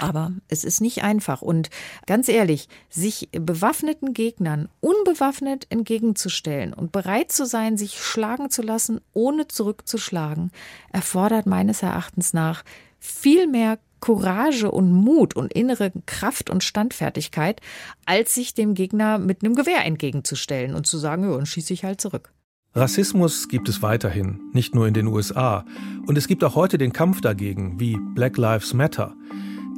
Aber 0.00 0.32
es 0.48 0.64
ist 0.64 0.80
nicht 0.80 1.02
einfach. 1.02 1.42
Und 1.42 1.70
ganz 2.06 2.28
ehrlich, 2.28 2.68
sich 2.88 3.28
bewaffneten 3.32 4.14
Gegnern 4.14 4.68
unbewaffnet 4.80 5.66
entgegenzustellen 5.70 6.72
und 6.72 6.92
bereit 6.92 7.32
zu 7.32 7.46
sein, 7.46 7.76
sich 7.76 7.98
schlagen 8.00 8.50
zu 8.50 8.62
lassen, 8.62 9.00
ohne 9.12 9.48
zurückzuschlagen, 9.48 10.50
erfordert 10.92 11.46
meines 11.46 11.82
Erachtens 11.82 12.32
nach 12.32 12.64
viel 12.98 13.46
mehr 13.46 13.78
Courage 14.00 14.70
und 14.70 14.92
Mut 14.92 15.34
und 15.34 15.54
innere 15.54 15.90
Kraft 16.04 16.50
und 16.50 16.62
Standfertigkeit, 16.62 17.62
als 18.04 18.34
sich 18.34 18.52
dem 18.52 18.74
Gegner 18.74 19.18
mit 19.18 19.42
einem 19.42 19.54
Gewehr 19.54 19.84
entgegenzustellen 19.84 20.74
und 20.74 20.86
zu 20.86 20.98
sagen, 20.98 21.24
ja, 21.24 21.30
und 21.30 21.46
schieße 21.46 21.72
ich 21.72 21.84
halt 21.84 22.02
zurück. 22.02 22.30
Rassismus 22.76 23.46
gibt 23.46 23.68
es 23.68 23.82
weiterhin, 23.82 24.40
nicht 24.52 24.74
nur 24.74 24.88
in 24.88 24.94
den 24.94 25.06
USA. 25.06 25.64
Und 26.06 26.18
es 26.18 26.26
gibt 26.26 26.42
auch 26.42 26.56
heute 26.56 26.76
den 26.76 26.92
Kampf 26.92 27.20
dagegen, 27.20 27.78
wie 27.78 27.96
Black 28.16 28.36
Lives 28.36 28.74
Matter. 28.74 29.14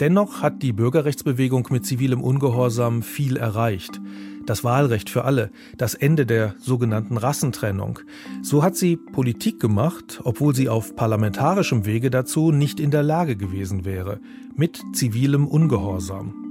Dennoch 0.01 0.41
hat 0.41 0.63
die 0.63 0.73
Bürgerrechtsbewegung 0.73 1.69
mit 1.71 1.85
zivilem 1.85 2.23
Ungehorsam 2.23 3.03
viel 3.03 3.37
erreicht. 3.37 4.01
Das 4.47 4.65
Wahlrecht 4.65 5.11
für 5.11 5.25
alle, 5.25 5.51
das 5.77 5.93
Ende 5.93 6.25
der 6.25 6.55
sogenannten 6.59 7.19
Rassentrennung. 7.19 7.99
So 8.41 8.63
hat 8.63 8.77
sie 8.77 8.97
Politik 8.97 9.61
gemacht, 9.61 10.23
obwohl 10.25 10.55
sie 10.55 10.71
auf 10.71 10.97
parlamentarischem 10.97 11.85
Wege 11.85 12.09
dazu 12.09 12.51
nicht 12.51 12.81
in 12.81 12.91
der 12.91 13.03
Lage 13.03 13.37
gewesen 13.37 13.85
wäre, 13.85 14.21
mit 14.55 14.81
zivilem 14.95 15.47
Ungehorsam. 15.47 16.46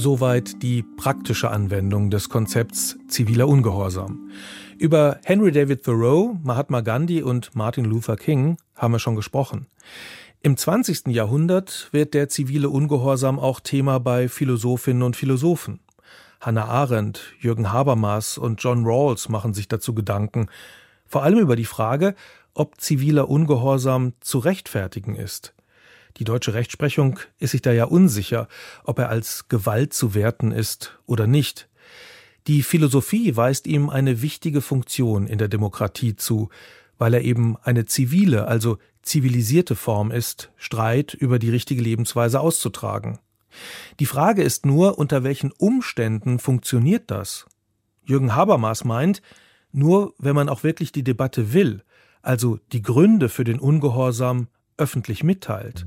Soweit 0.00 0.62
die 0.62 0.84
praktische 0.84 1.50
Anwendung 1.50 2.08
des 2.08 2.28
Konzepts 2.28 2.96
ziviler 3.08 3.48
Ungehorsam. 3.48 4.30
Über 4.78 5.18
Henry 5.24 5.50
David 5.50 5.82
Thoreau, 5.82 6.38
Mahatma 6.44 6.82
Gandhi 6.82 7.20
und 7.20 7.56
Martin 7.56 7.84
Luther 7.84 8.14
King 8.14 8.58
haben 8.76 8.92
wir 8.92 9.00
schon 9.00 9.16
gesprochen. 9.16 9.66
Im 10.40 10.56
20. 10.56 11.08
Jahrhundert 11.08 11.88
wird 11.90 12.14
der 12.14 12.28
zivile 12.28 12.68
Ungehorsam 12.68 13.40
auch 13.40 13.58
Thema 13.58 13.98
bei 13.98 14.28
Philosophinnen 14.28 15.02
und 15.02 15.16
Philosophen. 15.16 15.80
Hannah 16.40 16.66
Arendt, 16.66 17.34
Jürgen 17.40 17.72
Habermas 17.72 18.38
und 18.38 18.62
John 18.62 18.86
Rawls 18.86 19.28
machen 19.28 19.52
sich 19.52 19.66
dazu 19.66 19.96
Gedanken, 19.96 20.46
vor 21.06 21.24
allem 21.24 21.40
über 21.40 21.56
die 21.56 21.64
Frage, 21.64 22.14
ob 22.54 22.80
ziviler 22.80 23.28
Ungehorsam 23.28 24.12
zu 24.20 24.38
rechtfertigen 24.38 25.16
ist. 25.16 25.54
Die 26.18 26.24
deutsche 26.24 26.54
Rechtsprechung 26.54 27.20
ist 27.38 27.52
sich 27.52 27.62
da 27.62 27.72
ja 27.72 27.84
unsicher, 27.84 28.48
ob 28.82 28.98
er 28.98 29.08
als 29.08 29.48
Gewalt 29.48 29.92
zu 29.92 30.14
werten 30.14 30.50
ist 30.50 30.98
oder 31.06 31.26
nicht. 31.26 31.68
Die 32.48 32.62
Philosophie 32.62 33.36
weist 33.36 33.66
ihm 33.66 33.88
eine 33.88 34.20
wichtige 34.20 34.60
Funktion 34.60 35.26
in 35.26 35.38
der 35.38 35.48
Demokratie 35.48 36.16
zu, 36.16 36.48
weil 36.96 37.14
er 37.14 37.22
eben 37.22 37.56
eine 37.62 37.84
zivile, 37.84 38.48
also 38.48 38.78
zivilisierte 39.02 39.76
Form 39.76 40.10
ist, 40.10 40.50
Streit 40.56 41.14
über 41.14 41.38
die 41.38 41.50
richtige 41.50 41.82
Lebensweise 41.82 42.40
auszutragen. 42.40 43.18
Die 44.00 44.06
Frage 44.06 44.42
ist 44.42 44.66
nur, 44.66 44.98
unter 44.98 45.22
welchen 45.22 45.52
Umständen 45.52 46.38
funktioniert 46.38 47.10
das? 47.10 47.46
Jürgen 48.04 48.34
Habermas 48.34 48.84
meint, 48.84 49.22
nur 49.70 50.14
wenn 50.18 50.34
man 50.34 50.48
auch 50.48 50.64
wirklich 50.64 50.90
die 50.90 51.04
Debatte 51.04 51.52
will, 51.52 51.82
also 52.22 52.58
die 52.72 52.82
Gründe 52.82 53.28
für 53.28 53.44
den 53.44 53.60
Ungehorsam 53.60 54.48
öffentlich 54.76 55.22
mitteilt. 55.22 55.86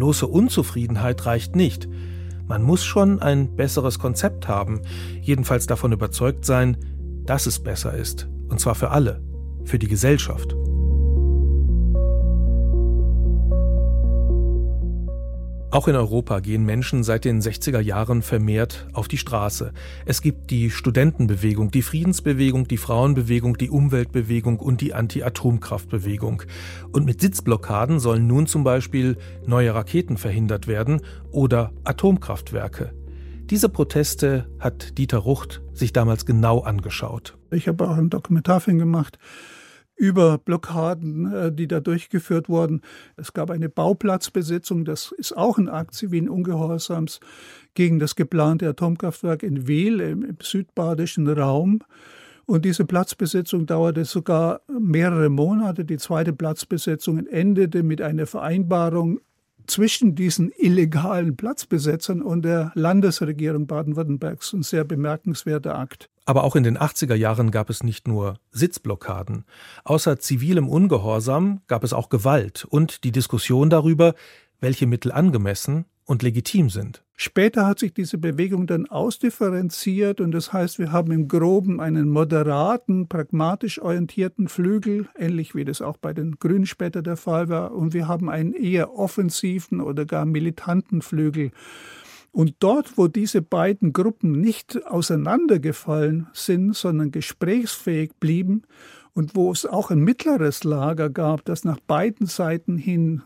Bloße 0.00 0.26
Unzufriedenheit 0.26 1.26
reicht 1.26 1.56
nicht, 1.56 1.86
man 2.48 2.62
muss 2.62 2.82
schon 2.82 3.20
ein 3.20 3.54
besseres 3.54 3.98
Konzept 3.98 4.48
haben, 4.48 4.80
jedenfalls 5.20 5.66
davon 5.66 5.92
überzeugt 5.92 6.46
sein, 6.46 6.78
dass 7.26 7.44
es 7.44 7.62
besser 7.62 7.92
ist. 7.92 8.26
Und 8.48 8.60
zwar 8.60 8.74
für 8.74 8.92
alle, 8.92 9.22
für 9.64 9.78
die 9.78 9.88
Gesellschaft. 9.88 10.56
Auch 15.72 15.86
in 15.86 15.94
Europa 15.94 16.40
gehen 16.40 16.64
Menschen 16.64 17.04
seit 17.04 17.24
den 17.24 17.40
60er 17.40 17.78
Jahren 17.78 18.22
vermehrt 18.22 18.88
auf 18.92 19.06
die 19.06 19.18
Straße. 19.18 19.72
Es 20.04 20.20
gibt 20.20 20.50
die 20.50 20.68
Studentenbewegung, 20.68 21.70
die 21.70 21.82
Friedensbewegung, 21.82 22.66
die 22.66 22.76
Frauenbewegung, 22.76 23.56
die 23.56 23.70
Umweltbewegung 23.70 24.58
und 24.58 24.80
die 24.80 24.94
Anti-Atomkraftbewegung. 24.94 26.42
Und 26.90 27.06
mit 27.06 27.20
Sitzblockaden 27.20 28.00
sollen 28.00 28.26
nun 28.26 28.48
zum 28.48 28.64
Beispiel 28.64 29.16
neue 29.46 29.72
Raketen 29.72 30.16
verhindert 30.16 30.66
werden 30.66 31.02
oder 31.30 31.72
Atomkraftwerke. 31.84 32.92
Diese 33.44 33.68
Proteste 33.68 34.48
hat 34.58 34.98
Dieter 34.98 35.18
Rucht 35.18 35.62
sich 35.72 35.92
damals 35.92 36.26
genau 36.26 36.60
angeschaut. 36.60 37.38
Ich 37.52 37.68
habe 37.68 37.88
auch 37.88 37.96
einen 37.96 38.10
Dokumentarfilm 38.10 38.78
gemacht 38.78 39.18
über 40.00 40.38
Blockaden, 40.38 41.30
äh, 41.30 41.52
die 41.52 41.68
da 41.68 41.78
durchgeführt 41.78 42.48
wurden. 42.48 42.80
Es 43.16 43.34
gab 43.34 43.50
eine 43.50 43.68
Bauplatzbesetzung, 43.68 44.86
das 44.86 45.12
ist 45.12 45.36
auch 45.36 45.58
ein 45.58 45.68
Akt 45.68 45.94
zivilen 45.94 46.30
Ungehorsams 46.30 47.20
gegen 47.74 47.98
das 47.98 48.16
geplante 48.16 48.66
Atomkraftwerk 48.66 49.42
in 49.42 49.68
Wehl 49.68 50.00
im, 50.00 50.24
im 50.24 50.38
südbadischen 50.40 51.28
Raum. 51.28 51.80
Und 52.46 52.64
diese 52.64 52.86
Platzbesetzung 52.86 53.66
dauerte 53.66 54.06
sogar 54.06 54.62
mehrere 54.68 55.28
Monate. 55.28 55.84
Die 55.84 55.98
zweite 55.98 56.32
Platzbesetzung 56.32 57.26
endete 57.26 57.82
mit 57.82 58.00
einer 58.00 58.26
Vereinbarung 58.26 59.20
zwischen 59.66 60.14
diesen 60.14 60.50
illegalen 60.56 61.36
Platzbesetzern 61.36 62.22
und 62.22 62.42
der 62.42 62.72
Landesregierung 62.74 63.66
Baden-Württembergs. 63.66 64.54
Ein 64.54 64.62
sehr 64.62 64.84
bemerkenswerter 64.84 65.78
Akt. 65.78 66.08
Aber 66.30 66.44
auch 66.44 66.54
in 66.54 66.62
den 66.62 66.78
80er 66.78 67.16
Jahren 67.16 67.50
gab 67.50 67.70
es 67.70 67.82
nicht 67.82 68.06
nur 68.06 68.38
Sitzblockaden. 68.52 69.42
Außer 69.82 70.20
zivilem 70.20 70.68
Ungehorsam 70.68 71.60
gab 71.66 71.82
es 71.82 71.92
auch 71.92 72.08
Gewalt 72.08 72.64
und 72.70 73.02
die 73.02 73.10
Diskussion 73.10 73.68
darüber, 73.68 74.14
welche 74.60 74.86
Mittel 74.86 75.10
angemessen 75.10 75.86
und 76.04 76.22
legitim 76.22 76.70
sind. 76.70 77.02
Später 77.16 77.66
hat 77.66 77.80
sich 77.80 77.92
diese 77.94 78.16
Bewegung 78.16 78.68
dann 78.68 78.86
ausdifferenziert 78.86 80.20
und 80.20 80.30
das 80.30 80.52
heißt, 80.52 80.78
wir 80.78 80.92
haben 80.92 81.10
im 81.10 81.26
Groben 81.26 81.80
einen 81.80 82.08
moderaten, 82.08 83.08
pragmatisch 83.08 83.82
orientierten 83.82 84.46
Flügel, 84.46 85.08
ähnlich 85.18 85.56
wie 85.56 85.64
das 85.64 85.82
auch 85.82 85.96
bei 85.96 86.12
den 86.12 86.36
Grünen 86.38 86.66
später 86.66 87.02
der 87.02 87.16
Fall 87.16 87.48
war, 87.48 87.72
und 87.72 87.92
wir 87.92 88.06
haben 88.06 88.30
einen 88.30 88.52
eher 88.52 88.94
offensiven 88.96 89.80
oder 89.80 90.06
gar 90.06 90.26
militanten 90.26 91.02
Flügel. 91.02 91.50
Und 92.32 92.54
dort, 92.60 92.96
wo 92.96 93.08
diese 93.08 93.42
beiden 93.42 93.92
Gruppen 93.92 94.32
nicht 94.32 94.86
auseinandergefallen 94.86 96.28
sind, 96.32 96.76
sondern 96.76 97.10
gesprächsfähig 97.10 98.12
blieben 98.20 98.62
und 99.14 99.34
wo 99.34 99.50
es 99.50 99.66
auch 99.66 99.90
ein 99.90 100.00
mittleres 100.00 100.62
Lager 100.62 101.10
gab, 101.10 101.44
das 101.44 101.64
nach 101.64 101.80
beiden 101.80 102.26
Seiten 102.26 102.78
hin 102.78 103.22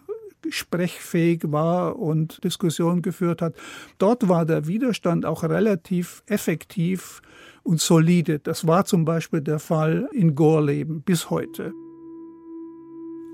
sprechfähig 0.48 1.40
war 1.44 1.98
und 1.98 2.42
Diskussionen 2.44 3.02
geführt 3.02 3.40
hat, 3.42 3.54
dort 3.98 4.28
war 4.28 4.44
der 4.44 4.66
Widerstand 4.66 5.24
auch 5.24 5.42
relativ 5.42 6.22
effektiv 6.26 7.22
und 7.62 7.80
solide. 7.80 8.38
Das 8.38 8.66
war 8.66 8.84
zum 8.84 9.04
Beispiel 9.04 9.40
der 9.40 9.58
Fall 9.58 10.08
in 10.12 10.34
Gorleben 10.34 11.02
bis 11.02 11.30
heute. 11.30 11.72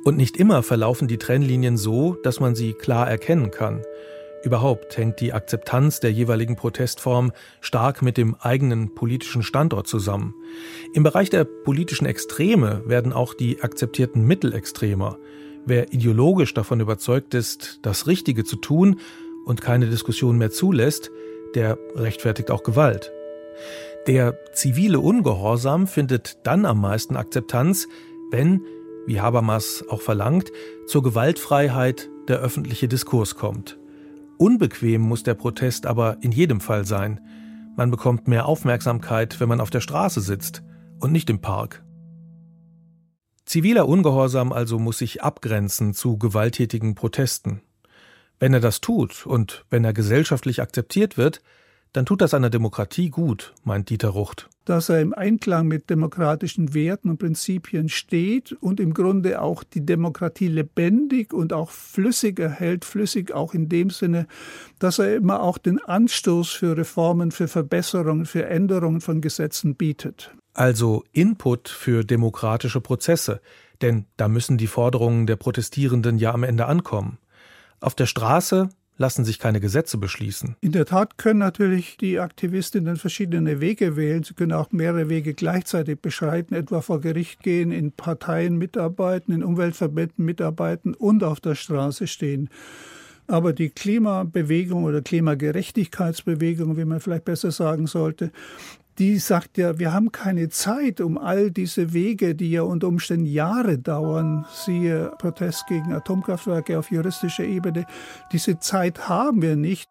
Und 0.05 0.17
nicht 0.17 0.37
immer 0.37 0.63
verlaufen 0.63 1.09
die 1.09 1.19
Trennlinien 1.19 1.77
so, 1.77 2.15
dass 2.23 2.41
man 2.41 2.55
sie 2.55 2.73
klar 2.73 3.09
erkennen 3.09 3.51
kann. 3.51 3.83
Überhaupt 4.43 4.97
hängt 4.97 5.21
die 5.21 5.35
Akzeptanz 5.35 6.01
der 6.01 6.13
jeweiligen 6.13 6.57
Protestform 6.57 7.33
stark 7.61 8.01
mit 8.01 8.17
dem 8.17 8.37
eigenen 8.41 8.95
politischen 8.95 9.43
Standort 9.43 9.87
zusammen. 9.87 10.35
Im 10.95 11.03
Bereich 11.03 11.29
der 11.29 11.45
politischen 11.45 12.07
Extreme 12.07 12.83
werden 12.87 13.13
auch 13.13 13.35
die 13.35 13.63
akzeptierten 13.63 14.25
Mittel 14.25 14.55
extremer. 14.55 15.19
Wer 15.67 15.93
ideologisch 15.93 16.55
davon 16.55 16.81
überzeugt 16.81 17.35
ist, 17.35 17.81
das 17.83 18.07
Richtige 18.07 18.45
zu 18.45 18.57
tun 18.57 19.01
und 19.45 19.61
keine 19.61 19.87
Diskussion 19.87 20.39
mehr 20.39 20.51
zulässt, 20.51 21.11
der 21.55 21.79
rechtfertigt 21.95 22.51
auch 22.51 22.63
Gewalt. 22.63 23.13
Der 24.07 24.39
zivile 24.55 25.01
Ungehorsam 25.01 25.87
findet 25.87 26.39
dann 26.45 26.65
am 26.65 26.81
meisten 26.81 27.17
Akzeptanz, 27.17 27.89
wenn, 28.31 28.65
wie 29.07 29.21
Habermas 29.21 29.85
auch 29.91 30.01
verlangt, 30.01 30.51
zur 30.87 31.03
Gewaltfreiheit 31.03 32.09
der 32.29 32.39
öffentliche 32.39 32.89
Diskurs 32.89 33.35
kommt. 33.35 33.80
Unbequem 34.41 35.03
muss 35.03 35.23
der 35.23 35.35
Protest 35.35 35.85
aber 35.85 36.17
in 36.23 36.33
jedem 36.33 36.63
Fall 36.63 36.87
sein. 36.87 37.21
Man 37.77 37.91
bekommt 37.91 38.27
mehr 38.27 38.47
Aufmerksamkeit, 38.47 39.39
wenn 39.39 39.51
man 39.51 39.61
auf 39.61 39.69
der 39.69 39.83
Straße 39.83 40.23
sitzt 40.23 40.63
und 40.99 41.13
nicht 41.13 41.29
im 41.29 41.43
Park. 41.43 41.85
Ziviler 43.45 43.87
Ungehorsam 43.87 44.51
also 44.51 44.79
muss 44.79 44.97
sich 44.97 45.23
abgrenzen 45.23 45.93
zu 45.93 46.17
gewalttätigen 46.17 46.95
Protesten. 46.95 47.61
Wenn 48.39 48.55
er 48.55 48.61
das 48.61 48.81
tut 48.81 49.27
und 49.27 49.67
wenn 49.69 49.85
er 49.85 49.93
gesellschaftlich 49.93 50.63
akzeptiert 50.63 51.19
wird, 51.19 51.43
dann 51.93 52.07
tut 52.07 52.21
das 52.21 52.35
einer 52.35 52.51
Demokratie 52.51 53.11
gut, 53.11 53.53
meint 53.65 53.91
Dieter 53.91 54.11
Rucht. 54.11 54.49
Dass 54.65 54.89
er 54.89 55.01
im 55.01 55.13
Einklang 55.13 55.67
mit 55.67 55.91
demokratischen 55.91 56.73
Werten 56.73 57.11
und 57.11 57.19
Prinzipien 57.19 57.89
steht 57.89 58.53
und 58.61 58.79
im 58.79 58.95
Grunde 58.95 59.43
auch 59.43 59.65
die 59.65 59.85
Demokratie 59.85 60.47
lebendig 60.47 61.33
und 61.33 61.53
auch 61.53 61.71
flüssig 61.71 62.39
erhält, 62.39 62.85
flüssig 62.85 63.33
auch 63.33 63.55
in 63.55 63.69
dem 63.69 63.91
Sinne, 63.91 64.27
dass 64.79 65.01
er 65.01 65.17
immer 65.17 65.43
auch 65.43 65.59
den 65.59 65.81
Anstoß 65.81 66.51
für 66.51 66.77
Reformen, 66.77 67.33
für 67.33 67.49
Verbesserungen, 67.49 68.27
für 68.27 68.47
Änderungen 68.47 69.01
von 69.01 69.21
Gesetzen 69.21 69.75
bietet. 69.75 70.33
Also 70.55 71.05
Input 71.13 71.69
für 71.69 72.05
demokratische 72.05 72.81
Prozesse, 72.81 73.41
denn 73.83 74.07
da 74.17 74.29
müssen 74.29 74.59
die 74.59 74.67
Forderungen 74.67 75.27
der 75.27 75.37
Protestierenden 75.37 76.19
ja 76.19 76.33
am 76.33 76.45
Ende 76.45 76.67
ankommen. 76.67 77.19
Auf 77.81 77.95
der 77.95 78.07
Straße 78.07 78.69
lassen 79.01 79.25
sich 79.25 79.39
keine 79.39 79.61
Gesetze 79.61 79.97
beschließen. 79.97 80.57
In 80.61 80.73
der 80.73 80.85
Tat 80.85 81.17
können 81.17 81.39
natürlich 81.39 81.97
die 81.97 82.19
Aktivistinnen 82.19 82.97
verschiedene 82.97 83.59
Wege 83.59 83.97
wählen. 83.97 84.23
Sie 84.23 84.35
können 84.35 84.53
auch 84.53 84.73
mehrere 84.73 85.09
Wege 85.09 85.33
gleichzeitig 85.33 86.01
beschreiten, 86.01 86.55
etwa 86.55 86.83
vor 86.83 87.01
Gericht 87.01 87.43
gehen, 87.43 87.73
in 87.73 87.93
Parteien 87.93 88.59
mitarbeiten, 88.59 89.33
in 89.33 89.43
Umweltverbänden 89.43 90.23
mitarbeiten 90.23 90.93
und 90.93 91.25
auf 91.25 91.41
der 91.41 91.55
Straße 91.55 92.07
stehen. 92.07 92.51
Aber 93.27 93.55
die 93.55 93.71
Klimabewegung 93.71 94.85
oder 94.85 95.01
Klimagerechtigkeitsbewegung, 95.01 96.77
wie 96.77 96.85
man 96.85 97.01
vielleicht 97.01 97.25
besser 97.25 97.53
sagen 97.53 97.87
sollte, 97.87 98.33
die 99.01 99.19
sagt 99.19 99.57
ja, 99.57 99.79
wir 99.79 99.95
haben 99.95 100.13
keine 100.13 100.51
Zeit, 100.51 101.01
um 101.01 101.17
all 101.17 101.51
diese 101.51 101.95
Wege, 101.95 102.35
die 102.35 102.51
ja 102.51 102.63
unter 102.63 102.87
Umständen 102.87 103.25
Jahre 103.25 103.79
dauern, 103.79 104.45
siehe 104.53 105.13
Protest 105.19 105.67
gegen 105.69 105.95
Atomkraftwerke 105.95 106.79
auf 106.79 106.91
juristischer 106.91 107.45
Ebene, 107.45 107.87
diese 108.31 108.59
Zeit 108.59 109.09
haben 109.09 109.41
wir 109.41 109.57
nicht. 109.57 109.89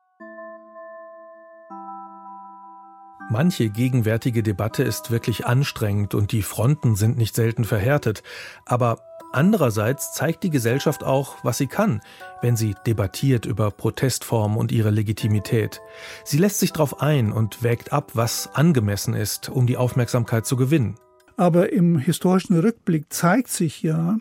Manche 3.32 3.70
gegenwärtige 3.70 4.44
Debatte 4.44 4.84
ist 4.84 5.10
wirklich 5.10 5.48
anstrengend 5.48 6.14
und 6.14 6.32
die 6.32 6.44
Fronten 6.44 6.96
sind 6.96 7.18
nicht 7.18 7.36
selten 7.36 7.64
verhärtet. 7.64 8.22
Aber 8.66 9.00
Andererseits 9.32 10.14
zeigt 10.14 10.44
die 10.44 10.50
Gesellschaft 10.50 11.04
auch, 11.04 11.36
was 11.44 11.60
sie 11.60 11.68
kann, 11.68 12.02
wenn 12.42 12.56
sie 12.56 12.76
debattiert 12.88 13.46
über 13.46 13.70
Protestformen 13.70 14.58
und 14.58 14.72
ihre 14.72 14.90
Legitimität. 14.90 15.82
Sie 16.24 16.40
lässt 16.40 16.60
sich 16.60 16.74
darauf 16.74 17.02
ein 17.02 17.32
und 17.32 17.62
wägt 17.62 17.94
ab, 17.94 18.12
was 18.16 18.50
angemessen 18.56 19.14
ist, 19.14 19.50
um 19.50 19.68
die 19.68 19.78
Aufmerksamkeit 19.78 20.48
zu 20.48 20.56
gewinnen. 20.56 20.96
Aber 21.38 21.72
im 21.72 22.00
historischen 22.00 22.60
Rückblick 22.60 23.14
zeigt 23.14 23.50
sich 23.50 23.84
ja, 23.84 24.18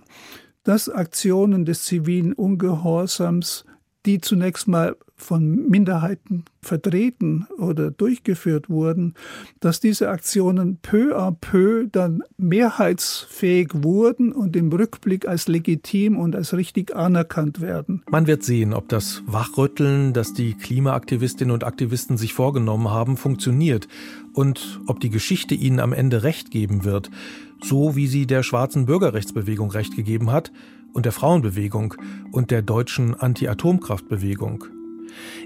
dass 0.62 0.90
Aktionen 0.90 1.64
des 1.64 1.84
zivilen 1.84 2.34
Ungehorsams 2.34 3.64
die 4.06 4.20
zunächst 4.20 4.68
mal 4.68 4.96
von 5.18 5.68
Minderheiten 5.68 6.44
vertreten 6.62 7.46
oder 7.58 7.90
durchgeführt 7.90 8.70
wurden, 8.70 9.14
dass 9.58 9.80
diese 9.80 10.08
Aktionen 10.08 10.78
peu 10.80 11.16
à 11.16 11.32
peu 11.32 11.88
dann 11.90 12.22
mehrheitsfähig 12.36 13.70
wurden 13.74 14.32
und 14.32 14.54
im 14.54 14.70
Rückblick 14.70 15.26
als 15.26 15.48
legitim 15.48 16.16
und 16.16 16.36
als 16.36 16.54
richtig 16.54 16.94
anerkannt 16.94 17.60
werden. 17.60 18.02
Man 18.08 18.28
wird 18.28 18.44
sehen, 18.44 18.72
ob 18.72 18.88
das 18.88 19.22
Wachrütteln, 19.26 20.12
das 20.12 20.34
die 20.34 20.54
Klimaaktivistinnen 20.54 21.52
und 21.52 21.64
Aktivisten 21.64 22.16
sich 22.16 22.32
vorgenommen 22.32 22.88
haben, 22.88 23.16
funktioniert 23.16 23.88
und 24.34 24.80
ob 24.86 25.00
die 25.00 25.10
Geschichte 25.10 25.54
ihnen 25.54 25.80
am 25.80 25.92
Ende 25.92 26.22
recht 26.22 26.52
geben 26.52 26.84
wird, 26.84 27.10
so 27.60 27.96
wie 27.96 28.06
sie 28.06 28.26
der 28.26 28.44
schwarzen 28.44 28.86
Bürgerrechtsbewegung 28.86 29.70
recht 29.72 29.96
gegeben 29.96 30.30
hat, 30.30 30.52
und 30.98 31.04
der 31.04 31.12
Frauenbewegung 31.12 31.94
und 32.32 32.50
der 32.50 32.60
deutschen 32.60 33.14
Anti-Atomkraftbewegung. 33.14 34.64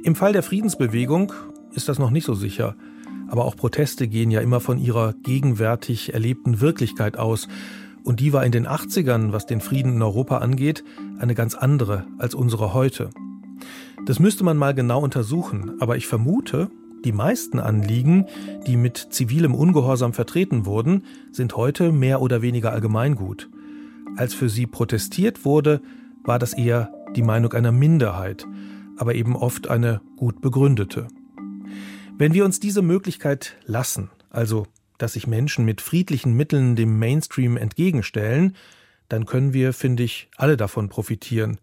Im 0.03 0.14
Fall 0.14 0.32
der 0.32 0.42
Friedensbewegung 0.42 1.34
ist 1.74 1.90
das 1.90 1.98
noch 1.98 2.09
nicht 2.09 2.24
so 2.24 2.32
sicher, 2.32 2.74
aber 3.28 3.44
auch 3.44 3.55
Proteste 3.55 4.09
gehen 4.09 4.30
ja 4.30 4.40
immer 4.40 4.61
von 4.61 4.78
ihrer 4.78 5.12
gegenwärtig 5.12 6.14
erlebten 6.14 6.62
Wirklichkeit 6.62 7.18
aus, 7.18 7.48
und 8.03 8.18
die 8.18 8.32
war 8.32 8.46
in 8.46 8.50
den 8.50 8.66
80ern, 8.66 9.32
was 9.32 9.44
den 9.44 9.61
Frieden 9.61 9.96
in 9.96 10.03
Europa 10.03 10.38
angeht, 10.38 10.84
eine 11.18 11.34
ganz 11.34 11.55
andere 11.55 12.07
als 12.16 12.34
unsere 12.34 12.72
heute. 12.72 13.11
Das 14.07 14.18
müsste 14.18 14.44
man 14.44 14.57
mal 14.57 14.72
genau 14.72 15.03
untersuchen, 15.03 15.72
aber 15.80 15.98
ich 15.98 16.07
vermute, 16.07 16.70
die 17.05 17.12
meisten 17.12 17.61
Anliegen, 17.61 18.24
die 18.66 18.78
mit 18.78 18.96
zivilem 19.11 19.55
Ungehorsam 19.55 20.14
vertreten 20.14 20.64
wurden, 20.64 21.05
sind 21.30 21.59
heute 21.59 21.92
mehr 21.92 22.22
oder 22.22 22.40
weniger 22.40 22.72
allgemeingut. 22.72 23.50
Als 24.16 24.34
für 24.34 24.48
sie 24.48 24.66
protestiert 24.66 25.44
wurde, 25.44 25.80
war 26.22 26.38
das 26.38 26.52
eher 26.52 26.92
die 27.16 27.22
Meinung 27.22 27.52
einer 27.52 27.72
Minderheit, 27.72 28.46
aber 28.96 29.14
eben 29.14 29.36
oft 29.36 29.68
eine 29.68 30.00
gut 30.16 30.40
begründete. 30.40 31.08
Wenn 32.18 32.34
wir 32.34 32.44
uns 32.44 32.60
diese 32.60 32.82
Möglichkeit 32.82 33.56
lassen, 33.64 34.10
also 34.30 34.66
dass 34.98 35.14
sich 35.14 35.26
Menschen 35.26 35.64
mit 35.64 35.80
friedlichen 35.80 36.34
Mitteln 36.34 36.76
dem 36.76 36.98
Mainstream 36.98 37.56
entgegenstellen, 37.56 38.54
dann 39.08 39.26
können 39.26 39.52
wir, 39.52 39.72
finde 39.72 40.02
ich, 40.04 40.28
alle 40.36 40.56
davon 40.56 40.88
profitieren. 40.88 41.58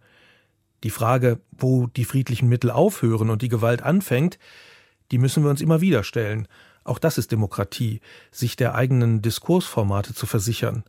Die 0.84 0.89
Frage, 0.89 1.39
wo 1.52 1.88
die 1.88 2.04
friedlichen 2.04 2.50
Mittel 2.50 2.72
aufhören 2.72 3.30
und 3.30 3.41
die 3.41 3.50
Gewalt 3.50 3.82
anfängt, 3.82 4.39
die 5.12 5.20
müssen 5.20 5.43
wir 5.43 5.50
uns 5.50 5.62
immer 5.62 5.82
wieder 5.82 6.04
stellen. 6.04 6.47
Auch 6.84 7.00
das 7.00 7.18
ist 7.18 7.32
Demokratie, 7.32 8.02
sich 8.32 8.56
der 8.56 8.76
eigenen 8.76 9.22
Diskursformate 9.22 10.14
zu 10.14 10.26
versichern. 10.26 10.84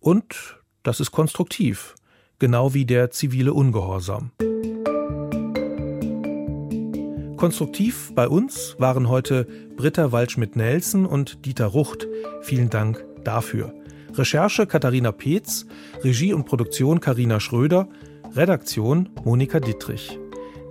Und 0.00 0.58
das 0.86 1.00
ist 1.00 1.10
konstruktiv, 1.10 1.96
genau 2.38 2.72
wie 2.72 2.84
der 2.84 3.10
zivile 3.10 3.52
Ungehorsam. 3.52 4.30
Konstruktiv 7.36 8.12
bei 8.14 8.28
uns 8.28 8.76
waren 8.78 9.08
heute 9.08 9.46
Britta 9.76 10.12
Waldschmidt-Nelson 10.12 11.04
und 11.04 11.44
Dieter 11.44 11.66
Rucht. 11.66 12.06
Vielen 12.42 12.70
Dank 12.70 13.04
dafür. 13.24 13.74
Recherche 14.14 14.66
Katharina 14.66 15.10
Peetz, 15.10 15.66
Regie 16.02 16.32
und 16.32 16.46
Produktion 16.46 17.00
Karina 17.00 17.40
Schröder, 17.40 17.88
Redaktion 18.34 19.08
Monika 19.24 19.58
Dittrich. 19.58 20.18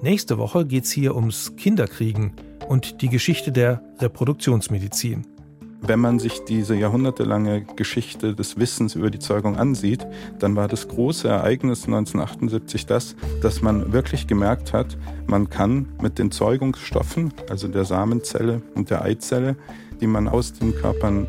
Nächste 0.02 0.38
Woche 0.38 0.66
geht's 0.66 0.92
hier 0.92 1.14
ums 1.14 1.56
Kinderkriegen 1.58 2.34
und 2.70 3.02
die 3.02 3.10
Geschichte 3.10 3.52
der 3.52 3.84
Reproduktionsmedizin. 4.00 5.35
Wenn 5.82 6.00
man 6.00 6.20
sich 6.20 6.44
diese 6.46 6.76
jahrhundertelange 6.76 7.66
Geschichte 7.76 8.34
des 8.34 8.58
Wissens 8.58 8.96
über 8.96 9.12
die 9.12 9.20
Zeugung 9.20 9.56
ansieht, 9.56 10.06
dann 10.40 10.56
war 10.56 10.68
das 10.68 10.88
große 10.88 11.28
Ereignis 11.28 11.86
1978 11.86 12.86
das, 12.86 13.16
dass 13.42 13.62
man 13.62 13.94
wirklich 13.94 14.26
gemerkt 14.26 14.74
hat, 14.74 14.98
man 15.28 15.50
kann 15.50 15.88
mit 16.02 16.18
den 16.18 16.32
Zeugungsstoffen, 16.32 17.34
also 17.50 17.68
der 17.68 17.86
Samenzelle 17.86 18.62
und 18.74 18.90
der 18.90 19.04
Eizelle, 19.04 19.56
die 20.02 20.08
man 20.08 20.28
aus 20.28 20.54
den 20.54 20.76
Körpern 20.76 21.28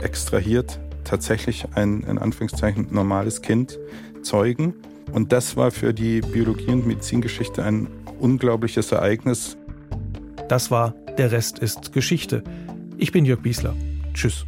extrahiert, 0.00 0.80
tatsächlich 1.04 1.66
ein 1.74 2.02
in 2.02 2.18
Anführungszeichen 2.18 2.88
normales 2.90 3.42
Kind 3.42 3.78
zeugen. 4.22 4.74
Und 5.12 5.32
das 5.32 5.56
war 5.56 5.70
für 5.70 5.92
die 5.92 6.20
Biologie- 6.20 6.70
und 6.70 6.86
Medizingeschichte 6.86 7.64
ein 7.64 7.88
unglaubliches 8.20 8.92
Ereignis. 8.92 9.56
Das 10.48 10.70
war 10.70 10.94
Der 11.18 11.32
Rest 11.32 11.58
ist 11.58 11.92
Geschichte. 11.92 12.44
Ich 12.96 13.12
bin 13.12 13.24
Jörg 13.24 13.40
Biesler. 13.40 13.74
Tschüss. 14.18 14.44